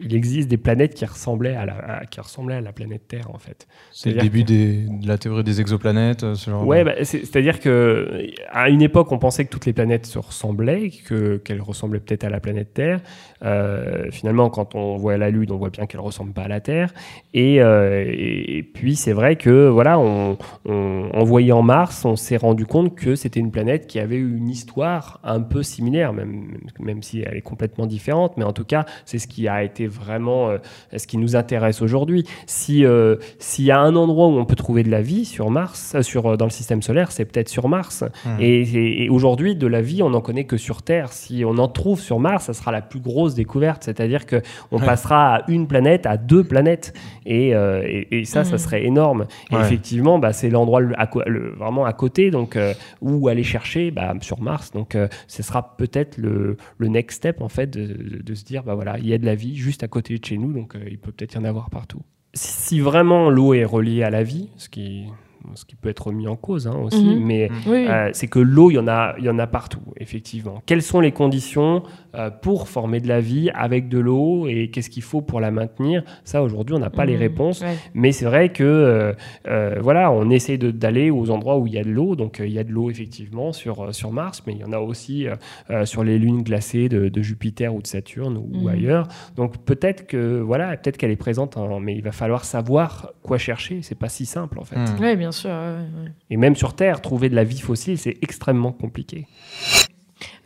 il 0.00 0.14
existe 0.14 0.48
des 0.48 0.56
planètes 0.56 0.94
qui 0.94 1.04
ressemblaient 1.04 1.54
à 1.56 1.66
la, 1.66 1.74
à- 2.00 2.04
qui 2.06 2.20
ressemblaient 2.20 2.56
à 2.56 2.60
la 2.60 2.72
planète 2.72 3.08
Terre, 3.08 3.30
en 3.34 3.38
fait. 3.38 3.66
C'est 3.92 4.10
le 4.12 4.20
début 4.20 4.44
des- 4.44 4.84
de 4.88 5.06
la 5.08 5.18
théorie 5.18 5.44
des 5.44 5.60
exoplanètes 5.60 6.24
euh, 6.24 6.34
ce 6.34 6.50
genre 6.50 6.66
Ouais, 6.66 6.80
de- 6.80 6.84
bah, 6.84 6.92
c'est- 7.04 7.24
c'est-à-dire 7.24 7.60
que 7.60 8.26
à 8.50 8.68
une 8.70 8.82
époque, 8.82 9.10
on 9.12 9.18
pensait 9.18 9.44
que 9.44 9.50
toutes 9.50 9.66
les 9.66 9.72
planètes 9.72 10.06
se 10.06 10.18
ressemblaient, 10.18 10.90
que 10.90 11.36
qu'elles 11.38 11.60
ressemblaient 11.62 12.00
peut-être 12.00 12.24
à 12.24 12.30
la 12.30 12.40
planète 12.40 12.74
Terre. 12.74 13.00
Euh, 13.44 14.10
finalement, 14.10 14.50
quand 14.50 14.74
on 14.74 14.96
voit 14.96 15.16
la 15.16 15.30
Lune, 15.30 15.50
on 15.52 15.56
voit 15.56 15.70
bien 15.70 15.86
qu'elle 15.86 16.00
ressemble 16.00 16.32
pas 16.32 16.42
à 16.42 16.48
la 16.48 16.60
Terre. 16.60 16.92
Et, 17.34 17.62
euh, 17.62 18.04
et, 18.08 18.62
puis, 18.62 18.96
c'est 18.96 19.12
vrai 19.12 19.36
que 19.36 19.68
voilà, 19.68 19.98
on, 19.98 20.36
on- 20.64 21.10
en 21.12 21.24
voyant 21.24 21.62
Mars, 21.62 22.04
on 22.04 22.16
s'est 22.16 22.36
rendu 22.36 22.66
compte 22.66 22.94
que 22.94 23.14
c'était 23.14 23.40
une 23.40 23.50
planète 23.50 23.86
qui 23.86 23.98
avait 23.98 24.16
une 24.18 24.48
histoire 24.48 25.20
un 25.24 25.40
peu 25.40 25.62
similaire, 25.62 26.12
même 26.12 26.58
même 26.80 27.02
si 27.02 27.20
elle 27.20 27.36
est 27.36 27.40
complètement 27.42 27.86
différente. 27.86 28.36
Mais 28.36 28.44
en 28.44 28.52
tout 28.52 28.64
cas, 28.64 28.86
c'est 29.04 29.18
ce 29.18 29.26
qui 29.28 29.48
a 29.48 29.62
été 29.62 29.86
vraiment 29.88 30.48
euh, 30.50 30.58
ce 30.96 31.06
qui 31.06 31.18
nous 31.18 31.36
intéresse 31.36 31.82
aujourd'hui. 31.82 32.24
Si 32.46 32.84
euh, 32.84 33.16
s'il 33.38 33.64
y 33.64 33.70
a 33.70 33.80
un 33.80 33.96
endroit 33.96 34.26
où 34.28 34.38
on 34.38 34.44
peut 34.44 34.54
trouver 34.56 34.82
de 34.82 34.90
la 34.90 35.02
vie 35.02 35.24
sur 35.24 35.50
Mars, 35.50 35.94
euh, 35.94 36.02
sur, 36.02 36.36
dans 36.36 36.44
le 36.46 36.50
système 36.50 36.82
solaire, 36.82 37.10
c'est 37.12 37.24
peut-être 37.24 37.48
sur 37.48 37.68
Mars. 37.68 38.04
Mhm. 38.24 38.36
Et, 38.40 38.60
et- 38.62 39.04
et 39.04 39.08
aujourd'hui, 39.08 39.56
de 39.56 39.66
la 39.66 39.80
vie, 39.82 40.02
on 40.02 40.10
n'en 40.10 40.20
connaît 40.20 40.44
que 40.44 40.56
sur 40.56 40.82
Terre. 40.82 41.12
Si 41.12 41.44
on 41.44 41.56
en 41.58 41.68
trouve 41.68 42.00
sur 42.00 42.20
Mars, 42.20 42.44
ça 42.44 42.52
sera 42.54 42.72
la 42.72 42.82
plus 42.82 43.00
grosse 43.00 43.34
découverte. 43.34 43.82
C'est-à-dire 43.84 44.26
que 44.26 44.42
on 44.70 44.78
Ouais. 44.78 44.86
passera 44.86 45.36
à 45.36 45.42
une 45.50 45.66
planète, 45.66 46.06
à 46.06 46.16
deux 46.16 46.44
planètes. 46.44 46.92
Et, 47.26 47.54
euh, 47.54 47.82
et- 47.86 48.20
et 48.20 48.24
ça, 48.24 48.44
ça 48.44 48.52
Mhm. 48.52 48.58
serait 48.58 48.84
énorme. 48.84 49.26
Et 49.50 49.54
Ouais. 49.56 49.60
effectivement, 49.62 50.18
bah, 50.18 50.32
c'est 50.32 50.50
l'endroit 50.50 50.80
le- 50.80 50.94
le- 51.26 51.50
vraiment 51.54 51.84
à 51.84 51.92
côté, 51.92 52.30
donc 52.30 52.56
euh, 52.56 52.72
où 53.00 53.28
aller 53.28 53.42
chercher 53.42 53.90
bah, 53.90 54.14
sur 54.20 54.40
Mars. 54.40 54.70
Donc, 54.72 54.94
euh, 54.94 55.08
ce 55.26 55.42
sera 55.42 55.76
peut-être 55.76 56.16
le, 56.18 56.56
le 56.78 56.88
next 56.88 57.18
step 57.18 57.40
en 57.40 57.48
fait 57.48 57.68
de, 57.70 57.84
de- 57.86 58.22
de 58.22 58.34
se 58.34 58.44
dire 58.44 58.62
bah 58.62 58.74
voilà, 58.74 58.98
il 58.98 59.06
y 59.06 59.12
a 59.14 59.18
de 59.18 59.26
la 59.26 59.34
vie 59.34 59.56
juste 59.56 59.77
à 59.82 59.88
côté 59.88 60.18
de 60.18 60.24
chez 60.24 60.38
nous, 60.38 60.52
donc 60.52 60.74
euh, 60.74 60.88
il 60.90 60.98
peut 60.98 61.12
peut-être 61.12 61.34
y 61.34 61.38
en 61.38 61.44
avoir 61.44 61.70
partout. 61.70 62.02
Si, 62.34 62.52
si 62.52 62.80
vraiment 62.80 63.30
l'eau 63.30 63.54
est 63.54 63.64
reliée 63.64 64.02
à 64.02 64.10
la 64.10 64.22
vie, 64.22 64.50
ce 64.56 64.68
qui 64.68 65.06
ce 65.54 65.64
qui 65.64 65.76
peut 65.76 65.88
être 65.88 66.12
mis 66.12 66.26
en 66.28 66.36
cause 66.36 66.66
hein, 66.66 66.76
aussi, 66.82 67.04
Mhm. 67.16 67.24
mais 67.24 67.50
euh, 67.88 68.10
c'est 68.12 68.26
que 68.28 68.38
l'eau, 68.38 68.70
il 68.70 68.74
y 68.74 68.78
en 68.78 68.88
a, 68.88 69.14
il 69.18 69.24
y 69.24 69.30
en 69.30 69.38
a 69.38 69.46
partout, 69.46 69.80
effectivement. 69.98 70.62
Quelles 70.66 70.82
sont 70.82 71.00
les 71.00 71.12
conditions 71.12 71.82
euh, 72.14 72.30
pour 72.30 72.68
former 72.68 73.00
de 73.00 73.08
la 73.08 73.20
vie 73.20 73.50
avec 73.54 73.88
de 73.88 73.98
l'eau 73.98 74.46
et 74.48 74.70
qu'est-ce 74.70 74.90
qu'il 74.90 75.02
faut 75.02 75.20
pour 75.20 75.40
la 75.40 75.50
maintenir? 75.50 76.02
Ça, 76.24 76.42
aujourd'hui, 76.42 76.74
on 76.74 76.78
n'a 76.78 76.90
pas 76.90 77.04
les 77.04 77.14
Mhm. 77.14 77.18
réponses. 77.20 77.60
Ouais. 77.62 77.76
Mais 77.94 78.12
c'est 78.12 78.24
vrai 78.24 78.48
que 78.50 78.64
euh, 78.64 79.12
euh, 79.46 79.76
voilà, 79.80 80.10
on 80.10 80.28
essaie 80.30 80.58
d'aller 80.58 81.10
aux 81.10 81.30
endroits 81.30 81.58
où 81.58 81.66
il 81.66 81.74
y 81.74 81.78
a 81.78 81.84
de 81.84 81.90
l'eau. 81.90 82.16
Donc 82.16 82.40
euh, 82.40 82.46
il 82.46 82.52
y 82.52 82.58
a 82.58 82.64
de 82.64 82.70
l'eau 82.72 82.90
effectivement 82.90 83.52
sur, 83.52 83.80
euh, 83.84 83.92
sur 83.92 84.12
Mars, 84.12 84.42
mais 84.46 84.52
il 84.54 84.58
y 84.60 84.64
en 84.64 84.72
a 84.72 84.78
aussi 84.78 85.26
euh, 85.26 85.34
euh, 85.70 85.84
sur 85.84 86.04
les 86.04 86.18
lunes 86.18 86.42
glacées 86.42 86.88
de, 86.88 87.08
de 87.08 87.22
Jupiter 87.22 87.74
ou 87.74 87.80
de 87.82 87.86
Saturne 87.86 88.36
ou, 88.36 88.48
ou 88.52 88.60
Mhm. 88.62 88.68
ailleurs. 88.68 89.08
Donc 89.36 89.58
peut-être 89.64 90.06
que 90.06 90.40
voilà, 90.40 90.76
peut-être 90.76 90.96
qu'elle 90.96 91.10
est 91.10 91.16
présente, 91.16 91.56
hein, 91.56 91.68
mais 91.80 91.94
il 91.94 92.02
va 92.02 92.12
falloir 92.12 92.44
savoir 92.44 93.12
quoi 93.22 93.38
chercher. 93.38 93.80
C'est 93.82 93.98
pas 93.98 94.08
si 94.08 94.26
simple 94.26 94.58
en 94.58 94.64
fait. 94.64 94.76
Hmm. 94.76 94.96
Oui, 95.00 95.16
bien 95.28 95.32
sûr. 95.32 95.50
ouais, 95.50 95.56
ouais, 95.56 96.04
ouais. 96.04 96.12
Et 96.30 96.36
même 96.36 96.56
sur 96.56 96.74
Terre, 96.74 97.00
trouver 97.00 97.28
de 97.28 97.34
la 97.34 97.44
vie 97.44 97.60
fossile, 97.60 97.98
c'est 97.98 98.16
extrêmement 98.22 98.72
compliqué. 98.72 99.26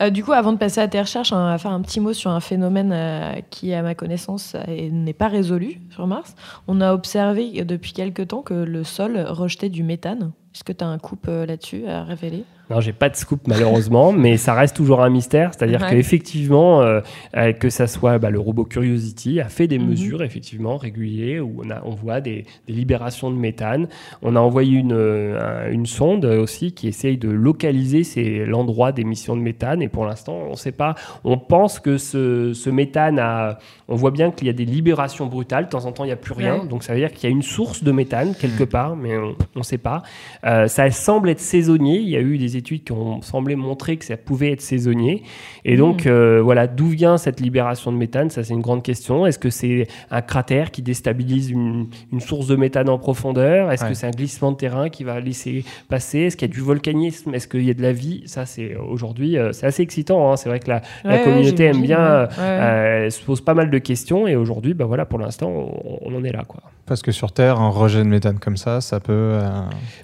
Euh, 0.03 0.11
du 0.11 0.25
coup, 0.25 0.33
avant 0.33 0.53
de 0.53 0.59
passer 0.59 0.81
à 0.81 0.89
tes 0.89 1.01
recherches, 1.01 1.33
on 1.33 1.37
va 1.37 1.59
faire 1.59 1.71
un 1.71 1.81
petit 1.81 2.01
mot 2.01 2.13
sur 2.13 2.31
un 2.31 2.41
phénomène 2.41 2.93
euh, 2.93 3.41
qui, 3.51 3.73
à 3.73 3.83
ma 3.83 3.95
connaissance, 3.95 4.57
n'est 4.69 5.13
pas 5.13 5.29
résolu 5.29 5.81
sur 5.91 6.07
Mars. 6.07 6.35
On 6.69 6.81
a 6.81 6.93
observé 6.93 7.61
euh, 7.61 7.65
depuis 7.65 7.93
quelque 7.93 8.23
temps 8.23 8.43
que 8.43 8.55
le 8.55 8.85
sol 8.85 9.19
rejetait 9.19 9.69
du 9.69 9.83
méthane. 9.83 10.33
Est-ce 10.55 10.65
que 10.65 10.73
tu 10.73 10.85
as 10.85 10.89
un 10.89 10.99
coup 10.99 11.17
euh, 11.29 11.47
là-dessus 11.47 11.87
à 11.87 12.05
révéler? 12.05 12.45
Non, 12.71 12.81
j'ai 12.81 12.93
pas 12.93 13.09
de 13.11 13.17
scoop 13.17 13.49
malheureusement, 13.49 14.13
mais 14.25 14.37
ça 14.37 14.55
reste 14.55 14.77
toujours 14.77 15.03
un 15.03 15.11
mystère. 15.11 15.51
C'est-à-dire 15.53 15.81
Ouais. 15.83 15.91
qu'effectivement, 15.91 16.81
euh, 16.83 17.01
euh, 17.37 17.53
que 17.53 17.69
ça 17.71 17.87
soit 17.87 18.19
bah, 18.19 18.31
le 18.31 18.39
robot 18.39 18.65
Curiosity 18.65 19.41
a 19.41 19.49
fait 19.49 19.67
des 19.67 19.79
Mhm. 19.79 19.89
mesures 19.89 20.23
effectivement 20.23 20.77
réguliers 20.77 21.41
où 21.41 21.63
on, 21.65 21.71
a, 21.71 21.83
on 21.85 21.91
voit 21.91 22.21
des, 22.21 22.45
des 22.67 22.73
libérations 22.73 23.31
de 23.31 23.37
méthane. 23.37 23.89
On 24.23 24.37
a 24.37 24.41
envoyé 24.41 24.79
une, 24.79 24.93
euh, 24.93 25.67
un- 25.69 25.71
une 25.73 25.87
sonde 25.87 26.25
aussi 26.25 26.73
qui 26.73 26.87
essaye 26.89 27.17
de 27.19 27.29
localiser 27.31 28.45
l'endroit 28.47 28.93
d'émission 28.93 29.37
de 29.37 29.41
méthane 29.43 29.83
et 29.83 29.89
pour 29.89 30.05
l'instant, 30.07 30.35
on 30.49 30.51
ne 30.53 30.57
sait 30.57 30.73
pas. 30.73 30.95
On 31.25 31.39
pense 31.39 31.79
que 31.81 31.97
ce, 31.99 32.53
ce 32.55 32.71
méthane 32.71 33.19
a, 33.19 33.59
on 33.89 33.97
voit 33.97 34.11
bien 34.13 34.31
qu'il 34.31 34.47
y 34.47 34.51
a 34.51 34.55
des 34.55 34.65
libérations 34.67 35.27
brutales. 35.27 35.65
De 35.65 35.71
temps 35.71 35.85
en 35.87 35.93
temps, 35.93 36.05
il 36.05 36.09
n'y 36.09 36.13
a 36.13 36.17
plus 36.17 36.35
rien. 36.35 36.61
Ouais. 36.61 36.67
Donc 36.69 36.85
ça 36.85 36.93
veut 36.93 37.01
dire 37.01 37.13
qu'il 37.13 37.29
y 37.29 37.33
a 37.33 37.35
une 37.35 37.43
source 37.43 37.83
de 37.83 37.93
méthane 37.93 38.35
quelque 38.35 38.65
part, 38.65 38.97
mais 38.97 39.17
on 39.19 39.35
ne 39.57 39.63
sait 39.63 39.79
pas. 39.79 40.03
Euh, 40.45 40.67
ça 40.67 40.91
semble 40.91 41.29
être 41.31 41.41
saisonnier. 41.41 41.99
Il 41.99 42.09
y 42.09 42.17
a 42.17 42.21
eu 42.21 42.37
des 42.39 42.57
études 42.57 42.83
qui 42.85 42.93
ont 42.93 43.23
semblé 43.23 43.55
montrer 43.55 43.97
que 43.97 44.05
ça 44.05 44.17
pouvait 44.17 44.53
être 44.53 44.61
saisonnier. 44.61 45.23
Et 45.65 45.77
donc, 45.77 46.05
Mhm. 46.07 46.13
euh, 46.13 46.41
voilà, 46.43 46.67
d'où 46.67 46.87
vient 46.89 47.17
cette 47.17 47.39
libération 47.41 47.93
de 47.93 47.97
méthane? 47.97 48.29
Ça, 48.31 48.43
c'est 48.43 48.53
une 48.55 48.61
grande 48.61 48.83
question. 48.83 49.25
Est-ce 49.27 49.39
que 49.39 49.51
c'est 49.51 49.87
un 50.11 50.21
cratère 50.21 50.71
qui 50.73 50.83
déstabilise 50.83 51.51
une, 51.51 51.87
une 52.13 52.21
source 52.21 52.47
de 52.49 52.57
méthane 52.57 52.89
en 52.89 52.99
profondeur? 52.99 53.71
Est-ce 53.71 53.85
Ouais. 53.85 53.91
que 53.91 53.95
c'est 53.95 54.07
un 54.07 54.11
glissement 54.11 54.51
de 54.53 54.57
terrain 54.57 54.89
qui 54.89 55.05
va 55.05 55.21
laisser 55.21 55.65
passer? 55.89 56.21
Est-ce 56.21 56.37
qu'il 56.37 56.49
y 56.49 56.51
a 56.51 56.55
du 56.55 56.61
volcanisme? 56.61 57.35
Est-ce 57.35 57.47
qu'il 57.47 57.63
y 57.65 57.71
a 57.71 57.75
de 57.75 57.83
la 57.83 57.93
vie? 57.93 58.23
Ça, 58.27 58.45
c'est 58.47 58.75
aujourd'hui, 58.77 59.39
euh, 59.39 59.53
c'est 59.53 59.67
assez 59.67 59.83
excitant. 59.83 60.33
hein. 60.33 60.37
C'est 60.37 60.49
vrai 60.49 60.59
que 60.59 60.69
la, 60.69 60.83
la 61.05 61.11
Ouais, 61.13 61.17
ouais, 61.19 61.25
communauté 61.25 61.65
aime 61.67 61.83
bien, 61.83 61.99
ouais. 61.99 62.05
euh, 62.05 62.27
Ouais. 62.27 62.29
euh, 62.41 63.05
elle 63.05 63.13
se 63.13 63.23
pose 63.23 63.41
pas 63.41 63.55
mal 63.55 63.71
de 63.71 63.79
questions. 63.79 64.27
Et 64.27 64.35
aujourd'hui, 64.35 64.75
bah 64.75 64.87
voilà, 64.87 65.05
pour 65.07 65.19
l'instant, 65.21 65.51
on, 65.51 65.99
on 66.03 66.15
en 66.17 66.25
est 66.25 66.33
là, 66.33 66.43
quoi. 66.47 66.61
Parce 66.85 67.01
que 67.01 67.13
sur 67.13 67.31
Terre, 67.33 67.61
un 67.61 67.69
rejet 67.69 68.01
de 68.01 68.09
méthane 68.09 68.39
comme 68.41 68.57
ça, 68.57 68.81
ça 68.81 68.99
peut 68.99 69.13
euh, 69.13 69.49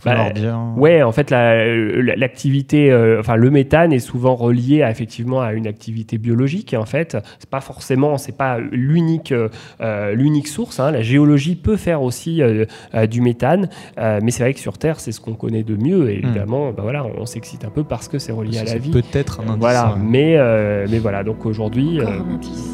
Bah, 0.05 0.28
dire. 0.33 0.59
Ouais, 0.77 1.03
en 1.03 1.13
fait, 1.13 1.31
la- 1.31 1.75
l'activité, 2.17 2.91
euh, 2.91 3.21
enfin, 3.21 3.37
le 3.37 3.51
méthane 3.51 3.93
est 3.93 3.99
souvent 3.99 4.35
relié 4.35 4.83
à, 4.83 4.91
effectivement 4.91 5.41
à 5.41 5.53
une 5.53 5.67
activité 5.67 6.19
biologique. 6.19 6.73
Et 6.73 6.77
en 6.77 6.85
fait, 6.87 7.17
c'est 7.39 7.51
pas 7.51 7.61
forcément, 7.61 8.19
c'est 8.19 8.37
pas 8.37 8.59
l'unique, 8.59 9.33
euh, 9.33 9.49
euh, 9.81 10.15
l'unique 10.15 10.49
source. 10.49 10.81
hein. 10.81 10.91
La 10.91 11.03
géologie 11.03 11.57
peut 11.57 11.77
faire 11.77 12.03
aussi 12.03 12.43
euh, 12.43 12.65
euh, 12.95 13.07
du 13.07 13.21
méthane, 13.21 13.69
euh, 13.99 14.21
mais 14.23 14.31
c'est 14.31 14.43
vrai 14.43 14.55
que 14.55 14.61
sur 14.61 14.79
Terre, 14.79 15.01
c'est 15.01 15.13
ce 15.13 15.21
qu'on 15.21 15.35
connaît 15.35 15.63
de 15.63 15.77
mieux. 15.77 16.11
Et 16.11 16.19
Hmm. 16.19 16.25
évidemment, 16.27 16.73
bah 16.73 16.83
voilà, 16.83 17.05
on 17.19 17.27
s'excite 17.27 17.65
un 17.65 17.71
peu 17.71 17.85
parce 17.85 18.09
que 18.09 18.19
c'est 18.19 18.33
relié 18.33 18.59
à 18.59 18.65
la 18.65 18.71
C'est 18.73 18.79
vie. 18.79 18.91
Peut-être 18.91 19.41
un 19.41 19.45
indice. 19.45 19.59
Voilà, 19.61 19.93
ouais. 19.95 20.01
mais, 20.03 20.35
euh, 20.37 20.87
mais 20.91 20.99
voilà, 20.99 21.23
donc 21.25 21.47
aujourd'hui, 21.47 22.01
euh, 22.01 22.05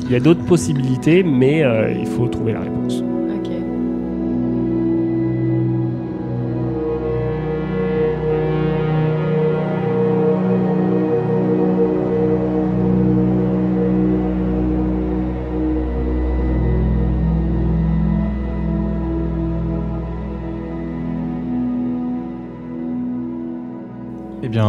il 0.07 0.13
y 0.13 0.17
a 0.17 0.21
d'autres 0.21 0.45
possibilités, 0.45 1.23
mais 1.23 1.63
euh, 1.65 1.91
il 1.93 2.07
faut 2.07 2.27
trouver 2.29 2.53
la 2.53 2.61
réponse. 2.61 3.03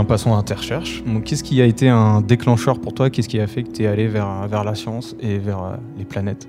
Passons 0.04 0.36
à 0.36 0.44
tes 0.44 0.54
recherches. 0.54 1.04
Donc, 1.06 1.24
Qu'est-ce 1.24 1.44
qui 1.44 1.62
a 1.62 1.66
été 1.66 1.90
un 1.90 2.22
déclencheur 2.22 2.80
pour 2.80 2.94
toi? 2.94 3.10
Qu'est-ce 3.10 3.30
qui 3.30 3.40
a 3.40 3.48
fait 3.48 3.64
que 3.64 3.72
tu 3.72 3.84
es 3.84 3.88
allé 3.88 4.08
vers, 4.08 4.48
vers 4.48 4.64
la 4.64 4.76
science 4.76 5.16
et 5.20 5.38
vers 5.38 5.64
euh, 5.64 5.76
les 5.98 6.06
planètes? 6.06 6.48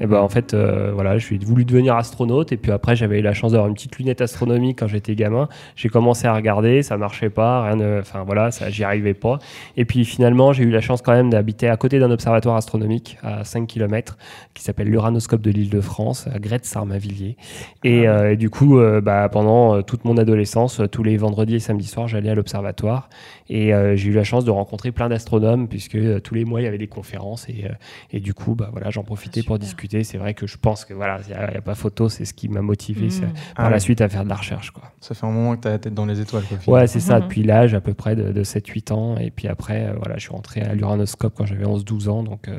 Et 0.00 0.06
ben 0.06 0.18
en 0.18 0.28
fait, 0.28 0.54
euh, 0.54 0.92
voilà, 0.94 1.18
j'ai 1.18 1.36
voulu 1.38 1.64
devenir 1.64 1.94
astronaute 1.96 2.52
et 2.52 2.56
puis 2.56 2.72
après 2.72 2.96
j'avais 2.96 3.18
eu 3.18 3.22
la 3.22 3.34
chance 3.34 3.52
d'avoir 3.52 3.68
une 3.68 3.74
petite 3.74 3.96
lunette 3.98 4.20
astronomique 4.22 4.78
quand 4.80 4.86
j'étais 4.86 5.14
gamin. 5.14 5.48
J'ai 5.76 5.90
commencé 5.90 6.26
à 6.26 6.34
regarder, 6.34 6.82
ça 6.82 6.96
marchait 6.96 7.28
pas, 7.30 7.64
rien, 7.64 7.76
ne- 7.76 8.00
enfin 8.00 8.22
voilà, 8.24 8.50
ça, 8.50 8.70
j'y 8.70 8.82
arrivais 8.82 9.12
pas. 9.14 9.38
Et 9.76 9.84
puis 9.84 10.04
finalement, 10.06 10.52
j'ai 10.52 10.64
eu 10.64 10.70
la 10.70 10.80
chance 10.80 11.02
quand 11.02 11.12
même 11.12 11.28
d'habiter 11.30 11.68
à 11.68 11.76
côté 11.76 11.98
d'un 11.98 12.10
observatoire 12.10 12.56
astronomique 12.56 13.18
à 13.22 13.44
5 13.44 13.66
km 13.66 14.16
qui 14.54 14.62
s'appelle 14.62 14.88
l'Uranoscope 14.88 15.42
de 15.42 15.50
l'Île-de-France 15.50 16.28
à 16.34 16.38
Gretz-Sarmavilliers. 16.38 17.36
Et, 17.84 18.08
euh, 18.08 18.32
et 18.32 18.36
du 18.36 18.48
coup, 18.48 18.78
euh, 18.78 19.00
bah, 19.02 19.28
pendant 19.28 19.82
toute 19.82 20.04
mon 20.06 20.16
adolescence, 20.16 20.80
tous 20.90 21.02
les 21.02 21.16
vendredis 21.18 21.56
et 21.56 21.60
samedis 21.60 21.86
soirs, 21.86 22.08
j'allais 22.08 22.30
à 22.30 22.34
l'observatoire 22.34 23.10
et 23.52 23.74
euh, 23.74 23.96
j'ai 23.96 24.08
eu 24.10 24.12
la 24.12 24.22
chance 24.22 24.44
de 24.44 24.50
rencontrer 24.52 24.92
plein 24.92 25.08
d'astronomes 25.08 25.66
puisque 25.66 25.96
euh, 25.96 26.20
tous 26.20 26.34
les 26.34 26.44
mois 26.44 26.60
il 26.60 26.64
y 26.64 26.66
avait 26.68 26.78
des 26.78 26.86
conférences 26.86 27.48
et, 27.48 27.64
euh, 27.64 27.72
et 28.12 28.20
du 28.20 28.32
coup, 28.32 28.54
bah 28.54 28.68
voilà, 28.70 28.90
j'en 28.90 29.02
profitais 29.02 29.42
pour 29.42 29.58
discuter. 29.58 30.04
C'est 30.04 30.18
vrai 30.18 30.34
que 30.34 30.46
je 30.46 30.56
pense 30.56 30.84
que 30.84 30.94
voilà, 30.94 31.18
il 31.28 31.34
n'y 31.34 31.34
a, 31.56 31.60
pas 31.60 31.74
photo, 31.74 32.08
c'est 32.08 32.24
ce 32.24 32.32
qui 32.32 32.48
m'a 32.48 32.62
motivé 32.62 33.08
Mmh. 33.08 33.10
ça, 33.10 33.24
Ah 33.50 33.54
par 33.56 33.70
la 33.70 33.76
ouais. 33.76 33.80
suite 33.80 34.00
à 34.00 34.08
faire 34.08 34.22
de 34.24 34.28
la 34.28 34.36
recherche. 34.36 34.70
Quoi. 34.70 34.84
Ça 35.00 35.14
fait 35.16 35.26
un 35.26 35.30
moment 35.30 35.56
que 35.56 35.62
tu 35.62 35.68
as 35.68 35.72
la 35.72 35.78
tête 35.80 35.94
dans 35.94 36.06
les 36.06 36.20
étoiles. 36.20 36.44
Quoi. 36.44 36.74
Ouais, 36.74 36.86
c'est 36.86 37.00
ça, 37.00 37.16
Mhm. 37.16 37.22
depuis 37.24 37.42
l'âge 37.42 37.74
à 37.74 37.80
peu 37.80 37.92
près 37.92 38.14
de, 38.14 38.30
de 38.30 38.44
7-8 38.44 38.92
ans. 38.92 39.16
Et 39.18 39.30
puis 39.32 39.48
après, 39.48 39.86
euh, 39.86 39.94
voilà, 39.98 40.14
je 40.16 40.20
suis 40.20 40.30
rentré 40.32 40.60
à 40.60 40.72
l'uranoscope 40.74 41.34
quand 41.36 41.44
j'avais 41.46 41.66
11-12 41.66 42.08
ans. 42.08 42.22
Donc, 42.22 42.46
euh, 42.46 42.56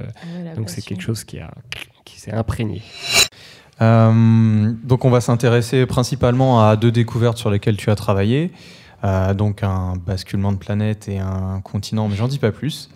donc 0.57 0.69
c'est 0.69 0.81
quelque 0.81 1.01
chose 1.03 1.23
qui, 1.23 1.39
a, 1.39 1.51
qui 2.03 2.19
s'est 2.19 2.33
imprégné. 2.33 2.81
Euh, 3.81 4.71
donc 4.83 5.05
on 5.05 5.09
va 5.09 5.21
s'intéresser 5.21 5.85
principalement 5.85 6.67
à 6.67 6.75
deux 6.75 6.91
découvertes 6.91 7.37
sur 7.37 7.49
lesquelles 7.49 7.77
tu 7.77 7.89
as 7.89 7.95
travaillé. 7.95 8.51
Euh, 9.03 9.33
donc 9.33 9.63
un 9.63 9.93
basculement 9.95 10.51
de 10.51 10.57
planète 10.57 11.07
et 11.07 11.17
un 11.17 11.59
continent, 11.63 12.07
mais 12.07 12.15
j'en 12.15 12.27
dis 12.27 12.37
pas 12.37 12.51
plus. 12.51 12.89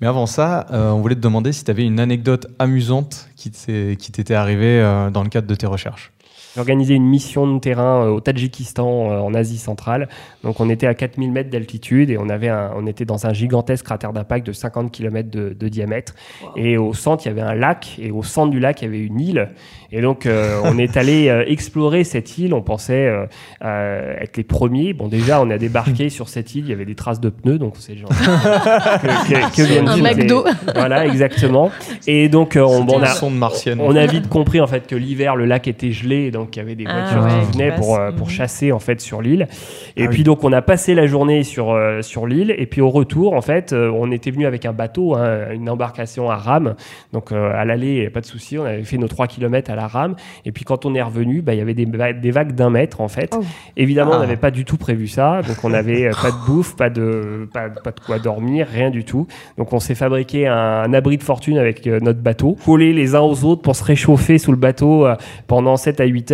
Mais 0.00 0.06
avant 0.06 0.26
ça, 0.26 0.66
euh, 0.72 0.90
on 0.90 1.00
voulait 1.00 1.14
te 1.14 1.20
demander 1.20 1.52
si 1.52 1.64
tu 1.64 1.70
avais 1.70 1.84
une 1.84 2.00
anecdote 2.00 2.48
amusante 2.58 3.28
qui 3.36 3.50
t'était 3.50 4.34
arrivée 4.34 4.80
euh, 4.80 5.10
dans 5.10 5.22
le 5.22 5.28
cadre 5.28 5.46
de 5.46 5.54
tes 5.54 5.66
recherches. 5.66 6.13
J'ai 6.54 6.60
organisé 6.60 6.94
une 6.94 7.04
mission 7.06 7.52
de 7.52 7.58
terrain 7.58 8.04
euh, 8.06 8.10
au 8.10 8.20
Tadjikistan, 8.20 9.10
euh, 9.10 9.18
en 9.18 9.34
Asie 9.34 9.58
centrale. 9.58 10.08
Donc, 10.44 10.60
on 10.60 10.70
était 10.70 10.86
à 10.86 10.94
4000 10.94 11.32
mètres 11.32 11.50
d'altitude 11.50 12.10
et 12.10 12.18
on, 12.18 12.28
avait 12.28 12.48
un- 12.48 12.70
on 12.76 12.86
était 12.86 13.04
dans 13.04 13.26
un 13.26 13.32
gigantesque 13.32 13.84
cratère 13.84 14.12
d'impact 14.12 14.46
de 14.46 14.52
50 14.52 14.90
km 14.92 15.30
de, 15.30 15.56
de 15.58 15.68
diamètre. 15.68 16.14
Et 16.56 16.78
au 16.78 16.94
centre, 16.94 17.24
il 17.24 17.28
y 17.28 17.30
avait 17.32 17.40
un 17.42 17.54
lac. 17.54 17.96
Et 18.00 18.10
au 18.10 18.22
centre 18.22 18.50
du 18.50 18.60
lac, 18.60 18.82
il 18.82 18.84
y 18.84 18.88
avait 18.88 19.00
une 19.00 19.20
île. 19.20 19.48
Et 19.90 20.00
donc, 20.00 20.26
euh, 20.26 20.60
on 20.64 20.78
est 20.78 20.96
allé 20.96 21.28
euh, 21.28 21.44
explorer 21.46 22.04
cette 22.04 22.38
île. 22.38 22.54
On 22.54 22.62
pensait 22.62 23.06
euh, 23.06 23.26
euh, 23.64 24.14
être 24.20 24.36
les 24.36 24.44
premiers. 24.44 24.92
Bon, 24.92 25.08
déjà, 25.08 25.40
on 25.40 25.50
a 25.50 25.58
débarqué 25.58 26.08
sur 26.08 26.28
cette 26.28 26.54
île. 26.54 26.64
Il 26.66 26.70
y 26.70 26.72
avait 26.72 26.84
des 26.84 26.94
traces 26.94 27.20
de 27.20 27.30
pneus. 27.30 27.58
Donc, 27.58 27.74
c'est 27.78 27.96
genre. 27.96 28.10
que, 28.10 29.28
que- 29.32 29.56
que 29.56 29.62
viennent 29.66 29.88
Un 29.88 29.96
McDo. 29.96 30.44
Voilà, 30.74 31.06
exactement. 31.06 31.70
Et 32.06 32.28
donc, 32.28 32.56
euh, 32.56 32.62
on, 32.62 32.86
a. 33.02 33.06
sonde 33.06 33.36
martienne. 33.36 33.80
On 33.80 33.94
a 33.96 34.06
vite 34.06 34.28
compris 34.28 34.60
en 34.60 34.66
fait 34.66 34.86
que 34.86 34.94
l'hiver 34.94 35.36
le 35.36 35.44
lac 35.46 35.66
était 35.68 35.90
gelé, 35.92 36.30
donc 36.30 36.43
il 36.54 36.58
y 36.58 36.62
avait 36.62 36.74
des 36.74 36.84
Ah 36.86 37.00
voitures 37.00 37.24
ouais, 37.24 37.40
qui 37.44 37.46
qui 37.52 37.58
venaient 37.58 37.74
pour, 37.76 37.96
euh, 37.98 38.12
pour 38.12 38.30
chasser 38.30 38.72
en 38.72 38.78
fait 38.78 39.00
sur 39.00 39.22
l'île. 39.22 39.48
Et 39.96 40.04
Ah 40.04 40.08
puis 40.08 40.18
oui. 40.18 40.24
donc 40.24 40.44
on 40.44 40.52
a 40.52 40.62
passé 40.62 40.94
la 40.94 41.06
journée 41.06 41.42
sur 41.44 41.70
euh, 41.72 42.02
sur 42.02 42.26
l'île 42.26 42.54
et 42.56 42.66
puis 42.66 42.80
au 42.80 42.90
retour 42.90 43.34
en 43.34 43.40
fait 43.40 43.72
euh, 43.72 43.90
on 43.94 44.10
était 44.10 44.30
venu 44.30 44.46
avec 44.46 44.66
un 44.66 44.72
bateau, 44.72 45.14
hein, 45.14 45.50
une 45.52 45.68
embarcation 45.70 46.30
à 46.30 46.36
rame. 46.36 46.74
Donc 47.12 47.32
euh, 47.32 47.52
à 47.54 47.64
l'aller 47.64 48.10
pas 48.10 48.20
de 48.20 48.26
souci, 48.26 48.58
on 48.58 48.64
avait 48.64 48.84
fait 48.84 48.98
nos 48.98 49.08
3 49.08 49.26
km 49.26 49.70
à 49.70 49.76
la 49.76 49.86
rame. 49.86 50.14
Et 50.44 50.52
puis 50.52 50.64
quand 50.64 50.84
on 50.86 50.94
est 50.94 51.02
revenu, 51.02 51.42
bah, 51.42 51.54
il 51.54 51.58
y 51.58 51.62
avait 51.62 51.74
des, 51.74 51.86
des 51.86 52.30
vagues 52.30 52.52
d'un 52.52 52.70
mètre 52.70 53.00
en 53.00 53.08
fait. 53.08 53.34
Oh. 53.36 53.42
Évidemment 53.76 54.12
Ah. 54.14 54.16
on 54.18 54.20
n'avait 54.20 54.36
pas 54.36 54.50
du 54.50 54.64
tout 54.64 54.76
prévu 54.76 55.08
ça, 55.08 55.40
donc 55.46 55.56
on 55.64 55.70
n'avait 55.70 56.10
pas 56.10 56.30
de 56.30 56.36
bouffe, 56.46 56.76
pas 56.76 56.90
de 56.90 57.48
pas, 57.52 57.68
pas 57.70 57.90
de 57.90 58.00
quoi 58.00 58.18
dormir, 58.18 58.66
rien 58.70 58.90
du 58.90 59.04
tout. 59.04 59.26
Donc 59.58 59.72
on 59.72 59.80
s'est 59.80 59.94
fabriqué 59.94 60.46
un, 60.46 60.54
un 60.54 60.92
abri 60.92 61.16
de 61.16 61.22
fortune 61.22 61.58
avec 61.58 61.86
euh, 61.86 62.00
notre 62.00 62.20
bateau, 62.20 62.56
collés 62.64 62.92
les 62.92 63.14
uns 63.14 63.20
aux 63.20 63.44
autres 63.44 63.62
pour 63.62 63.76
se 63.76 63.84
réchauffer 63.84 64.38
sous 64.38 64.50
le 64.50 64.56
bateau 64.58 65.06
euh, 65.06 65.14
pendant 65.46 65.76
7 65.76 66.00
à 66.00 66.04
8 66.04 66.30
heures. 66.32 66.33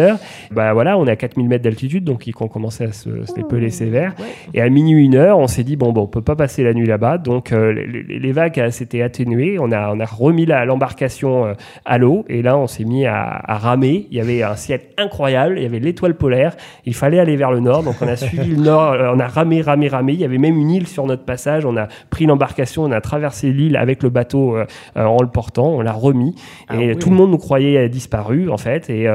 Bah 0.51 0.73
voilà, 0.73 0.97
on 0.99 1.07
est 1.07 1.11
à 1.11 1.17
4000 1.17 1.49
mètres 1.49 1.65
d'altitude, 1.65 2.05
donc 2.05 2.27
ils 2.27 2.35
ont 2.41 2.49
commencé 2.49 2.85
à 2.85 2.93
se, 2.93 3.25
se 3.25 3.35
dépeler 3.35 3.71
sévère. 3.71 4.15
Ouais. 4.19 4.27
Et 4.55 4.61
à 4.61 4.69
minuit, 4.69 5.05
une 5.05 5.15
heure, 5.17 5.39
on 5.39 5.47
s'est 5.47 5.65
dit, 5.65 5.77
bon, 5.77 5.93
bon 5.93 6.03
on 6.03 6.07
peut 6.07 6.23
pas 6.23 6.37
passer 6.37 6.63
la 6.63 6.73
nuit 6.75 6.87
là-bas. 6.87 7.19
Donc 7.19 7.53
euh, 7.53 7.73
les, 7.73 7.87
les- 7.87 8.19
les 8.19 8.33
vagues 8.33 8.71
s'étaient 8.71 9.03
atténuées. 9.03 9.59
On 9.59 9.71
a, 9.73 9.91
on 9.95 10.01
a 10.01 10.05
remis 10.05 10.47
l'embarcation 10.47 11.47
euh, 11.47 11.53
à 11.85 11.99
l'eau. 11.99 12.25
Et 12.29 12.43
là, 12.43 12.57
on 12.57 12.67
s'est 12.67 12.85
mis 12.85 13.07
à, 13.07 13.23
à 13.45 13.59
ramer. 13.59 14.07
Il 14.11 14.17
y 14.17 14.21
avait 14.21 14.43
un 14.43 14.57
ciel 14.57 14.81
incroyable. 14.99 15.55
Il 15.59 15.63
y 15.63 15.67
avait 15.67 15.79
l'étoile 15.81 16.15
polaire. 16.15 16.57
Il 16.87 16.95
fallait 16.95 17.19
aller 17.19 17.37
vers 17.37 17.51
le 17.51 17.61
nord. 17.61 17.83
Donc 17.83 17.97
on 18.01 18.09
a 18.09 18.17
suivi 18.17 18.51
le 18.55 18.63
nord. 18.63 18.93
euh, 18.93 19.13
On 19.15 19.19
a 19.21 19.27
ramé, 19.27 19.61
ramé, 19.63 19.89
ramé. 19.89 20.13
Il 20.15 20.21
y 20.21 20.25
avait 20.25 20.39
même 20.39 20.57
une 20.57 20.71
île 20.71 20.87
sur 20.87 21.07
notre 21.07 21.25
passage. 21.25 21.65
On 21.65 21.77
a 21.77 21.89
pris 22.11 22.27
l'embarcation. 22.27 22.83
On 22.85 22.93
a 22.93 23.01
traversé 23.01 23.53
l'île 23.53 23.77
avec 23.77 24.03
le 24.03 24.11
bateau 24.11 24.57
euh, 24.57 24.65
en 24.97 25.21
le 25.23 25.29
portant. 25.29 25.69
On 25.69 25.81
l'a 25.81 25.93
remis. 25.93 26.35
Ah 26.69 26.77
et 26.81 26.97
tout 26.97 27.11
le 27.11 27.17
monde 27.17 27.31
nous 27.31 27.39
croyait 27.39 27.89
disparu, 27.89 28.51
en 28.51 28.57
fait. 28.57 28.89
Et 28.91 29.07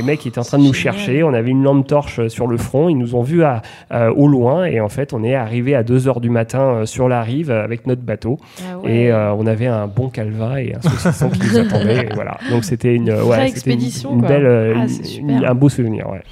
les 0.00 0.06
mecs 0.06 0.26
étaient 0.26 0.38
en 0.38 0.44
train 0.44 0.56
de 0.58 0.62
nous 0.64 0.72
Génial. 0.72 0.94
chercher. 0.96 1.22
On 1.22 1.34
avait 1.34 1.50
une 1.50 1.62
lampe 1.62 1.86
torche 1.86 2.26
sur 2.28 2.46
le 2.46 2.56
front. 2.56 2.88
Ils 2.88 2.96
nous 2.96 3.14
ont 3.14 3.22
vus 3.22 3.44
à, 3.44 3.60
euh, 3.92 4.10
au 4.14 4.28
loin. 4.28 4.64
Et 4.64 4.80
en 4.80 4.88
fait, 4.88 5.12
on 5.12 5.22
est 5.22 5.34
arrivé 5.34 5.74
à 5.74 5.82
2 5.82 6.08
heures 6.08 6.20
du 6.20 6.30
matin 6.30 6.60
euh, 6.62 6.86
sur 6.86 7.06
la 7.08 7.22
rive 7.22 7.50
euh, 7.50 7.62
avec 7.62 7.86
notre 7.86 8.00
bateau. 8.00 8.38
Ah 8.62 8.78
ouais. 8.78 8.90
Et 8.94 9.12
euh, 9.12 9.34
on 9.34 9.46
avait 9.46 9.66
un 9.66 9.86
bon 9.86 10.08
calva 10.08 10.62
et 10.62 10.74
un 10.74 10.80
saucisson 10.80 11.28
qui 11.28 11.40
nous 11.40 11.58
attendait. 11.58 12.06
Et 12.10 12.14
voilà. 12.14 12.38
Donc 12.50 12.64
c'était 12.64 12.94
une, 12.94 13.12
ouais, 13.12 13.52
belle, 14.26 14.46
euh, 14.46 14.74
Ah, 14.76 14.86
une- 15.18 15.30
une- 15.30 15.44
un 15.44 15.54
beau 15.54 15.68
souvenir. 15.68 16.08
Ouais. 16.08 16.22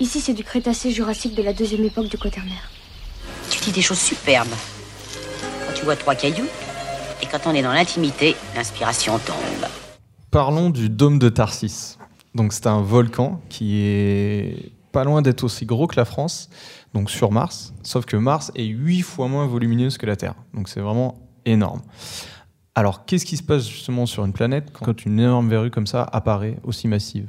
Ici, 0.00 0.20
c'est 0.20 0.32
du 0.32 0.42
Crétacé 0.44 0.90
jurassique 0.90 1.36
de 1.36 1.42
la 1.42 1.52
deuxième 1.52 1.84
époque 1.84 2.08
du 2.08 2.16
Quaternaire. 2.18 2.70
Tu 3.50 3.60
dis 3.60 3.72
des 3.72 3.82
choses 3.82 3.98
superbes. 3.98 4.48
Quand 5.66 5.74
tu 5.74 5.84
vois 5.84 5.96
trois 5.96 6.14
cailloux, 6.14 6.48
et 7.22 7.26
quand 7.30 7.38
on 7.46 7.54
est 7.54 7.62
dans 7.62 7.72
l'intimité, 7.72 8.34
l'inspiration 8.56 9.18
tombe. 9.18 9.68
Parlons 10.30 10.70
du 10.70 10.88
dôme 10.88 11.18
de 11.18 11.28
Tarsis. 11.28 11.96
Donc 12.34 12.52
c'est 12.52 12.66
un 12.66 12.80
volcan 12.80 13.40
qui 13.48 13.80
est 13.82 14.72
pas 14.92 15.04
loin 15.04 15.22
d'être 15.22 15.44
aussi 15.44 15.66
gros 15.66 15.86
que 15.86 15.96
la 15.96 16.04
France, 16.04 16.50
donc 16.94 17.10
sur 17.10 17.32
Mars, 17.32 17.74
sauf 17.82 18.04
que 18.04 18.16
Mars 18.16 18.52
est 18.54 18.66
huit 18.66 19.02
fois 19.02 19.28
moins 19.28 19.46
volumineuse 19.46 19.98
que 19.98 20.06
la 20.06 20.16
Terre. 20.16 20.34
Donc 20.52 20.68
c'est 20.68 20.80
vraiment 20.80 21.18
énorme. 21.44 21.82
Alors 22.74 23.04
qu'est-ce 23.04 23.24
qui 23.24 23.36
se 23.36 23.42
passe 23.42 23.68
justement 23.68 24.06
sur 24.06 24.24
une 24.24 24.32
planète 24.32 24.72
quand 24.72 25.04
une 25.04 25.20
énorme 25.20 25.48
verrue 25.48 25.70
comme 25.70 25.86
ça 25.86 26.02
apparaît 26.02 26.58
aussi 26.64 26.88
massive? 26.88 27.28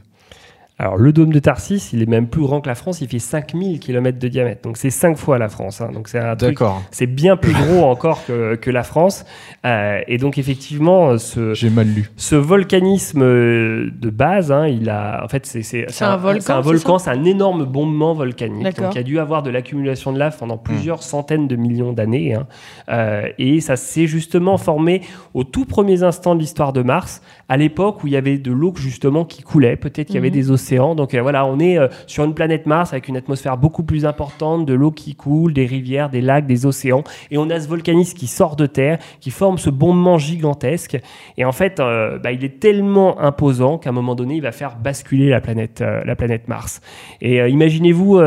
Alors, 0.78 0.98
le 0.98 1.14
dôme 1.14 1.32
de 1.32 1.40
Tarsis, 1.40 1.92
il 1.94 2.02
est 2.02 2.06
même 2.06 2.28
plus 2.28 2.42
grand 2.42 2.60
que 2.60 2.68
la 2.68 2.76
France. 2.76 3.00
Il 3.00 3.08
fait 3.08 3.18
5000 3.20 3.80
km 3.80 4.20
de 4.20 4.28
diamètre. 4.28 4.62
Donc, 4.64 4.76
c'est 4.76 4.90
5 4.90 5.16
fois 5.18 5.38
la 5.38 5.48
France. 5.48 5.80
hein. 5.80 5.90
Donc, 5.94 6.10
c'est 6.10 6.20
un 6.20 6.36
truc. 6.36 6.50
D'accord. 6.50 6.84
C'est 6.92 7.08
bien 7.08 7.38
plus 7.38 7.54
gros 7.54 7.86
encore 7.86 8.26
que, 8.26 8.56
que 8.56 8.70
la 8.72 8.84
France. 8.84 9.26
Euh, 9.66 10.02
et 10.10 10.18
donc, 10.18 10.38
effectivement, 10.38 11.18
ce, 11.18 11.54
J'ai 11.54 11.70
mal 11.70 11.88
lu. 11.88 12.12
ce 12.18 12.36
volcanisme 12.36 13.22
de 13.22 14.10
base, 14.10 14.52
hein, 14.52 14.68
il 14.68 14.90
a, 14.90 15.24
en 15.24 15.30
fait, 15.30 15.46
c'est 15.46 15.62
c'est- 15.62 15.86
c'est 15.88 16.04
un 16.04 16.18
volcan, 16.18 16.42
c'est 16.42 16.52
un 16.52 16.60
volcan, 16.60 17.00
c'est 17.00 17.10
un 17.10 17.24
énorme 17.24 17.64
bombement 17.64 18.14
volcanique. 18.14 18.64
D'accord. 18.64 18.86
Donc, 18.86 18.96
il 18.96 18.98
y 18.98 19.02
a 19.02 19.04
dû 19.04 19.18
avoir 19.18 19.44
de 19.44 19.50
l'accumulation 19.50 20.12
de 20.12 20.20
lave 20.20 20.38
pendant 20.38 20.58
plusieurs 20.58 21.04
centaines 21.04 21.48
de 21.48 21.56
millions 21.56 21.94
d'années. 21.94 22.34
hein. 22.34 22.48
Euh, 22.90 23.30
et 23.38 23.62
ça 23.62 23.78
s'est 23.78 24.08
justement 24.08 24.58
formé 24.58 25.02
aux 25.34 25.46
tout 25.46 25.64
premiers 25.66 26.04
instants 26.04 26.36
de 26.36 26.42
l'histoire 26.42 26.74
de 26.74 26.82
Mars, 26.82 27.22
à 27.48 27.56
l'époque 27.56 28.04
où 28.04 28.08
il 28.08 28.14
y 28.14 28.18
avait 28.18 28.38
de 28.38 28.52
l'eau 28.52 28.74
justement 28.76 29.24
qui 29.24 29.42
coulait. 29.42 29.78
Peut-être 29.78 30.08
qu'il 30.08 30.16
y 30.16 30.18
avait 30.18 30.28
Mhm. 30.28 30.34
des 30.34 30.52
océans. 30.52 30.65
Donc 30.96 31.14
euh, 31.14 31.22
voilà, 31.22 31.46
on 31.46 31.60
est 31.60 31.78
euh, 31.78 31.88
sur 32.08 32.24
une 32.24 32.34
planète 32.34 32.66
Mars 32.66 32.92
avec 32.94 33.08
une 33.08 33.18
atmosphère 33.18 33.58
beaucoup 33.58 33.84
plus 33.84 34.06
importante, 34.06 34.66
de 34.66 34.74
l'eau 34.74 34.92
qui 34.92 35.16
coule, 35.16 35.54
des 35.54 35.66
rivières, 35.66 36.10
des 36.10 36.22
lacs, 36.22 36.48
des 36.48 36.66
océans. 36.66 37.04
Et 37.32 37.38
on 37.38 37.50
a 37.50 37.60
ce 37.60 37.68
volcanisme 37.68 38.18
qui 38.18 38.28
sort 38.28 38.56
de 38.56 38.66
terre, 38.66 38.98
qui 39.20 39.32
forme 39.32 39.58
ce 39.58 39.70
bombement 39.70 40.18
gigantesque. 40.18 40.98
Et 41.38 41.46
en 41.46 41.52
fait, 41.52 41.80
euh, 41.80 42.18
bah, 42.20 42.32
il 42.32 42.44
est 42.44 42.60
tellement 42.60 43.20
imposant 43.20 43.78
qu'à 43.78 43.92
un 43.92 43.94
moment 43.94 44.16
donné, 44.16 44.36
il 44.36 44.42
va 44.42 44.52
faire 44.52 44.78
basculer 44.78 45.30
la 45.30 45.42
planète, 45.42 45.82
la 45.82 46.16
planète 46.16 46.48
Mars. 46.48 46.82
Et 47.22 47.38
imaginez-vous 47.38 48.20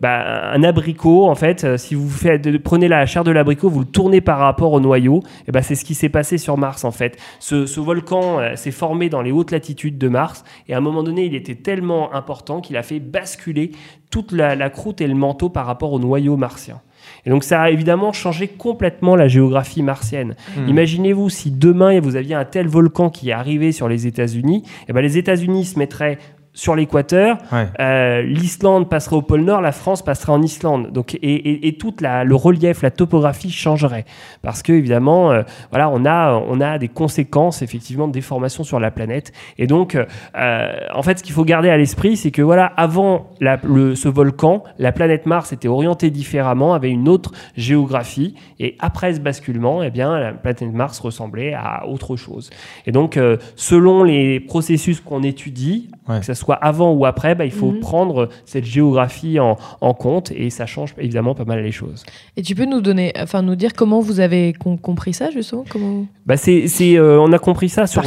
bah, 0.00 0.50
un 0.52 0.62
abricot, 0.62 1.26
en 1.26 1.34
fait, 1.34 1.76
si 1.76 1.94
vous 1.94 2.08
faites, 2.08 2.58
prenez 2.62 2.88
la 2.88 3.06
chair 3.06 3.24
de 3.24 3.30
l'abricot, 3.30 3.68
vous 3.68 3.80
le 3.80 3.86
tournez 3.86 4.20
par 4.20 4.38
rapport 4.38 4.72
au 4.72 4.80
noyau, 4.80 5.22
et 5.46 5.52
ben 5.52 5.62
c'est 5.62 5.74
ce 5.74 5.84
qui 5.84 5.94
s'est 5.94 6.08
passé 6.08 6.38
sur 6.38 6.56
Mars, 6.56 6.84
en 6.84 6.90
fait. 6.90 7.16
Ce, 7.38 7.66
ce 7.66 7.80
volcan 7.80 8.40
s'est 8.54 8.70
formé 8.70 9.08
dans 9.08 9.22
les 9.22 9.32
hautes 9.32 9.50
latitudes 9.50 9.98
de 9.98 10.08
Mars, 10.08 10.44
et 10.68 10.74
à 10.74 10.78
un 10.78 10.80
moment 10.80 11.02
donné, 11.02 11.24
il 11.24 11.34
était 11.34 11.54
tellement 11.54 11.75
important 12.12 12.60
qu'il 12.60 12.76
a 12.76 12.82
fait 12.82 13.00
basculer 13.00 13.72
toute 14.10 14.32
la, 14.32 14.54
la 14.54 14.70
croûte 14.70 15.00
et 15.00 15.06
le 15.06 15.14
manteau 15.14 15.48
par 15.48 15.66
rapport 15.66 15.92
au 15.92 15.98
noyau 15.98 16.36
martien. 16.36 16.80
Et 17.24 17.30
donc 17.30 17.44
ça 17.44 17.62
a 17.62 17.70
évidemment 17.70 18.12
changé 18.12 18.48
complètement 18.48 19.16
la 19.16 19.28
géographie 19.28 19.82
martienne. 19.82 20.36
Hmm. 20.56 20.68
Imaginez-vous 20.68 21.28
si 21.28 21.50
demain 21.50 21.98
vous 22.00 22.16
aviez 22.16 22.34
un 22.34 22.44
tel 22.44 22.68
volcan 22.68 23.10
qui 23.10 23.30
est 23.30 23.32
arrivé 23.32 23.72
sur 23.72 23.88
les 23.88 24.06
États-Unis, 24.06 24.62
et 24.88 24.92
ben 24.92 25.00
les 25.00 25.18
États-Unis 25.18 25.64
se 25.66 25.78
mettraient 25.78 26.18
sur 26.56 26.74
l'équateur, 26.74 27.36
Ouais. 27.52 27.66
euh, 27.80 28.22
l'Islande 28.22 28.88
passerait 28.88 29.16
au 29.16 29.20
pôle 29.20 29.42
Nord, 29.42 29.60
la 29.60 29.72
France 29.72 30.02
passerait 30.02 30.32
en 30.32 30.40
Islande. 30.40 30.90
Donc, 30.90 31.14
et, 31.14 31.18
et, 31.20 31.68
et 31.68 31.76
toute 31.76 32.00
la, 32.00 32.24
le 32.24 32.34
relief, 32.34 32.80
la 32.80 32.90
topographie 32.90 33.50
changerait. 33.50 34.06
Parce 34.40 34.62
que, 34.62 34.72
évidemment, 34.72 35.30
euh, 35.32 35.42
voilà, 35.70 35.90
on 35.90 36.06
a, 36.06 36.32
on 36.48 36.62
a 36.62 36.78
des 36.78 36.88
conséquences, 36.88 37.60
effectivement, 37.60 38.08
de 38.08 38.12
déformation 38.14 38.64
sur 38.64 38.80
la 38.80 38.90
planète. 38.90 39.32
Et 39.58 39.66
donc, 39.66 39.96
euh, 39.96 40.70
en 40.94 41.02
fait, 41.02 41.18
ce 41.18 41.22
qu'il 41.22 41.34
faut 41.34 41.44
garder 41.44 41.68
à 41.68 41.76
l'esprit, 41.76 42.16
c'est 42.16 42.30
que, 42.30 42.40
voilà, 42.40 42.64
avant 42.64 43.26
la- 43.40 43.60
le, 43.62 43.94
ce 43.94 44.08
volcan, 44.08 44.62
la 44.78 44.92
planète 44.92 45.26
Mars 45.26 45.52
était 45.52 45.68
orientée 45.68 46.08
différemment, 46.10 46.72
avait 46.72 46.90
une 46.90 47.06
autre 47.08 47.32
géographie. 47.54 48.34
Et 48.60 48.76
après 48.80 49.12
ce 49.12 49.20
basculement, 49.20 49.82
eh 49.82 49.90
bien, 49.90 50.18
la 50.18 50.32
planète 50.32 50.62
Mars 50.72 51.00
ressemblait 51.00 51.52
à 51.52 51.86
autre 51.86 52.16
chose. 52.16 52.48
Et 52.86 52.92
donc, 52.92 53.20
selon 53.56 54.04
les 54.04 54.40
processus 54.40 55.00
qu'on 55.00 55.22
étudie, 55.22 55.90
Ouais. 56.08 56.20
que 56.20 56.24
ce 56.24 56.34
soit 56.34 56.45
soit 56.46 56.54
avant 56.54 56.92
ou 56.92 57.04
après, 57.06 57.34
bah, 57.34 57.44
il 57.44 57.50
faut 57.50 57.72
Mhm. 57.72 57.80
prendre 57.80 58.28
cette 58.44 58.64
géographie 58.64 59.40
en, 59.40 59.56
en 59.80 59.94
compte 59.94 60.30
et 60.30 60.48
ça 60.50 60.64
change 60.64 60.94
évidemment 60.98 61.34
pas 61.34 61.44
mal 61.44 61.60
les 61.62 61.72
choses. 61.72 62.04
Et 62.36 62.42
tu 62.42 62.54
peux 62.54 62.66
nous 62.66 62.80
donner, 62.80 63.12
enfin 63.20 63.42
nous 63.42 63.56
dire 63.56 63.72
comment 63.74 63.98
vous 64.00 64.20
avez 64.20 64.52
com- 64.52 64.78
compris 64.78 65.12
ça 65.12 65.30
justement 65.32 65.64
comment... 65.68 66.06
Bah 66.24 66.36
c'est, 66.36 66.68
c'est, 66.68 66.96
euh, 66.98 67.20
on 67.20 67.32
a 67.32 67.38
compris 67.40 67.68
ça 67.68 67.86
sur, 67.88 68.00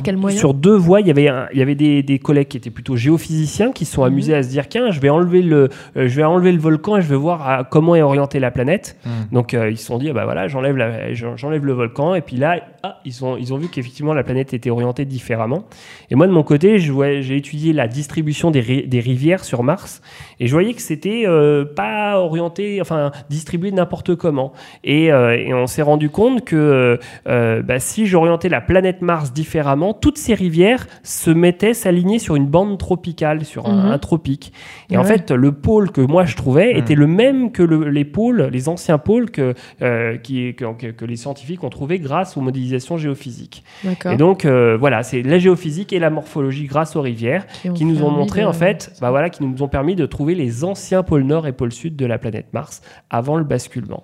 deux 0.53 0.75
voies. 0.75 1.01
Il 1.01 1.07
y 1.07 1.11
avait, 1.11 1.27
un- 1.27 1.47
il 1.53 1.59
y 1.59 1.61
avait 1.61 1.75
des, 1.75 2.01
des 2.01 2.17
collègues 2.19 2.47
qui 2.47 2.57
étaient 2.57 2.69
plutôt 2.69 2.95
géophysiciens 2.95 3.71
qui 3.73 3.83
se 3.83 3.91
Mhm. 3.91 3.95
sont 3.95 4.03
amusés 4.03 4.35
à 4.35 4.41
se 4.43 4.47
dire 4.49 4.69
tiens, 4.69 4.89
je 4.91 4.99
vais 5.01 5.09
enlever 5.09 5.41
le, 5.41 5.69
euh, 5.97 6.07
je 6.07 6.15
vais 6.15 6.23
enlever 6.23 6.53
le 6.53 6.59
volcan 6.59 6.95
et 6.97 7.01
je 7.01 7.07
vais 7.07 7.15
voir 7.17 7.47
à- 7.47 7.63
comment 7.65 7.95
est 7.95 8.01
orientée 8.01 8.39
la 8.39 8.51
planète. 8.51 8.97
Mhm. 9.05 9.11
Donc 9.33 9.53
euh, 9.53 9.69
ils 9.69 9.77
se 9.77 9.85
sont 9.85 9.97
dit 9.97 10.09
ah 10.09 10.13
bah 10.13 10.23
voilà, 10.23 10.47
j'enlève, 10.47 10.77
j'enlève 11.35 11.65
le 11.65 11.73
volcan 11.73 12.15
et 12.15 12.21
puis 12.21 12.37
là, 12.37 12.61
ah, 12.83 12.99
ils, 13.03 13.25
ont, 13.25 13.35
ils 13.35 13.53
ont 13.53 13.57
vu 13.57 13.67
qu'effectivement 13.67 14.13
la 14.13 14.23
planète 14.23 14.53
était 14.53 14.69
orientée 14.69 15.03
différemment. 15.03 15.65
Et 16.09 16.15
moi 16.15 16.25
de 16.27 16.31
mon 16.31 16.43
côté, 16.43 16.79
j'ai 16.79 17.35
étudié 17.35 17.73
la 17.73 17.87
distribution 17.87 18.28
des, 18.51 18.59
ri- 18.59 18.87
des 18.87 18.99
rivières 18.99 19.43
sur 19.43 19.63
Mars 19.63 20.01
et 20.39 20.47
je 20.47 20.51
voyais 20.53 20.73
que 20.73 20.81
c'était 20.81 21.23
euh, 21.25 21.65
pas 21.65 22.19
orienté, 22.19 22.79
enfin 22.81 23.11
distribué 23.29 23.71
n'importe 23.71 24.15
comment. 24.15 24.53
Et, 24.83 25.11
euh, 25.11 25.35
et 25.37 25.53
on 25.53 25.67
s'est 25.67 25.81
rendu 25.81 26.09
compte 26.09 26.45
que 26.45 26.99
euh, 27.27 27.61
bah, 27.61 27.79
si 27.79 28.05
j'orientais 28.05 28.49
la 28.49 28.61
planète 28.61 29.01
Mars 29.01 29.33
différemment, 29.33 29.93
toutes 29.93 30.17
ces 30.17 30.33
rivières 30.33 30.87
se 31.03 31.29
mettaient, 31.31 31.73
s'alignaient 31.73 32.19
sur 32.19 32.35
une 32.35 32.45
bande 32.47 32.77
tropicale, 32.77 33.43
sur 33.45 33.67
un, 33.67 33.85
Mhm. 33.85 33.91
un 33.91 33.97
tropique. 33.97 34.53
Et 34.89 34.97
en 34.97 35.03
fait, 35.03 35.31
le 35.31 35.51
pôle 35.51 35.91
que 35.91 36.01
moi 36.01 36.25
je 36.25 36.35
trouvais 36.35 36.73
Mhm. 36.73 36.79
était 36.79 36.95
le 36.95 37.07
même 37.07 37.51
que 37.51 37.63
le- 37.63 37.89
les 37.89 38.05
pôles, 38.05 38.49
les 38.51 38.69
anciens 38.69 38.97
pôles 38.97 39.29
que, 39.31 39.53
qui, 40.23 40.55
que, 40.55 41.05
les 41.05 41.15
scientifiques 41.15 41.63
ont 41.63 41.69
trouvé 41.69 41.99
grâce 41.99 42.37
aux 42.37 42.41
modélisations 42.41 42.97
géophysiques. 42.97 43.63
Et 44.11 44.15
donc, 44.17 44.45
voilà, 44.45 45.03
c'est 45.03 45.21
la 45.21 45.39
géophysique 45.39 45.93
et 45.93 45.99
la 45.99 46.09
morphologie 46.09 46.65
grâce 46.65 46.95
aux 46.95 47.01
rivières 47.01 47.45
qui 47.75 47.85
nous 47.85 48.03
ont 48.03 48.11
montré, 48.19 48.41
de- 48.41 48.45
en 48.47 48.53
fait, 48.53 48.93
bah 49.01 49.09
voilà, 49.09 49.29
qui 49.29 49.43
nous 49.43 49.61
ont 49.63 49.67
permis 49.67 49.95
de 49.95 50.05
trouver 50.05 50.35
les 50.35 50.63
anciens 50.63 51.03
pôles 51.03 51.23
nord 51.23 51.47
et 51.47 51.51
pôle 51.53 51.71
sud 51.71 51.95
de 51.95 52.05
la 52.05 52.17
planète 52.17 52.47
Mars 52.53 52.81
avant 53.09 53.35
le 53.37 53.43
basculement. 53.43 54.03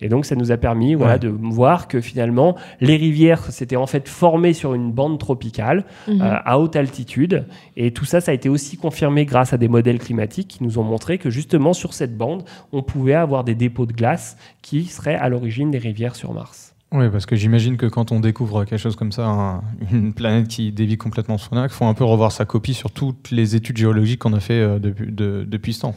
Et 0.00 0.08
donc, 0.08 0.26
ça 0.26 0.34
nous 0.34 0.50
a 0.50 0.56
permis 0.56 0.94
voilà, 0.94 1.14
Ouais. 1.14 1.18
de 1.20 1.28
voir 1.28 1.86
que 1.88 2.00
finalement, 2.00 2.56
les 2.80 2.96
rivières 2.96 3.44
s'étaient 3.52 3.76
en 3.76 3.86
fait 3.86 4.08
formées 4.08 4.52
sur 4.52 4.74
une 4.74 4.90
bande 4.92 5.18
tropicale 5.18 5.84
Mhm. 6.08 6.20
euh, 6.20 6.34
à 6.44 6.58
haute 6.58 6.74
altitude. 6.76 7.46
Et 7.76 7.92
tout 7.92 8.04
ça, 8.04 8.20
ça 8.20 8.32
a 8.32 8.34
été 8.34 8.48
aussi 8.48 8.76
confirmé 8.76 9.24
grâce 9.24 9.52
à 9.52 9.56
des 9.56 9.68
modèles 9.68 9.98
climatiques 10.00 10.48
qui 10.48 10.64
nous 10.64 10.78
ont 10.78 10.82
montré 10.82 11.16
que 11.18 11.30
justement, 11.30 11.72
sur 11.72 11.94
cette 11.94 12.16
bande, 12.18 12.44
on 12.72 12.82
pouvait 12.82 13.14
avoir 13.14 13.44
des 13.44 13.54
dépôts 13.54 13.86
de 13.86 13.92
glace 13.92 14.36
qui 14.62 14.84
seraient 14.86 15.14
à 15.14 15.28
l'origine 15.28 15.70
des 15.70 15.78
rivières 15.78 16.16
sur 16.16 16.32
Mars. 16.34 16.73
Oui, 16.96 17.08
parce 17.10 17.26
que 17.26 17.34
j'imagine 17.34 17.76
que 17.76 17.86
quand 17.86 18.12
on 18.12 18.20
découvre 18.20 18.64
quelque 18.64 18.78
chose 18.78 18.94
comme 18.94 19.10
ça, 19.10 19.26
un- 19.26 19.62
une 19.92 20.12
planète 20.12 20.46
qui 20.46 20.70
dévie 20.70 20.96
complètement 20.96 21.38
son 21.38 21.56
axe, 21.56 21.74
il 21.74 21.78
faut 21.78 21.86
un 21.86 21.94
peu 21.94 22.04
revoir 22.04 22.30
sa 22.30 22.44
copie 22.44 22.72
sur 22.72 22.92
toutes 22.92 23.32
les 23.32 23.56
études 23.56 23.76
géologiques 23.76 24.20
qu'on 24.20 24.32
a 24.32 24.38
fait 24.38 24.60
euh, 24.60 24.78
depuis, 24.78 25.10
de- 25.10 25.44
depuis 25.44 25.72
ce 25.72 25.80
temps. 25.80 25.94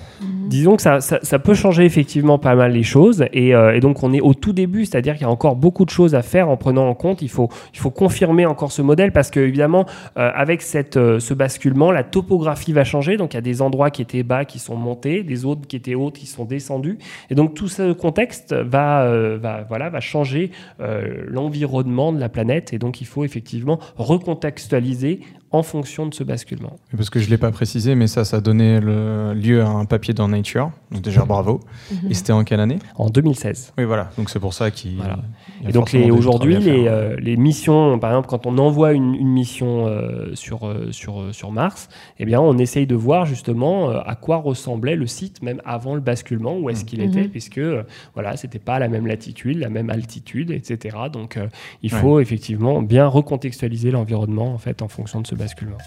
Disons 0.48 0.76
que 0.76 0.82
ça, 0.82 1.00
ça, 1.00 1.20
ça 1.22 1.38
peut 1.38 1.54
changer 1.54 1.86
effectivement 1.86 2.40
pas 2.40 2.56
mal 2.56 2.72
les 2.72 2.82
choses. 2.82 3.26
Et, 3.32 3.54
euh, 3.54 3.76
et 3.76 3.80
donc, 3.80 4.02
on 4.02 4.12
est 4.12 4.22
au 4.22 4.34
tout 4.34 4.54
début, 4.54 4.86
c'est-à-dire 4.86 5.14
qu'il 5.14 5.22
y 5.22 5.26
a 5.26 5.30
encore 5.30 5.56
beaucoup 5.56 5.86
de 5.86 5.92
choses 5.92 6.16
à 6.16 6.24
faire 6.24 6.50
en 6.50 6.58
prenant 6.58 6.88
en 6.90 6.96
compte. 6.96 7.22
Il 7.22 7.30
faut, 7.30 7.50
il 7.76 7.80
faut 7.80 7.92
confirmer 7.92 8.48
encore 8.48 8.72
ce 8.72 8.82
modèle 8.82 9.12
parce 9.12 9.30
que, 9.30 9.40
évidemment, 9.40 9.86
euh, 10.18 10.32
avec 10.34 10.64
cette, 10.64 10.98
euh, 10.98 11.20
ce 11.20 11.36
basculement, 11.36 11.92
la 11.92 12.04
topographie 12.04 12.74
va 12.74 12.84
changer. 12.84 13.18
Donc, 13.18 13.36
il 13.36 13.38
y 13.38 13.38
a 13.38 13.42
des 13.42 13.62
endroits 13.62 13.92
qui 13.92 14.02
étaient 14.02 14.24
bas 14.24 14.46
qui 14.46 14.58
sont 14.58 14.76
montés, 14.76 15.22
des 15.22 15.46
autres 15.46 15.68
qui 15.68 15.76
étaient 15.76 15.94
hautes 15.94 16.16
qui 16.18 16.26
sont 16.26 16.46
descendus. 16.46 16.98
Et 17.30 17.36
donc, 17.36 17.54
tout 17.54 17.68
ce 17.68 17.94
contexte 17.94 18.54
va, 18.56 19.04
euh, 19.04 19.38
va, 19.40 19.64
voilà, 19.70 19.90
va 19.92 20.00
changer 20.00 20.50
euh, 20.80 20.87
l'environnement 21.28 22.14
de 22.14 22.20
la 22.20 22.30
planète. 22.30 22.74
Et 22.74 22.80
donc, 22.80 23.02
il 23.02 23.08
faut 23.08 23.24
effectivement 23.24 23.80
recontextualiser 23.98 25.22
en 25.52 25.64
fonction 25.64 26.06
de 26.08 26.14
ce 26.14 26.24
basculement. 26.24 26.76
Et 26.94 26.98
Parce 26.98 27.10
que 27.10 27.20
je 27.20 27.26
ne 27.26 27.30
l'ai 27.32 27.38
pas 27.38 27.52
précisé, 27.52 27.96
mais 27.96 28.08
ça, 28.08 28.26
ça 28.26 28.38
a 28.38 28.42
donné 28.42 28.80
le- 28.82 29.34
lieu 29.34 29.62
à 29.62 29.70
un 29.70 29.86
papier 29.86 30.14
dans 30.14 30.28
Nature. 30.28 30.72
Donc 30.92 31.02
déjà, 31.02 31.24
bravo. 31.24 31.62
Mhm. 31.92 32.12
Et 32.12 32.14
c'était 32.14 32.34
en 32.34 32.44
quelle 32.44 32.60
année? 32.60 32.80
En 32.96 33.10
2016. 33.10 33.74
Oui, 33.78 33.86
voilà. 33.86 34.10
Donc 34.18 34.30
c'est 34.30 34.40
pour 34.40 34.54
ça 34.54 34.72
qu'il. 34.72 34.96
Voilà. 34.98 35.20
il 35.60 35.64
y 35.64 35.68
a 35.68 35.70
Et 35.70 35.74
donc 35.74 35.96
aujourd'hui, 36.12 36.58
les, 36.58 36.88
euh, 36.88 37.16
les 37.20 37.38
missions, 37.38 37.98
par 38.00 38.12
exemple, 38.12 38.28
quand 38.28 38.46
on 38.46 38.58
envoie 38.58 38.92
une, 38.94 39.16
une 39.16 39.30
mission 39.30 39.88
euh, 39.88 40.36
sur, 40.36 40.68
euh, 40.68 40.92
sur, 40.92 41.34
sur 41.34 41.52
Mars, 41.52 41.88
eh 42.20 42.26
bien, 42.26 42.42
on 42.42 42.58
essaye 42.58 42.86
de 42.88 42.96
voir 42.96 43.26
justement 43.26 43.90
euh, 43.90 44.00
à 44.06 44.16
quoi 44.16 44.38
ressemblait 44.38 44.96
le 44.96 45.08
site 45.08 45.42
même 45.42 45.62
avant 45.66 45.96
le 45.96 46.02
basculement, 46.02 46.58
où 46.58 46.70
est-ce 46.70 46.84
qu'il 46.84 47.00
Mhm. 47.02 47.08
était, 47.10 47.28
puisque 47.30 47.58
euh, 47.60 47.84
voilà, 48.16 48.36
c'était 48.38 48.60
pas 48.60 48.80
la 48.80 48.88
même 48.90 49.08
latitude, 49.08 49.60
la 49.60 49.70
même 49.70 49.90
altitude, 49.90 50.52
etc. 50.52 50.98
Donc 51.12 51.38
euh, 51.38 51.48
il 51.84 51.94
Ouais. 51.94 52.00
faut 52.02 52.20
effectivement 52.20 52.82
bien 52.82 53.08
recontextualiser 53.08 53.92
l'environnement 53.92 54.54
en 54.54 54.58
fait 54.58 54.82
en 54.82 54.88
fonction 54.88 55.22
de 55.22 55.28
ce 55.28 55.36
basculement. 55.38 55.78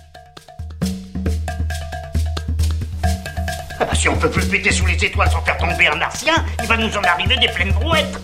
Ah 3.78 3.84
bah, 3.84 3.94
si 3.94 4.08
on 4.08 4.16
peut 4.16 4.30
plus 4.30 4.46
péter 4.46 4.70
sous 4.70 4.86
les 4.86 5.02
étoiles 5.04 5.30
sans 5.30 5.40
faire 5.42 5.56
tomber 5.58 5.86
un 5.86 5.96
martien, 5.96 6.34
il 6.62 6.66
va 6.68 6.76
nous 6.76 6.94
en 6.96 7.02
arriver 7.02 7.36
des 7.38 7.48
pleines 7.48 7.72
brouettes. 7.72 8.20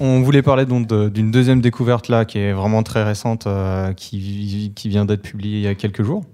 On 0.00 0.20
voulait 0.22 0.42
parler 0.42 0.66
donc 0.66 0.88
de- 0.88 1.08
d'une 1.08 1.30
deuxième 1.30 1.60
découverte 1.60 2.08
là 2.08 2.24
qui 2.24 2.38
est 2.38 2.52
vraiment 2.52 2.82
très 2.82 3.04
récente, 3.04 3.46
euh, 3.46 3.92
qui, 3.92 4.72
qui 4.74 4.88
vient 4.88 5.04
d'être 5.04 5.22
publiée 5.22 5.58
il 5.58 5.62
y 5.62 5.68
a 5.68 5.74
quelques 5.76 6.02
jours. 6.02 6.24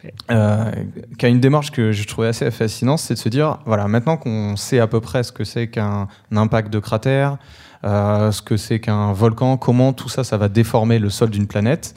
fait. 0.00 0.14
Euh, 0.30 0.70
qui 1.18 1.26
a 1.26 1.28
une 1.28 1.40
démarche 1.40 1.72
que 1.72 1.90
je 1.92 2.06
trouvais 2.06 2.28
assez 2.28 2.48
fascinante, 2.52 3.00
c'est 3.00 3.14
de 3.14 3.18
se 3.18 3.28
dire 3.28 3.58
voilà, 3.66 3.88
maintenant 3.88 4.16
qu'on 4.16 4.54
sait 4.56 4.78
à 4.78 4.86
peu 4.86 5.00
près 5.00 5.22
ce 5.24 5.32
que 5.32 5.42
c'est 5.44 5.68
qu'un 5.68 6.06
impact 6.34 6.72
de 6.72 6.78
cratère, 6.78 7.32
euh, 7.32 7.36
ce 7.82 8.42
que 8.42 8.56
c'est 8.56 8.80
qu'un 8.80 9.12
volcan, 9.12 9.56
comment 9.56 9.92
tout 9.92 10.08
ça, 10.08 10.24
ça 10.24 10.36
va 10.36 10.48
déformer 10.48 10.98
le 10.98 11.10
sol 11.10 11.30
d'une 11.30 11.46
planète, 11.46 11.94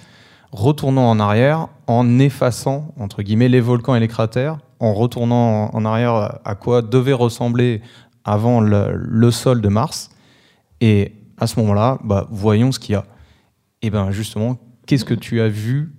retournons 0.52 1.06
en 1.06 1.20
arrière 1.20 1.68
en 1.88 2.20
effaçant, 2.20 2.94
entre 3.00 3.22
guillemets, 3.24 3.50
les 3.50 3.60
volcans 3.60 3.96
et 3.96 4.00
les 4.00 4.08
cratères, 4.08 4.60
en 4.80 4.94
retournant 4.94 5.66
en, 5.74 5.76
en 5.76 5.86
arrière 5.86 6.40
à 6.46 6.56
quoi 6.56 6.82
devait 6.82 7.14
ressembler 7.14 7.82
avant 8.24 8.62
le, 8.62 8.94
le 8.96 9.32
sol 9.32 9.62
de 9.62 9.68
Mars. 9.70 10.10
Et 10.82 11.14
à 11.38 11.48
ce 11.48 11.60
moment-là, 11.60 12.00
bah, 12.04 12.28
voyons 12.32 12.72
ce 12.72 12.80
qu'il 12.80 12.94
y 12.94 12.96
a. 12.96 13.06
Et 13.82 13.90
bien 13.90 14.12
justement, 14.12 14.58
qu'est-ce 14.86 15.06
que 15.06 15.14
tu 15.14 15.42
as 15.42 15.50
vu 15.50 15.94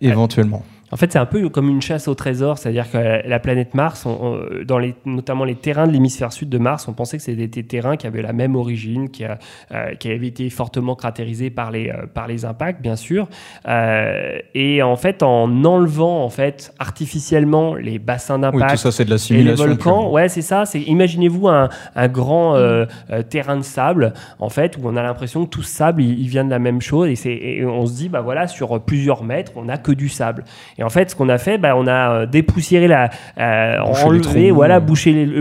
éventuellement? 0.00 0.62
En 0.90 0.96
fait, 0.96 1.12
c'est 1.12 1.18
un 1.18 1.26
peu 1.26 1.48
comme 1.50 1.68
une 1.68 1.82
chasse 1.82 2.08
au 2.08 2.14
trésor, 2.14 2.56
c'est-à-dire 2.58 2.90
que 2.90 3.26
la 3.28 3.38
planète 3.40 3.74
Mars, 3.74 4.06
on- 4.06 4.10
on- 4.22 4.64
dans 4.64 4.78
les, 4.78 4.94
notamment 5.04 5.44
les 5.44 5.54
terrains 5.54 5.86
de 5.86 5.92
l'hémisphère 5.92 6.32
sud 6.32 6.48
de 6.48 6.58
Mars, 6.58 6.88
on 6.88 6.92
pensait 6.94 7.16
que 7.18 7.22
c'était 7.22 7.46
des 7.46 7.62
terrains 7.64 7.96
qui 7.96 8.06
avaient 8.06 8.22
la 8.22 8.32
même 8.32 8.56
origine, 8.56 9.10
qui, 9.10 9.24
a- 9.24 9.38
euh, 9.72 9.94
qui 9.94 10.10
avaient 10.10 10.26
été 10.28 10.48
fortement 10.50 10.94
cratérisés 10.94 11.50
par 11.50 11.70
les, 11.70 11.90
euh, 11.90 12.06
par 12.12 12.26
les 12.26 12.44
impacts, 12.44 12.80
bien 12.80 12.96
sûr. 12.96 13.28
Euh, 13.66 14.38
et 14.54 14.82
en 14.82 14.96
fait, 14.96 15.22
en 15.22 15.64
enlevant 15.64 16.24
en 16.24 16.30
fait 16.30 16.72
artificiellement 16.78 17.74
les 17.74 17.98
bassins 17.98 18.36
Oui, 18.36 18.42
d'impact 18.42 18.70
tout 18.72 18.76
ça, 18.78 18.92
c'est 18.92 19.04
de 19.04 19.10
la 19.10 19.16
et 19.16 19.42
les 19.42 19.52
volcans, 19.54 20.10
ouais, 20.10 20.28
c'est 20.28 20.42
ça. 20.42 20.64
C'est 20.64 20.80
imaginez-vous 20.80 21.48
un, 21.48 21.68
un 21.94 22.08
grand 22.08 22.56
euh, 22.56 22.86
euh, 23.10 23.22
terrain 23.22 23.56
de 23.56 23.62
sable, 23.62 24.14
en 24.38 24.48
fait, 24.48 24.76
où 24.78 24.80
on 24.84 24.96
a 24.96 25.02
l'impression 25.02 25.44
que 25.44 25.50
tout 25.50 25.62
ce 25.62 25.74
sable, 25.74 26.02
il, 26.02 26.18
il 26.20 26.28
vient 26.28 26.44
de 26.44 26.50
la 26.50 26.58
même 26.58 26.80
chose, 26.80 27.08
et, 27.08 27.16
c'est, 27.16 27.32
et 27.34 27.64
on 27.66 27.86
se 27.86 27.94
dit, 27.94 28.08
bah 28.08 28.20
voilà, 28.20 28.46
sur 28.46 28.80
plusieurs 28.80 29.22
mètres, 29.22 29.52
on 29.56 29.64
n'a 29.64 29.76
que 29.78 29.92
du 29.92 30.08
sable. 30.08 30.44
Et 30.78 30.82
en 30.84 30.88
fait, 30.88 31.10
ce 31.10 31.16
qu'on 31.16 31.28
a 31.28 31.38
fait, 31.38 31.58
bah, 31.58 31.74
on 31.76 31.86
a 31.86 32.12
euh, 32.22 32.26
dépoussiéré 32.26 32.86
la, 32.88 33.10
euh, 33.38 33.78
enlevé, 34.04 34.50
voilà, 34.50 34.76
euh. 34.76 34.80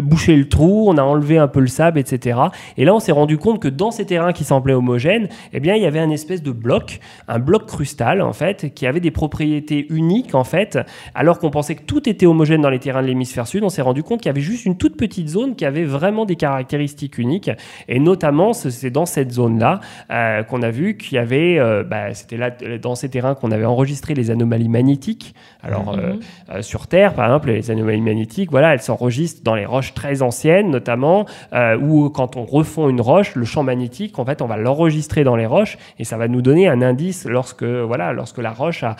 bouché, 0.01 0.35
le 0.35 0.49
trou, 0.49 0.85
on 0.89 0.97
a 0.97 1.01
enlevé 1.03 1.37
un 1.37 1.47
peu 1.47 1.59
le 1.59 1.67
sable, 1.67 1.99
etc. 1.99 2.39
Et 2.77 2.85
là, 2.85 2.93
on 2.95 2.99
s'est 2.99 3.11
rendu 3.11 3.37
compte 3.37 3.61
que 3.61 3.67
dans 3.67 3.91
ces 3.91 4.05
terrains 4.05 4.33
qui 4.33 4.43
semblaient 4.43 4.73
homogènes, 4.73 5.27
eh 5.53 5.59
bien, 5.59 5.75
il 5.75 5.83
y 5.83 5.85
avait 5.85 5.99
un 5.99 6.09
espèce 6.09 6.41
de 6.41 6.51
bloc, 6.51 6.99
un 7.27 7.39
bloc 7.39 7.65
crustal, 7.67 8.21
en 8.21 8.33
fait, 8.33 8.73
qui 8.73 8.87
avait 8.87 8.99
des 8.99 9.11
propriétés 9.11 9.85
uniques, 9.91 10.33
en 10.35 10.43
fait, 10.43 10.79
alors 11.13 11.39
qu'on 11.39 11.51
pensait 11.51 11.75
que 11.75 11.83
tout 11.83 12.07
était 12.09 12.25
homogène 12.25 12.61
dans 12.61 12.69
les 12.69 12.79
terrains 12.79 13.01
de 13.01 13.07
l'hémisphère 13.07 13.47
sud, 13.47 13.63
on 13.63 13.69
s'est 13.69 13.81
rendu 13.81 14.03
compte 14.03 14.21
qu'il 14.21 14.29
y 14.29 14.31
avait 14.31 14.41
juste 14.41 14.65
une 14.65 14.77
toute 14.77 14.97
petite 14.97 15.27
zone 15.29 15.55
qui 15.55 15.65
avait 15.65 15.83
vraiment 15.85 16.25
des 16.25 16.35
caractéristiques 16.35 17.17
uniques. 17.17 17.51
Et 17.87 17.99
notamment, 17.99 18.53
ce- 18.53 18.69
c'est 18.69 18.89
dans 18.91 19.05
cette 19.05 19.31
zone-là 19.31 19.79
euh, 20.11 20.43
qu'on 20.43 20.61
a 20.63 20.71
vu 20.71 20.97
qu'il 20.97 21.15
y 21.15 21.17
avait, 21.19 21.59
euh, 21.59 21.83
bah, 21.83 22.13
c'était 22.13 22.37
là, 22.37 22.51
dans 22.81 22.95
ces 22.95 23.09
terrains 23.09 23.35
qu'on 23.35 23.51
avait 23.51 23.65
enregistré 23.65 24.13
les 24.13 24.31
anomalies 24.31 24.69
magnétiques. 24.69 25.26
Alors, 25.63 25.95
euh, 25.97 26.13
euh, 26.49 26.61
sur 26.61 26.87
Terre, 26.87 27.13
par 27.13 27.25
exemple, 27.25 27.49
les 27.49 27.71
anomalies 27.71 28.01
magnétiques, 28.01 28.51
voilà, 28.51 28.73
elles 28.73 28.81
s'enregistrent 28.81 29.43
dans 29.43 29.55
les 29.55 29.65
roches 29.65 29.93
très 29.93 30.21
anciennes, 30.21 30.69
notamment, 30.69 31.25
euh, 31.53 31.77
où 31.77 32.09
quand 32.09 32.37
on 32.37 32.45
refond 32.45 32.89
une 32.89 33.01
roche, 33.01 33.35
le 33.35 33.45
champ 33.45 33.63
magnétique, 33.63 34.19
en 34.19 34.25
fait, 34.25 34.41
on 34.41 34.47
va 34.47 34.57
l'enregistrer 34.57 35.23
dans 35.23 35.35
les 35.35 35.45
roches 35.45 35.77
et 35.99 36.03
ça 36.03 36.17
va 36.17 36.27
nous 36.27 36.41
donner 36.41 36.67
un 36.67 36.81
indice 36.81 37.25
lorsque, 37.25 37.63
voilà, 37.63 38.13
lorsque 38.13 38.37
la 38.37 38.51
roche 38.51 38.83
a, 38.83 38.95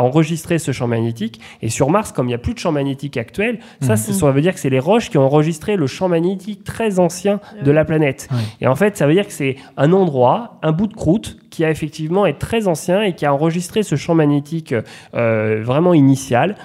enregistré 0.00 0.58
ce 0.58 0.72
champ 0.72 0.86
magnétique. 0.86 1.40
Et 1.62 1.68
sur 1.68 1.90
Mars, 1.90 2.12
comme 2.12 2.26
il 2.26 2.30
n'y 2.30 2.34
a 2.34 2.38
plus 2.38 2.54
de 2.54 2.58
champ 2.58 2.72
magnétique 2.72 3.16
actuel, 3.16 3.58
ça, 3.80 3.94
Mhm. 3.94 3.96
ça 3.96 4.30
veut 4.30 4.40
dire 4.40 4.54
que 4.54 4.60
c'est 4.60 4.70
les 4.70 4.78
roches 4.78 5.10
qui 5.10 5.18
ont 5.18 5.24
enregistré 5.24 5.76
le 5.76 5.86
champ 5.86 6.08
magnétique 6.08 6.64
très 6.64 6.98
ancien 6.98 7.40
de 7.62 7.70
la 7.70 7.84
planète. 7.84 8.28
Et 8.60 8.66
en 8.66 8.74
fait, 8.76 8.96
ça 8.96 9.06
veut 9.06 9.14
dire 9.14 9.26
que 9.26 9.32
c'est 9.32 9.56
un 9.76 9.92
endroit, 9.92 10.58
un 10.62 10.72
bout 10.72 10.86
de 10.86 10.94
croûte 10.94 11.39
qui 11.50 11.64
a 11.64 11.70
effectivement 11.70 12.26
est 12.26 12.38
très 12.38 12.68
ancien 12.68 13.02
et 13.02 13.14
qui 13.14 13.26
a 13.26 13.34
enregistré 13.34 13.82
ce 13.82 13.96
champ 13.96 14.14
magnétique 14.14 14.74
euh, 15.14 15.60
vraiment 15.62 15.94
initial. 15.94 16.56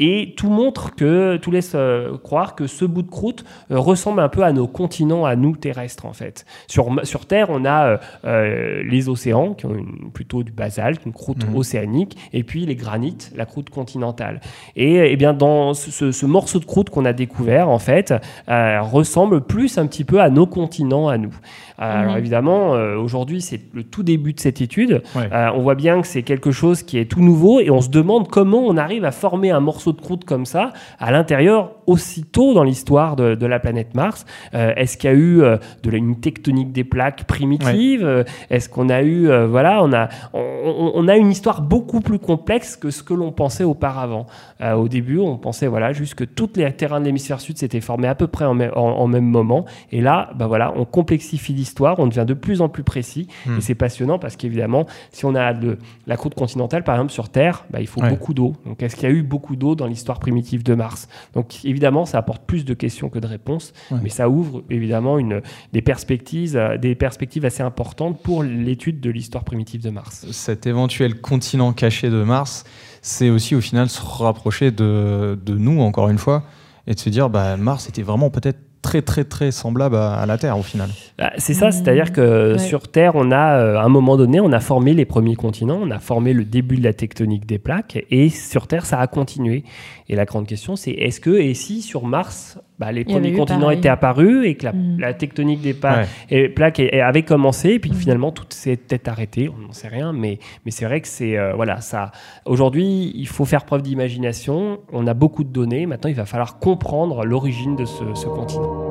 Et 0.00 0.34
tout 0.36 0.50
montre 0.50 0.96
que, 0.96 1.36
tout 1.36 1.52
laisse 1.52 1.70
euh, 1.76 2.18
croire 2.18 2.56
que 2.56 2.66
ce 2.66 2.84
bout 2.84 3.02
de 3.02 3.10
croûte 3.10 3.44
euh, 3.70 3.78
ressemble 3.78 4.18
un 4.20 4.28
peu 4.28 4.42
à 4.42 4.52
nos 4.52 4.66
continents, 4.66 5.24
à 5.24 5.36
nous 5.36 5.54
terrestres 5.56 6.04
en 6.04 6.12
fait. 6.12 6.44
Sur, 6.66 6.88
sur 7.04 7.26
Terre, 7.26 7.46
on 7.50 7.64
a 7.64 8.00
euh, 8.24 8.82
les 8.90 9.08
océans 9.08 9.54
qui 9.54 9.66
ont 9.66 9.74
une- 9.76 10.10
plutôt 10.12 10.42
du 10.42 10.50
basalte, 10.50 11.00
une 11.06 11.12
croûte 11.12 11.46
Mhm. 11.48 11.54
océanique, 11.56 12.16
et 12.32 12.42
puis 12.42 12.66
les 12.66 12.74
granites, 12.74 13.30
la 13.36 13.46
croûte 13.46 13.70
continentale. 13.70 14.40
Et 14.74 14.96
eh 15.12 15.16
bien 15.16 15.32
dans 15.32 15.74
ce, 15.74 15.92
ce- 15.92 16.10
ce 16.10 16.26
morceau 16.26 16.58
de 16.58 16.64
croûte 16.64 16.90
qu'on 16.90 17.04
a 17.04 17.12
découvert 17.12 17.68
en 17.68 17.78
fait 17.78 18.12
ressemble 18.48 19.42
plus 19.42 19.78
un 19.78 19.86
petit 19.86 20.02
peu 20.04 20.20
à 20.20 20.28
nos 20.28 20.46
continents 20.48 21.06
à 21.08 21.18
nous. 21.18 21.34
Euh, 21.80 22.02
Alors 22.02 22.16
évidemment, 22.16 22.74
euh, 22.74 22.96
aujourd'hui 22.96 23.40
c'est 23.40 23.60
le 23.72 23.82
tout 23.82 24.02
début 24.04 24.32
de 24.32 24.40
cette 24.40 24.60
étude. 24.60 25.02
Ouais. 25.16 25.28
Euh, 25.32 25.50
on 25.54 25.60
voit 25.62 25.74
bien 25.74 26.00
que 26.00 26.06
c'est 26.06 26.22
quelque 26.22 26.52
chose 26.52 26.82
qui 26.84 26.98
est 26.98 27.06
tout 27.06 27.20
nouveau 27.20 27.58
et 27.58 27.70
on 27.70 27.80
se 27.80 27.88
demande 27.90 28.28
comment 28.28 28.60
on 28.60 28.76
arrive 28.76 29.04
à 29.04 29.10
former 29.10 29.50
un 29.50 29.58
morceau 29.60 29.92
de 29.92 30.00
croûte 30.00 30.24
comme 30.24 30.46
ça 30.46 30.72
à 31.00 31.10
l'intérieur 31.10 31.72
aussitôt 31.86 32.54
dans 32.54 32.62
l'histoire 32.62 33.16
de, 33.16 33.34
de 33.34 33.46
la 33.46 33.58
planète 33.58 33.94
Mars. 33.94 34.24
Euh, 34.54 34.72
Est-ce 34.76 34.96
qu'il 34.96 35.10
y 35.10 35.12
a 35.12 35.16
eu 35.16 35.42
euh, 35.42 35.56
de 35.82 35.90
la, 35.90 35.96
une 35.98 36.20
tectonique 36.20 36.72
des 36.72 36.84
plaques 36.84 37.24
primitive 37.24 38.24
Est-ce 38.50 38.68
qu'on 38.68 38.88
a 38.88 39.02
eu 39.02 39.28
euh, 39.28 39.46
voilà, 39.46 39.82
on 39.82 39.92
a 39.92 40.08
on, 40.32 41.08
a 41.08 41.16
une 41.16 41.30
histoire 41.30 41.60
beaucoup 41.60 42.00
plus 42.00 42.18
complexe 42.18 42.76
que 42.76 42.90
ce 42.90 43.02
que 43.02 43.14
l'on 43.14 43.32
pensait 43.32 43.64
auparavant. 43.64 44.26
Euh, 44.60 44.74
au 44.74 44.88
début, 44.88 45.18
on 45.18 45.36
pensait 45.36 45.66
voilà 45.66 45.92
juste 45.92 46.14
que 46.14 46.24
tous 46.24 46.50
les 46.56 46.70
terrains 46.72 47.00
de 47.00 47.04
l'hémisphère 47.06 47.40
sud 47.40 47.58
s'étaient 47.58 47.80
formés 47.80 48.08
à 48.08 48.14
peu 48.14 48.26
près 48.28 48.44
en- 48.44 48.60
en 48.76 49.06
même 49.06 49.24
moment. 49.26 49.64
Et 49.92 50.00
là, 50.00 50.30
bah 50.36 50.46
voilà, 50.46 50.72
on 50.76 50.84
complexifie 50.84 51.52
l'histoire, 51.64 51.98
on 51.98 52.06
devient 52.06 52.24
de 52.26 52.34
plus 52.34 52.60
en 52.60 52.68
plus 52.68 52.82
précis. 52.84 53.26
Hmm. 53.46 53.56
Et 53.56 53.60
c'est 53.62 53.74
passionnant 53.74 54.18
parce 54.18 54.36
qu'évidemment, 54.36 54.86
si 55.12 55.24
on 55.24 55.34
a 55.34 55.54
de 55.54 55.78
la 56.06 56.16
croûte 56.16 56.34
continentale, 56.34 56.84
par 56.84 56.94
exemple 56.96 57.12
sur 57.12 57.30
Terre, 57.30 57.64
bah, 57.70 57.80
il 57.80 57.86
faut 57.86 58.02
Ouais. 58.02 58.10
beaucoup 58.10 58.34
d'eau. 58.34 58.52
Donc, 58.66 58.82
est-ce 58.82 58.96
qu'il 58.96 59.08
y 59.08 59.12
a 59.12 59.14
eu 59.14 59.22
beaucoup 59.22 59.56
d'eau 59.56 59.74
dans 59.74 59.86
l'histoire 59.86 60.18
primitive 60.20 60.62
de 60.62 60.74
Mars? 60.74 61.08
Donc, 61.32 61.64
évidemment, 61.64 62.04
ça 62.04 62.18
apporte 62.18 62.42
plus 62.44 62.64
de 62.66 62.74
questions 62.74 63.08
que 63.08 63.18
de 63.18 63.26
réponses, 63.26 63.72
Ouais. 63.90 63.98
mais 64.02 64.10
ça 64.10 64.28
ouvre 64.28 64.62
évidemment 64.68 65.18
une, 65.18 65.40
des 65.72 65.80
perspectives, 65.80 66.56
euh, 66.56 66.76
des 66.76 66.94
perspectives 66.94 67.44
assez 67.46 67.62
importantes 67.62 68.20
pour 68.22 68.42
l'étude 68.42 69.00
de 69.00 69.10
l'histoire 69.10 69.44
primitive 69.44 69.80
de 69.82 69.90
Mars. 69.90 70.26
cet 70.32 70.66
éventuel 70.66 71.20
continent 71.20 71.72
caché 71.72 72.10
de 72.10 72.22
Mars, 72.24 72.64
c'est 73.00 73.30
aussi 73.30 73.54
au 73.54 73.60
final 73.60 73.88
se 73.88 74.00
rapprocher 74.02 74.70
de, 74.70 75.38
de 75.42 75.54
nous, 75.56 75.80
encore 75.80 76.08
une 76.10 76.18
fois, 76.18 76.42
et 76.86 76.94
de 76.94 76.98
se 77.00 77.08
dire, 77.08 77.30
bah, 77.30 77.56
Mars 77.56 77.88
était 77.88 78.02
vraiment 78.02 78.28
peut-être 78.28 78.58
très 78.84 79.00
très 79.02 79.24
très 79.24 79.50
semblable 79.50 79.96
à, 79.96 80.12
à 80.14 80.26
la 80.26 80.36
Terre 80.38 80.58
au 80.58 80.62
final. 80.62 80.90
Bah, 81.18 81.32
C'est 81.38 81.54
ça, 81.54 81.72
c'est-à-dire 81.72 82.12
que 82.12 82.52
Ouais. 82.52 82.58
sur 82.58 82.88
Terre, 82.88 83.12
on 83.14 83.32
a, 83.32 83.56
euh, 83.58 83.76
à 83.78 83.82
un 83.82 83.88
moment 83.88 84.16
donné, 84.16 84.38
on 84.40 84.52
a 84.52 84.60
formé 84.60 84.92
les 84.92 85.06
premiers 85.06 85.34
continents, 85.36 85.78
on 85.82 85.90
a 85.90 85.98
formé 85.98 86.32
le 86.34 86.44
début 86.44 86.76
de 86.76 86.84
la 86.84 86.92
tectonique 86.92 87.46
des 87.46 87.58
plaques, 87.58 88.04
et 88.10 88.28
sur 88.28 88.66
Terre, 88.66 88.84
ça 88.86 89.00
a 89.00 89.06
continué. 89.06 89.64
Et 90.10 90.16
la 90.16 90.26
grande 90.26 90.46
question, 90.46 90.76
c'est 90.76 90.90
est-ce 90.92 91.18
que, 91.20 91.30
et 91.30 91.54
si 91.54 91.80
sur 91.80 92.04
Mars, 92.04 92.58
bah, 92.78 92.90
les 92.92 93.04
premiers 93.04 93.32
continents 93.32 93.60
pareil. 93.62 93.78
étaient 93.78 93.88
apparus 93.88 94.46
et 94.46 94.56
que 94.56 94.64
la, 94.64 94.72
Mhm. 94.72 94.98
la 94.98 95.14
tectonique 95.14 95.60
des 95.60 95.74
pa- 95.74 95.98
Ouais. 96.00 96.06
et 96.30 96.48
plaques 96.48 96.80
avait 96.80 97.22
commencé, 97.22 97.70
et 97.70 97.78
puis 97.78 97.90
Mhm. 97.90 97.96
finalement, 97.96 98.32
tout 98.32 98.44
s'est 98.50 98.76
peut-être 98.76 99.08
arrêté, 99.08 99.48
on 99.48 99.58
n'en 99.66 99.72
sait 99.72 99.88
rien, 99.88 100.12
mais, 100.12 100.38
mais 100.64 100.70
c'est 100.72 100.84
vrai 100.84 101.00
que 101.00 101.06
c'est. 101.08 101.38
euh, 101.38 101.52
voilà, 101.54 101.80
ça. 101.80 102.10
Aujourd'hui, 102.46 103.12
il 103.14 103.28
faut 103.28 103.44
faire 103.44 103.64
preuve 103.64 103.82
d'imagination, 103.82 104.78
on 104.92 105.06
a 105.06 105.14
beaucoup 105.14 105.44
de 105.44 105.50
données, 105.52 105.86
maintenant, 105.86 106.10
il 106.10 106.16
va 106.16 106.24
falloir 106.26 106.58
comprendre 106.58 107.24
l'origine 107.24 107.76
de 107.76 107.84
ce, 107.84 108.02
ce 108.14 108.26
continent. 108.26 108.90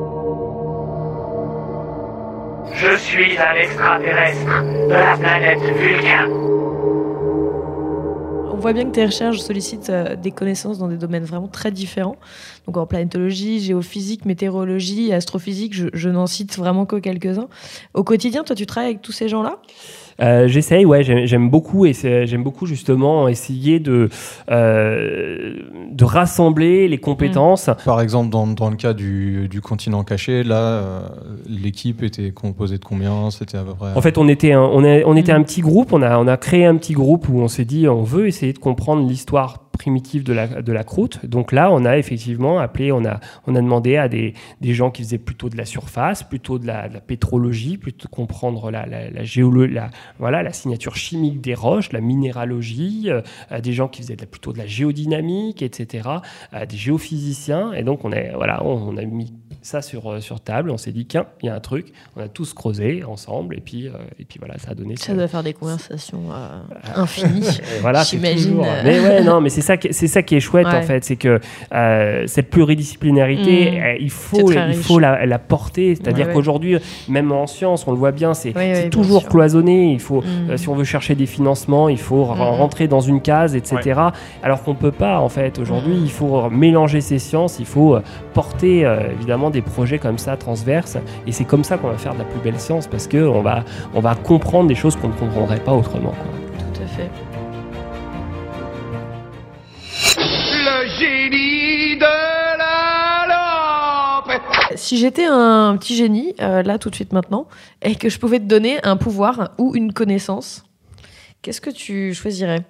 Je 2.74 2.98
suis 2.98 3.38
un 3.38 3.56
extraterrestre 3.62 4.64
de 4.88 4.94
la 4.94 5.16
planète 5.18 5.60
Vulcain. 5.78 6.28
Voit 8.64 8.72
bien 8.72 8.86
que 8.86 8.92
tes 8.92 9.06
recherches 9.06 9.40
sollicitent 9.40 9.90
euh, 9.90 10.16
des 10.16 10.32
connaissances 10.32 10.78
dans 10.78 10.88
des 10.88 10.96
domaines 10.96 11.26
vraiment 11.26 11.50
très 11.50 11.70
différents. 11.70 12.16
Donc 12.66 12.78
en 12.78 12.86
planétologie, 12.86 13.60
géophysique, 13.60 14.24
météorologie, 14.24 15.12
astrophysique, 15.12 15.74
je 15.74 16.10
n'en 16.10 16.28
cite 16.28 16.58
vraiment 16.58 16.86
que 16.86 16.96
quelques-uns. 16.96 17.50
Au 17.94 18.06
quotidien, 18.06 18.46
toi, 18.46 18.56
tu 18.56 18.66
travailles 18.66 18.92
avec 18.92 19.02
tous 19.02 19.12
ces 19.12 19.28
gens-là? 19.28 19.58
Euh, 20.22 20.48
J'essaye, 20.48 20.86
ouais, 20.86 21.04
j'aime 21.04 21.50
beaucoup 21.50 21.86
et 21.86 21.94
j'aime 21.94 22.44
beaucoup 22.44 22.66
justement 22.66 23.28
essayer 23.28 23.80
de, 23.80 24.10
euh, 24.52 25.54
de 25.92 26.06
rassembler 26.06 26.88
les 26.88 26.98
compétences. 26.98 27.70
Par 27.86 28.02
exemple, 28.02 28.30
dans, 28.30 28.48
dans 28.48 28.70
le 28.70 28.76
cas 28.76 28.94
du, 28.94 29.48
du 29.50 29.62
continent 29.62 30.04
caché, 30.04 30.44
là, 30.44 30.56
euh, 30.56 31.00
l'équipe 31.48 32.04
était 32.04 32.32
composée 32.32 32.78
de 32.78 32.86
combien? 32.86 33.32
C'était 33.32 33.58
à 33.58 33.64
peu 33.64 33.74
près. 33.74 33.94
En 33.96 34.02
fait, 34.02 34.18
on 34.18 34.28
était 34.28 34.52
un, 34.54 34.62
on 34.62 34.84
est- 34.84 35.04
on 35.06 35.16
était 35.16 35.34
Mm. 35.34 35.38
un 35.38 35.44
petit 35.44 35.62
groupe, 35.62 35.94
on 35.94 36.02
a, 36.02 36.18
on 36.18 36.28
a 36.28 36.38
créé 36.38 36.66
un 36.66 36.76
petit 36.78 36.94
groupe 36.94 37.28
où 37.30 37.40
on 37.40 37.48
s'est 37.48 37.66
dit 37.66 37.88
on 37.88 38.04
veut 38.04 38.28
essayer 38.28 38.54
de 38.54 38.60
comprendre 38.60 39.08
l'histoire 39.08 39.63
primitive 39.84 40.24
de 40.24 40.32
la, 40.34 40.48
de 40.48 40.72
la 40.72 40.84
croûte. 40.86 41.26
Donc 41.26 41.52
là, 41.52 41.70
on 41.70 41.84
a 41.84 41.98
effectivement 41.98 42.58
appelé, 42.60 42.92
on 42.94 43.04
a, 43.04 43.20
on 43.48 43.56
a 43.56 43.62
demandé 43.62 43.98
à 43.98 44.08
des, 44.08 44.34
des 44.62 44.74
gens 44.74 44.92
qui 44.92 45.04
faisaient 45.04 45.18
plutôt 45.18 45.50
de 45.50 45.58
la 45.58 45.66
surface, 45.66 46.24
plutôt 46.24 46.58
de 46.58 46.66
la, 46.66 46.88
de 46.88 46.94
la 46.94 47.02
pétrologie, 47.02 47.78
plutôt 47.78 48.08
comprendre 48.08 48.72
la, 48.72 48.86
la, 48.86 49.10
la, 49.10 49.24
géolo- 49.24 49.66
la- 49.70 49.90
voilà, 50.20 50.42
la 50.42 50.54
signature 50.54 50.96
chimique 50.96 51.42
des 51.42 51.54
roches, 51.54 51.92
la 51.92 52.00
minéralogie, 52.00 53.10
euh, 53.10 53.60
des 53.62 53.74
gens 53.74 53.90
qui 53.90 54.02
faisaient 54.02 54.16
de 54.16 54.22
la- 54.22 54.28
plutôt 54.28 54.54
de 54.54 54.58
la 54.58 54.68
géodynamique, 54.68 55.62
etc., 55.62 56.08
à 56.54 56.66
des 56.66 56.78
géophysiciens. 56.78 57.74
Et 57.74 57.84
donc, 57.84 58.06
on 58.06 58.12
a, 58.14 58.32
voilà, 58.36 58.64
on, 58.66 58.94
on 58.94 58.98
a 58.98 59.04
mis 59.04 59.34
ça 59.62 59.82
sur, 59.82 60.12
euh, 60.12 60.20
sur 60.22 60.40
table. 60.40 60.70
On 60.72 60.78
s'est 60.78 60.92
dit, 60.94 61.06
tiens, 61.06 61.26
il 61.42 61.48
y 61.48 61.50
a 61.50 61.56
un 61.56 61.60
truc. 61.60 61.92
On 62.16 62.22
a 62.22 62.28
tous 62.30 62.54
creusé 62.54 63.04
ensemble. 63.04 63.58
Et 63.58 63.62
puis, 63.62 63.88
euh, 63.88 63.92
et 64.20 64.24
puis 64.26 64.40
voilà, 64.40 64.58
ça 64.60 64.72
a 64.72 64.76
donné. 64.76 64.96
Ça 64.96 65.14
doit 65.14 65.28
faire 65.28 65.44
des 65.44 65.54
conversations 65.54 66.24
euh, 66.32 66.62
infinies. 66.96 67.60
Voilà, 67.82 68.04
j'imagine. 68.04 68.60
euh. 68.62 68.82
Mais 68.86 69.00
ouais, 69.00 69.24
non, 69.24 69.42
mais 69.42 69.50
c'est 69.50 69.62
ça, 69.62 69.73
qui- 69.78 69.94
c'est 69.94 70.08
ça 70.08 70.22
qui 70.24 70.36
est 70.36 70.40
chouette 70.40 70.68
Ouais. 70.68 70.76
en 70.78 70.82
fait, 70.82 71.04
c'est 71.04 71.16
que 71.16 71.40
euh, 71.74 72.24
cette 72.28 72.50
pluridisciplinarité, 72.50 73.72
Mm. 73.72 73.76
euh, 73.76 73.96
il 74.00 74.10
faut, 74.10 74.52
il 74.52 74.58
riche. 74.60 74.78
faut 74.78 75.00
la, 75.00 75.26
la 75.26 75.40
porter. 75.40 75.96
C'est-à-dire 75.96 76.26
Ouais, 76.26 76.30
ouais. 76.30 76.34
qu'aujourd'hui, 76.36 76.78
même 77.10 77.32
en 77.32 77.48
science, 77.48 77.86
on 77.88 77.92
le 77.92 77.98
voit 77.98 78.12
bien, 78.12 78.34
c'est 78.34 78.54
toujours 78.90 79.28
cloisonné. 79.28 79.92
Il 79.92 80.00
faut, 80.00 80.22
Mm. 80.22 80.52
euh, 80.52 80.58
si 80.58 80.70
on 80.70 80.76
veut 80.76 80.84
chercher 80.84 81.16
des 81.16 81.26
financements, 81.26 81.90
il 81.90 81.98
faut 82.00 82.26
Mm. 82.26 82.40
rentrer 82.40 82.88
dans 82.88 83.02
une 83.02 83.22
case, 83.22 83.56
etc. 83.56 84.00
Alors 84.44 84.64
qu'on 84.64 84.76
peut 84.76 84.92
pas 84.92 85.20
en 85.20 85.30
fait. 85.30 85.60
Aujourd'hui, 85.60 85.96
il 86.02 86.12
faut 86.12 86.50
mélanger 86.50 87.02
ces 87.02 87.20
sciences, 87.20 87.58
il 87.60 87.66
faut 87.66 87.98
porter 88.34 88.86
euh, 88.86 89.12
évidemment 89.18 89.50
des 89.50 89.62
projets 89.62 89.98
comme 90.00 90.18
ça 90.18 90.38
transverses. 90.38 90.98
Et 91.28 91.32
c'est 91.32 91.44
comme 91.46 91.64
ça 91.64 91.78
qu'on 91.78 91.88
va 91.90 91.98
faire 91.98 92.14
de 92.14 92.20
la 92.20 92.26
plus 92.26 92.40
belle 92.40 92.60
science 92.60 92.88
parce 92.88 93.08
que 93.08 93.18
on 93.18 93.42
va, 93.42 93.64
on 93.94 94.00
va 94.00 94.16
comprendre 94.16 94.68
des 94.68 94.76
choses 94.76 94.96
qu'on 94.96 95.08
ne 95.10 95.14
comprendrait 95.14 95.60
pas 95.60 95.74
autrement. 95.74 96.10
quoi. 96.12 96.63
Si 104.76 104.98
j'étais 104.98 105.26
un 105.26 105.78
petit 105.78 105.96
génie, 105.96 106.36
euh, 106.42 106.64
là 106.64 106.78
tout 106.78 106.90
de 106.90 106.96
suite 106.96 107.14
maintenant, 107.14 107.48
et 107.82 107.96
que 107.96 108.10
je 108.10 108.20
pouvais 108.20 108.40
te 108.40 108.46
donner 108.46 108.84
un 108.84 108.98
pouvoir 108.98 109.52
ou 109.58 109.76
une 109.76 109.94
connaissance, 109.94 110.64
qu'est-ce 111.42 111.62
que 111.62 111.70
tu 111.70 112.14
choisirais? 112.14 112.66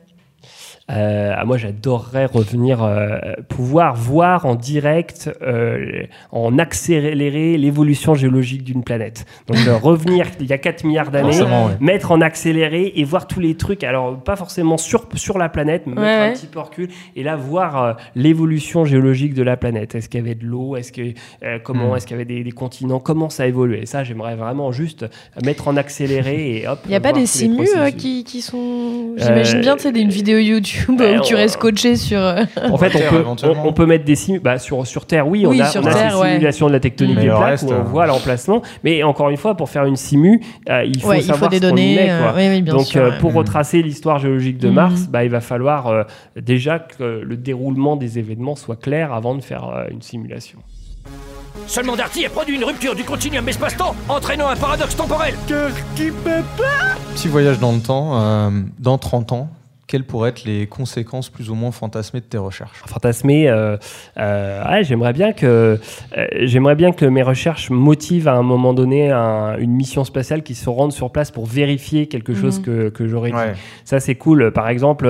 Euh, 0.91 1.33
ah, 1.35 1.45
moi, 1.45 1.57
j'adorerais 1.57 2.25
revenir, 2.25 2.83
euh, 2.83 3.17
pouvoir 3.47 3.95
voir 3.95 4.45
en 4.45 4.55
direct, 4.55 5.31
euh, 5.41 6.03
en 6.31 6.59
accélérer 6.59 7.57
l'évolution 7.57 8.15
géologique 8.15 8.63
d'une 8.63 8.83
planète. 8.83 9.25
Donc, 9.47 9.57
euh, 9.67 9.77
revenir 9.81 10.25
il 10.41 10.47
y 10.47 10.53
a 10.53 10.57
4 10.57 10.83
milliards 10.83 11.09
d'années, 11.09 11.41
ouais. 11.41 11.47
mettre 11.79 12.11
en 12.11 12.19
accéléré 12.19 12.91
et 12.95 13.03
voir 13.05 13.27
tous 13.27 13.39
les 13.39 13.55
trucs. 13.55 13.83
Alors, 13.85 14.21
pas 14.21 14.35
forcément 14.35 14.77
sur, 14.77 15.07
sur 15.15 15.37
la 15.37 15.47
planète, 15.49 15.83
mais 15.85 15.93
Ouais, 15.93 16.01
mettre 16.01 16.21
ouais. 16.21 16.27
un 16.29 16.33
petit 16.33 16.47
peu 16.47 16.59
recul 16.59 16.89
et 17.15 17.23
là, 17.23 17.35
voir 17.37 17.81
euh, 17.83 17.93
l'évolution 18.15 18.83
géologique 18.83 19.33
de 19.33 19.43
la 19.43 19.55
planète. 19.55 19.95
Est-ce 19.95 20.09
qu'il 20.09 20.19
y 20.19 20.23
avait 20.23 20.35
de 20.35 20.45
l'eau? 20.45 20.75
Est-ce 20.75 20.91
que, 20.91 21.13
euh, 21.43 21.59
comment? 21.63 21.93
Mm. 21.93 21.97
Est-ce 21.97 22.07
qu'il 22.07 22.15
y 22.15 22.19
avait 22.19 22.25
des, 22.25 22.43
des 22.43 22.51
continents? 22.51 22.99
Comment 22.99 23.29
ça 23.29 23.43
a 23.43 23.45
évolué? 23.47 23.85
Ça, 23.85 24.03
j'aimerais 24.03 24.35
vraiment 24.35 24.71
juste 24.73 25.05
mettre 25.45 25.67
en 25.69 25.77
accéléré 25.77 26.57
et 26.57 26.67
hop. 26.67 26.79
Il 26.85 26.89
n'y 26.89 26.95
a 26.95 26.99
pas 26.99 27.13
des 27.13 27.25
simus 27.25 27.69
euh, 27.77 27.91
qui, 27.91 28.23
qui 28.25 28.41
sont. 28.41 29.13
J'imagine 29.17 29.59
Euh, 29.59 29.61
bien, 29.61 29.75
tu 29.77 29.83
sais, 29.83 29.89
une 30.01 30.09
vidéo 30.09 30.39
YouTube 30.39 30.72
où 30.89 30.95
tu 31.23 31.33
on- 31.33 31.37
restes 31.37 31.57
coaché 31.57 31.95
sur. 31.95 32.19
euh, 32.19 32.43
En 32.71 32.77
fait, 32.77 32.89
Terre, 32.89 33.07
on 33.11 33.15
peut, 33.15 33.19
éventuellement. 33.21 33.63
on, 33.65 33.69
on 33.69 33.73
peut 33.73 33.85
mettre 33.85 34.05
des 34.05 34.15
simu 34.15 34.39
bah, 34.39 34.57
sur, 34.59 34.85
sur 34.87 35.05
Terre, 35.05 35.27
oui, 35.27 35.45
Oui, 35.45 35.57
on 35.59 35.63
a, 35.63 35.67
sur 35.67 35.81
on 35.83 35.87
a 35.87 35.93
Terre, 35.93 36.11
ces 36.15 36.21
ouais. 36.21 36.31
simulations 36.33 36.67
de 36.67 36.71
la 36.73 36.79
tectonique 36.79 37.15
Mais 37.15 37.21
des 37.23 37.27
le 37.27 37.33
plaques 37.35 37.45
reste, 37.49 37.63
où 37.63 37.73
on 37.73 37.79
euh, 37.79 37.81
voit 37.83 38.05
l'emplacement. 38.05 38.61
Mais 38.83 39.03
encore 39.03 39.29
une 39.29 39.37
fois, 39.37 39.55
pour 39.55 39.69
faire 39.69 39.85
une 39.85 39.95
simu, 39.95 40.41
euh, 40.69 40.83
il 40.85 40.99
faut 41.01 41.09
Ouais, 41.09 41.17
il 41.19 41.21
faut 41.23 41.33
savoir 41.33 41.49
des 41.49 41.57
ce 41.57 41.61
qu'on 41.61 41.67
y 41.67 41.69
données, 41.71 41.95
met, 41.95 42.09
euh, 42.09 42.19
quoi. 42.21 42.33
oui, 42.37 42.47
oui, 42.49 42.61
bien 42.61 42.73
Donc, 42.73 42.85
sûr, 42.85 43.01
euh, 43.01 43.09
ouais. 43.11 43.17
pour 43.19 43.31
Mhm. 43.31 43.37
retracer 43.37 43.81
l'histoire 43.81 44.19
géologique 44.19 44.57
de. 44.57 44.69
Mars, 44.69 45.07
bah, 45.09 45.23
il 45.23 45.29
va 45.29 45.41
falloir 45.41 45.87
euh, 45.87 46.03
déjà 46.39 46.79
que 46.79 47.03
le 47.23 47.37
déroulement 47.37 47.95
des 47.95 48.17
événements 48.19 48.55
soit 48.55 48.75
clair 48.79 49.13
avant 49.13 49.35
de 49.35 49.41
faire 49.41 49.65
euh, 49.69 49.85
une 49.91 50.01
simulation. 50.01 50.59
Seulement 51.67 51.95
Darty 51.95 52.25
a 52.25 52.29
produit 52.29 52.55
une 52.55 52.63
rupture 52.63 52.95
du 52.95 53.03
continuum 53.03 53.47
espace-temps, 53.47 53.95
entraînant 54.09 54.47
un 54.47 54.55
paradoxe 54.55 54.95
temporel. 54.95 55.35
Qu'est-ce 55.47 55.79
qui 55.95 56.09
peut 56.11 56.41
pas 56.57 56.95
Petit 57.13 57.27
voyage 57.27 57.59
dans 57.59 57.71
le 57.71 57.79
temps, 57.79 58.19
euh, 58.19 58.49
dans 58.79 58.97
30 58.97 59.31
ans, 59.33 59.49
quelles 59.93 60.03
pourraient 60.03 60.29
être 60.29 60.43
les 60.45 60.65
conséquences 60.65 61.29
plus 61.29 61.51
ou 61.51 61.53
moins 61.53 61.69
fantasmées 61.69 62.19
de 62.19 62.25
tes 62.25 62.39
recherches? 62.39 62.81
Fantasmées, 62.87 63.47
euh, 63.47 63.77
euh, 64.17 64.67
ouais, 64.67 64.83
j'aimerais 64.83 65.13
bien 65.13 65.33
que 65.33 65.77
euh, 66.17 66.25
j'aimerais 66.41 66.73
bien 66.73 66.91
que 66.91 67.05
mes 67.05 67.21
recherches 67.21 67.69
motivent 67.69 68.27
à 68.27 68.33
un 68.33 68.41
moment 68.41 68.73
donné 68.73 69.11
un- 69.11 69.55
une 69.59 69.69
mission 69.69 70.03
spatiale 70.03 70.41
qui 70.41 70.55
se 70.55 70.67
rende 70.67 70.91
sur 70.93 71.11
place 71.11 71.29
pour 71.29 71.45
vérifier 71.45 72.07
quelque 72.07 72.33
chose 72.33 72.57
Mhm. 72.57 72.65
que, 72.65 72.89
que 72.89 73.07
j'aurais 73.07 73.31
Ouais. 73.31 73.51
dit. 73.53 73.59
Ça 73.85 73.99
c'est 73.99 74.15
cool. 74.15 74.51
Par 74.51 74.67
exemple, 74.67 75.05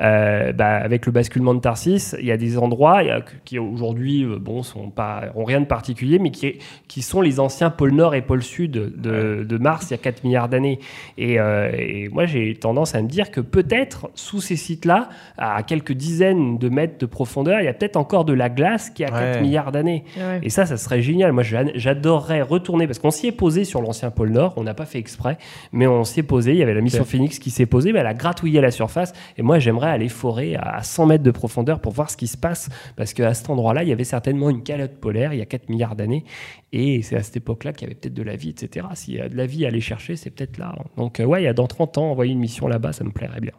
euh, 0.00 0.52
bah, 0.52 0.76
avec 0.76 1.06
le 1.06 1.10
basculement 1.10 1.52
de 1.52 1.58
Tarsis, 1.60 2.14
il 2.20 2.26
y 2.26 2.30
a 2.30 2.36
des 2.36 2.58
endroits 2.58 3.02
il 3.02 3.08
y 3.08 3.10
a- 3.10 3.22
qui 3.44 3.58
aujourd'hui 3.58 4.24
bon 4.40 4.62
sont 4.62 4.90
pas 4.90 5.22
ont 5.34 5.42
rien 5.44 5.60
de 5.60 5.66
particulier, 5.66 6.20
mais 6.20 6.30
qui 6.30 6.58
qui 6.86 7.02
sont 7.02 7.22
les 7.22 7.40
anciens 7.40 7.70
pôles 7.70 7.90
Nord 7.92 8.14
et 8.14 8.22
pôle 8.22 8.44
Sud 8.44 8.70
de, 8.70 9.42
de 9.42 9.58
Mars 9.58 9.88
il 9.90 9.94
y 9.94 9.94
a 9.94 9.98
4 9.98 10.22
milliards 10.22 10.48
d'années. 10.48 10.78
Et, 11.16 11.40
euh, 11.40 11.72
et 11.76 12.08
moi 12.10 12.24
j'ai 12.26 12.54
tendance 12.54 12.94
à 12.94 13.02
me 13.02 13.08
dire 13.08 13.32
que 13.32 13.40
peut-être 13.40 14.10
sous 14.28 14.40
ces 14.40 14.56
sites-là, 14.56 15.08
à 15.38 15.62
quelques 15.62 15.92
dizaines 15.92 16.58
de 16.58 16.68
mètres 16.68 16.98
de 16.98 17.06
profondeur, 17.06 17.60
il 17.60 17.64
y 17.64 17.68
a 17.68 17.72
peut-être 17.72 17.96
encore 17.96 18.24
de 18.24 18.32
la 18.34 18.48
glace 18.50 18.90
qui 18.90 19.04
a 19.04 19.08
4 19.08 19.36
Ouais. 19.36 19.40
milliards 19.40 19.72
d'années. 19.72 20.04
Ouais. 20.16 20.40
Et 20.42 20.50
ça, 20.50 20.66
ça 20.66 20.76
serait 20.76 21.00
génial. 21.00 21.32
Moi, 21.32 21.42
j'a- 21.42 21.74
j'adorerais 21.74 22.42
retourner 22.42 22.86
parce 22.86 22.98
qu'on 22.98 23.10
s'y 23.10 23.26
est 23.26 23.32
posé 23.32 23.64
sur 23.64 23.80
l'ancien 23.80 24.10
pôle 24.10 24.30
Nord. 24.30 24.54
On 24.56 24.64
n'a 24.64 24.74
pas 24.74 24.84
fait 24.86 24.98
exprès, 24.98 25.38
mais 25.72 25.86
on 25.86 26.04
s'y 26.04 26.20
est 26.20 26.22
posé. 26.22 26.52
Il 26.52 26.58
y 26.58 26.62
avait 26.62 26.74
la 26.74 26.80
mission. 26.82 27.04
Phoenix 27.04 27.38
qui 27.38 27.50
s'est 27.50 27.64
posée, 27.66 27.92
mais 27.92 28.00
elle 28.00 28.06
a 28.06 28.14
gratouillé 28.14 28.60
la 28.60 28.70
surface. 28.70 29.12
Et 29.38 29.42
moi, 29.42 29.58
j'aimerais 29.58 29.90
aller 29.90 30.08
forer 30.08 30.56
à 30.56 30.82
100 30.82 31.06
mètres 31.06 31.24
de 31.24 31.30
profondeur 31.30 31.80
pour 31.80 31.92
voir 31.92 32.10
ce 32.10 32.16
qui 32.16 32.26
se 32.26 32.36
passe 32.36 32.68
parce 32.96 33.14
qu'à 33.14 33.32
cet 33.34 33.48
endroit-là, 33.48 33.82
il 33.82 33.88
y 33.88 33.92
avait 33.92 34.04
certainement 34.04 34.50
une 34.50 34.62
calotte 34.62 34.96
polaire 35.00 35.32
il 35.32 35.38
y 35.38 35.42
a 35.42 35.46
4 35.46 35.68
milliards 35.70 35.96
d'années. 35.96 36.24
Et 36.72 37.00
c'est 37.02 37.16
à 37.16 37.22
cette 37.22 37.38
époque-là 37.38 37.72
qu'il 37.72 37.82
y 37.88 37.90
avait 37.90 37.94
peut-être 37.98 38.14
de 38.14 38.22
la 38.22 38.36
vie, 38.36 38.50
etc. 38.50 38.86
S'il 38.94 39.14
y 39.14 39.20
a 39.20 39.28
de 39.28 39.36
la 39.36 39.46
vie 39.46 39.64
à 39.64 39.68
aller 39.68 39.80
chercher, 39.80 40.16
c'est 40.16 40.28
peut-être 40.30 40.58
là. 40.58 40.74
Donc, 40.98 41.18
euh, 41.20 41.24
ouais, 41.24 41.40
il 41.40 41.44
y 41.44 41.48
a 41.48 41.54
dans 41.54 41.66
30 41.66 41.96
ans, 41.96 42.10
envoyer 42.10 42.32
une 42.32 42.40
mission 42.40 42.68
là-bas, 42.68 42.92
ça 42.92 43.04
me 43.04 43.10
plairait 43.10 43.40
bien. 43.40 43.52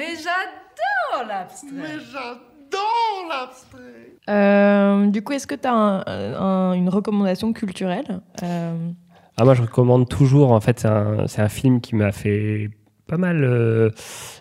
Mais 0.00 0.14
j'adore 0.16 1.28
l'abstrait. 1.28 1.68
Mais 1.74 2.00
j'adore 2.10 3.28
l'abstrait. 3.28 4.16
Euh, 4.30 5.06
du 5.08 5.22
coup, 5.22 5.34
est-ce 5.34 5.46
que 5.46 5.54
tu 5.54 5.68
as 5.68 6.72
une 6.74 6.88
recommandation 6.88 7.52
culturelle? 7.52 8.20
Euh, 8.42 8.90
Ah, 9.36 9.44
moi, 9.44 9.52
je 9.54 9.60
recommande 9.62 10.08
toujours. 10.08 10.52
En 10.52 10.60
fait, 10.60 10.80
c'est 10.80 10.88
un, 10.88 11.26
c'est 11.26 11.42
un 11.42 11.48
film 11.50 11.80
qui 11.82 11.94
m'a 11.96 12.12
fait 12.12 12.70
pas 13.10 13.16
mal 13.16 13.42
euh, 13.44 13.90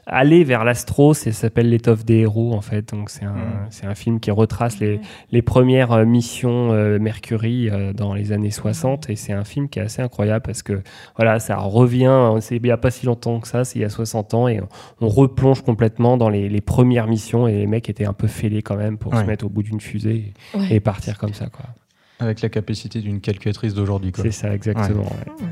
aller 0.05 0.43
vers 0.43 0.63
l'astro. 0.63 1.13
C'est 1.13 1.31
ça 1.31 1.41
s'appelle 1.41 1.69
L'étoffe 1.69 2.05
des 2.05 2.19
héros, 2.19 2.53
en 2.53 2.61
fait. 2.61 2.89
Donc, 2.93 3.09
c'est 3.09 3.25
un, 3.25 3.33
Mm. 3.33 3.67
c'est 3.71 3.85
un 3.87 3.95
film 3.95 4.19
qui 4.19 4.29
retrace 4.31 4.79
les, 4.79 4.99
les 5.31 5.41
premières 5.41 5.91
euh, 5.91 6.05
missions 6.05 6.71
euh, 6.71 6.99
Mercury 6.99 7.69
euh, 7.69 7.93
dans 7.93 8.13
les 8.13 8.31
années 8.31 8.51
60. 8.51 9.09
Et 9.09 9.15
c'est 9.15 9.33
un 9.33 9.43
film 9.43 9.67
qui 9.69 9.79
est 9.79 9.83
assez 9.83 10.01
incroyable 10.01 10.43
parce 10.45 10.61
que, 10.63 10.81
voilà, 11.15 11.39
ça 11.39 11.57
revient. 11.57 12.35
C'est 12.41 12.57
il 12.57 12.61
n'y 12.61 12.71
a 12.71 12.77
pas 12.77 12.91
si 12.91 13.05
longtemps 13.05 13.39
que 13.39 13.47
ça, 13.47 13.65
c'est 13.65 13.79
il 13.79 13.81
y 13.81 13.85
a 13.85 13.89
60 13.89 14.33
ans. 14.35 14.47
Et 14.47 14.61
on, 14.61 14.67
on 15.01 15.07
replonge 15.09 15.61
complètement 15.61 16.17
dans 16.17 16.29
les, 16.29 16.47
les 16.49 16.61
premières 16.61 17.07
missions. 17.07 17.47
Et 17.47 17.53
les 17.53 17.67
mecs 17.67 17.89
étaient 17.89 18.05
un 18.05 18.13
peu 18.13 18.27
fêlés 18.27 18.61
quand 18.61 18.75
même 18.77 18.97
pour 18.97 19.13
Ouais. 19.13 19.21
se 19.21 19.25
mettre 19.25 19.45
au 19.45 19.49
bout 19.49 19.63
d'une 19.63 19.81
fusée 19.81 20.33
et, 20.53 20.57
Ouais. 20.57 20.67
et 20.75 20.79
partir 20.79 21.17
comme 21.17 21.33
ça, 21.33 21.47
quoi. 21.47 21.65
Avec 22.21 22.41
la 22.41 22.49
capacité 22.49 22.99
d'une 23.01 23.21
calculatrice 23.21 23.73
d'aujourd'hui. 23.73 24.11
quoi. 24.11 24.23
C'est 24.25 24.31
ça, 24.31 24.53
exactement. 24.53 25.03
Ouais. 25.03 25.47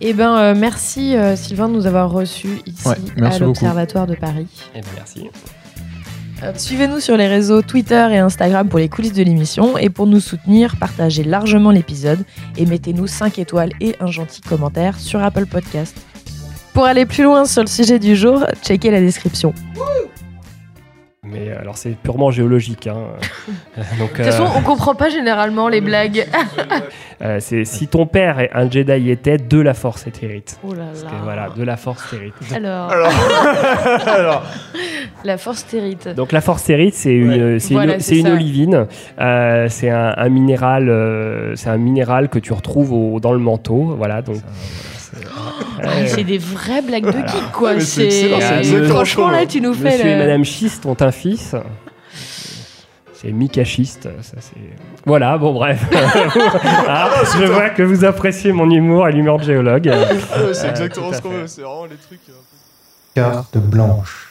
Eh 0.00 0.12
ben, 0.12 0.36
euh, 0.36 0.54
merci 0.56 1.16
euh, 1.16 1.34
Sylvain 1.36 1.68
de 1.68 1.74
nous 1.74 1.86
avoir 1.86 2.10
reçus 2.10 2.60
ici 2.66 2.86
Ouais, 2.86 2.94
merci 3.16 3.36
à 3.36 3.38
beaucoup. 3.38 3.46
l'Observatoire 3.48 4.06
de 4.06 4.14
Paris. 4.14 4.46
Eh 4.74 4.80
ben, 4.80 4.86
merci. 4.96 5.28
Euh, 6.44 6.52
Suivez-nous 6.56 7.00
sur 7.00 7.16
les 7.16 7.26
réseaux 7.26 7.62
Twitter 7.62 8.06
et 8.12 8.18
Instagram 8.18 8.68
pour 8.68 8.78
les 8.78 8.88
coulisses 8.88 9.12
de 9.12 9.24
l'émission 9.24 9.76
et 9.76 9.90
pour 9.90 10.06
nous 10.06 10.20
soutenir, 10.20 10.76
partagez 10.76 11.24
largement 11.24 11.72
l'épisode 11.72 12.24
et 12.56 12.64
mettez-nous 12.64 13.08
5 13.08 13.40
étoiles 13.40 13.72
et 13.80 13.96
un 13.98 14.06
gentil 14.06 14.40
commentaire 14.40 14.98
sur 15.00 15.20
Apple 15.20 15.46
Podcast. 15.46 15.96
Pour 16.74 16.84
aller 16.84 17.06
plus 17.06 17.24
loin 17.24 17.44
sur 17.44 17.62
le 17.62 17.68
sujet 17.68 17.98
du 17.98 18.14
jour, 18.14 18.44
checkez 18.62 18.92
la 18.92 19.00
description. 19.00 19.52
Mais 21.30 21.50
euh, 21.50 21.60
alors 21.60 21.76
c'est 21.76 21.90
purement 21.90 22.30
géologique. 22.30 22.86
Hein. 22.86 22.96
Donc, 23.98 24.12
De 24.12 24.16
toute 24.16 24.24
façon, 24.26 24.44
euh, 24.44 24.56
on 24.56 24.62
comprend 24.62 24.94
pas 24.94 25.08
généralement 25.10 25.68
les 25.68 25.80
blagues. 25.80 26.26
euh, 27.22 27.38
c'est 27.40 27.64
si 27.64 27.88
ton 27.88 28.06
père 28.06 28.40
est 28.40 28.50
un 28.54 28.70
Jedi 28.70 29.10
était, 29.10 29.36
de 29.38 29.60
la 29.60 29.74
Force 29.74 30.06
est 30.06 30.22
hérite. 30.22 30.58
Oh 30.66 30.72
là 30.74 30.84
Parce 30.92 31.04
là. 31.04 31.10
que, 31.10 31.24
voilà, 31.24 31.48
de 31.56 31.62
la 31.62 31.76
Force 31.76 32.12
hérite. 32.12 32.34
Alors, 32.54 32.90
Alors, 34.06 34.42
la 35.24 35.36
force 35.38 35.66
térite. 35.66 36.08
Donc 36.08 36.32
la 36.32 36.40
Force 36.40 36.68
hérite, 36.70 36.94
c'est 36.94 37.14
une, 37.14 37.58
c'est 37.58 37.74
Voilà, 37.74 37.96
une, 38.10 38.28
olivine. 38.28 38.86
Euh, 39.20 39.66
c'est 39.68 39.90
un, 39.90 40.14
un 40.16 40.28
minéral, 40.28 40.88
euh, 40.88 41.54
c'est 41.56 41.70
un 41.70 41.76
minéral 41.78 42.28
que 42.28 42.38
tu 42.38 42.52
retrouves 42.52 42.92
au- 42.92 43.20
dans 43.20 43.32
le 43.32 43.38
manteau. 43.38 43.94
Voilà, 43.96 44.22
donc. 44.22 44.36
Ah, 44.44 44.50
c'est 46.06 46.24
des 46.24 46.38
vraies 46.38 46.82
blagues 46.82 47.06
de 47.06 47.26
geek, 47.26 47.52
quoi. 47.52 47.78
C'est 47.80 48.32
euh, 48.32 48.58
exactement 48.58 48.88
franchement 48.94 49.30
là, 49.30 49.46
tu 49.46 49.60
nous 49.60 49.74
fais 49.74 49.90
Monsieur 49.92 50.06
et 50.06 50.16
Madame 50.16 50.44
Schiste 50.44 50.86
ont 50.86 50.96
un 51.00 51.10
fils. 51.12 51.54
C'est 53.14 53.32
Mika 53.32 53.64
Schiste, 53.64 54.04
ça 54.22 54.36
c'est... 54.40 54.60
Voilà, 55.04 55.36
bon 55.38 55.52
bref. 55.52 55.82
Ah, 56.88 57.10
je 57.36 57.46
vois 57.46 57.70
que 57.70 57.82
vous 57.82 58.04
appréciez 58.04 58.52
mon 58.52 58.70
humour 58.70 59.08
et 59.08 59.12
l'humour 59.12 59.38
de 59.38 59.44
géologue. 59.44 59.90
C'est 60.52 60.68
exactement 60.68 61.12
ce 61.12 61.20
qu'on 61.20 61.30
veut, 61.30 61.46
c'est 61.48 61.62
vraiment 61.62 61.86
les 61.86 61.96
trucs. 61.96 62.20
euh, 62.28 62.32
Carte 63.14 63.56
blanche. 63.58 64.27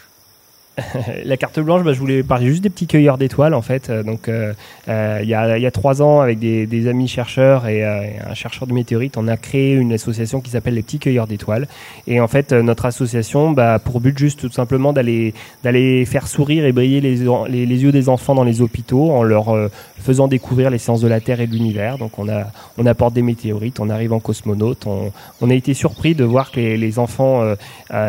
La 1.26 1.38
carte 1.38 1.60
blanche, 1.60 1.84
bah, 1.84 1.94
je 1.94 2.00
voulais 2.00 2.22
parler 2.22 2.48
juste 2.48 2.62
des 2.62 2.70
petits 2.70 2.86
cueilleurs 2.86 3.18
d'étoiles 3.18 3.56
en 3.56 3.64
fait. 3.64 3.90
Euh, 3.90 4.04
Donc 4.04 4.28
euh, 4.28 4.54
euh, 4.88 5.20
il 5.24 5.28
y, 5.28 5.34
a, 5.34 5.58
y 5.58 5.66
a 5.66 5.72
trois 5.72 6.02
ans, 6.02 6.22
avec 6.22 6.38
des, 6.38 6.68
des 6.68 6.88
amis 6.88 7.08
chercheurs 7.08 7.68
et, 7.68 7.84
un 7.84 8.34
chercheur 8.34 8.68
de 8.68 8.74
météorites, 8.74 9.18
on 9.18 9.28
a 9.28 9.38
créé 9.38 9.74
une 9.74 9.94
association 9.94 10.40
qui 10.40 10.52
s'appelle 10.52 10.76
les 10.76 10.84
petits 10.84 11.00
cueilleurs 11.00 11.28
d'étoiles. 11.28 11.68
Et 12.06 12.20
en 12.20 12.28
fait, 12.28 12.54
notre 12.54 12.86
association, 12.86 13.52
bah, 13.52 13.80
pour 13.80 14.00
but 14.02 14.18
juste 14.18 14.42
tout 14.42 14.52
simplement 14.52 14.94
d'aller 14.94 15.34
d'aller 15.64 16.06
faire 16.06 16.28
sourire 16.28 16.66
et 16.66 16.72
briller 16.72 17.02
les, 17.02 17.16
les, 17.50 17.66
les 17.66 17.84
yeux 17.84 17.92
des 17.92 18.10
enfants 18.10 18.36
dans 18.36 18.44
les 18.44 18.62
hôpitaux 18.62 19.12
en 19.12 19.24
leur 19.24 19.56
faisant 20.00 20.28
découvrir 20.28 20.70
les 20.70 20.78
sciences 20.78 21.02
de 21.02 21.08
la 21.08 21.20
Terre 21.22 21.42
et 21.42 21.48
de 21.48 21.54
l'univers. 21.54 21.98
Donc 21.98 22.20
on 22.20 22.30
a 22.30 22.48
on 22.78 22.86
apporte 22.86 23.14
des 23.14 23.24
météorites, 23.24 23.80
on 23.80 23.90
arrive 23.90 24.14
en 24.14 24.20
cosmonaute. 24.20 24.86
On, 24.86 25.12
on 25.42 25.50
a 25.50 25.54
été 25.56 25.74
surpris 25.74 26.14
de 26.14 26.24
voir 26.24 26.52
que 26.52 26.60
les, 26.60 26.78
les 26.78 27.00
enfants 27.00 27.44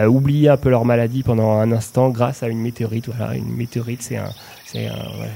oubliaient 0.06 0.50
un 0.50 0.56
peu 0.56 0.68
leur 0.68 0.84
maladie 0.84 1.22
pendant 1.22 1.52
un 1.52 1.72
instant 1.72 2.10
grâce 2.10 2.42
à 2.42 2.48
une 2.48 2.57
météorite. 2.60 3.08
Voilà, 3.08 3.34
une 3.34 3.54
météorite, 3.54 4.02
c'est 4.02 4.16
un, 4.16 4.30
c'est 4.70 4.88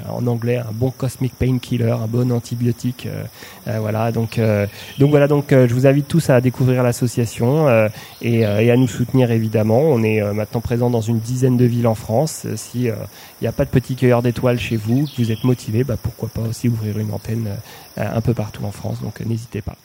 en 0.08 0.26
anglais 0.26 0.58
un 0.58 0.72
bon 0.72 0.90
cosmic 0.90 1.34
painkiller, 1.34 1.90
un 1.90 2.06
bon 2.06 2.30
antibiotique. 2.32 3.06
euh, 3.06 3.24
euh, 3.68 3.78
voilà, 3.80 4.12
donc 4.12 4.38
euh, 4.38 4.66
donc 4.98 5.10
voilà, 5.10 5.26
donc 5.26 5.46
je 5.50 5.72
vous 5.72 5.86
invite 5.86 6.06
tous 6.06 6.28
à 6.28 6.40
découvrir 6.40 6.82
l'association 6.82 7.88
et, 8.20 8.44
à 8.44 8.76
nous 8.76 8.88
soutenir 8.88 9.30
évidemment. 9.30 9.80
On 9.80 10.02
est 10.02 10.20
maintenant 10.32 10.60
présent 10.60 10.90
dans 10.90 11.00
une 11.00 11.18
dizaine 11.18 11.56
de 11.56 11.64
villes 11.64 11.86
en 11.86 11.94
France. 11.94 12.46
Si 12.56 12.84
il 12.84 12.94
n'y 13.40 13.48
a 13.48 13.52
pas 13.52 13.64
de 13.64 13.70
petit 13.70 13.96
cueilleur 13.96 14.22
d'étoiles 14.22 14.58
chez 14.58 14.76
vous, 14.76 15.06
que 15.06 15.22
vous 15.22 15.32
êtes 15.32 15.44
motivé, 15.44 15.84
bah, 15.84 15.96
pourquoi 16.00 16.28
pas 16.28 16.42
aussi 16.42 16.68
ouvrir 16.68 16.98
une 16.98 17.12
antenne 17.12 17.48
un 17.96 18.20
peu 18.20 18.34
partout 18.34 18.64
en 18.64 18.72
France. 18.72 19.00
Donc 19.02 19.20
n'hésitez 19.20 19.62
pas. 19.62 19.76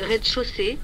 Rez-de-chaussée, 0.00 0.78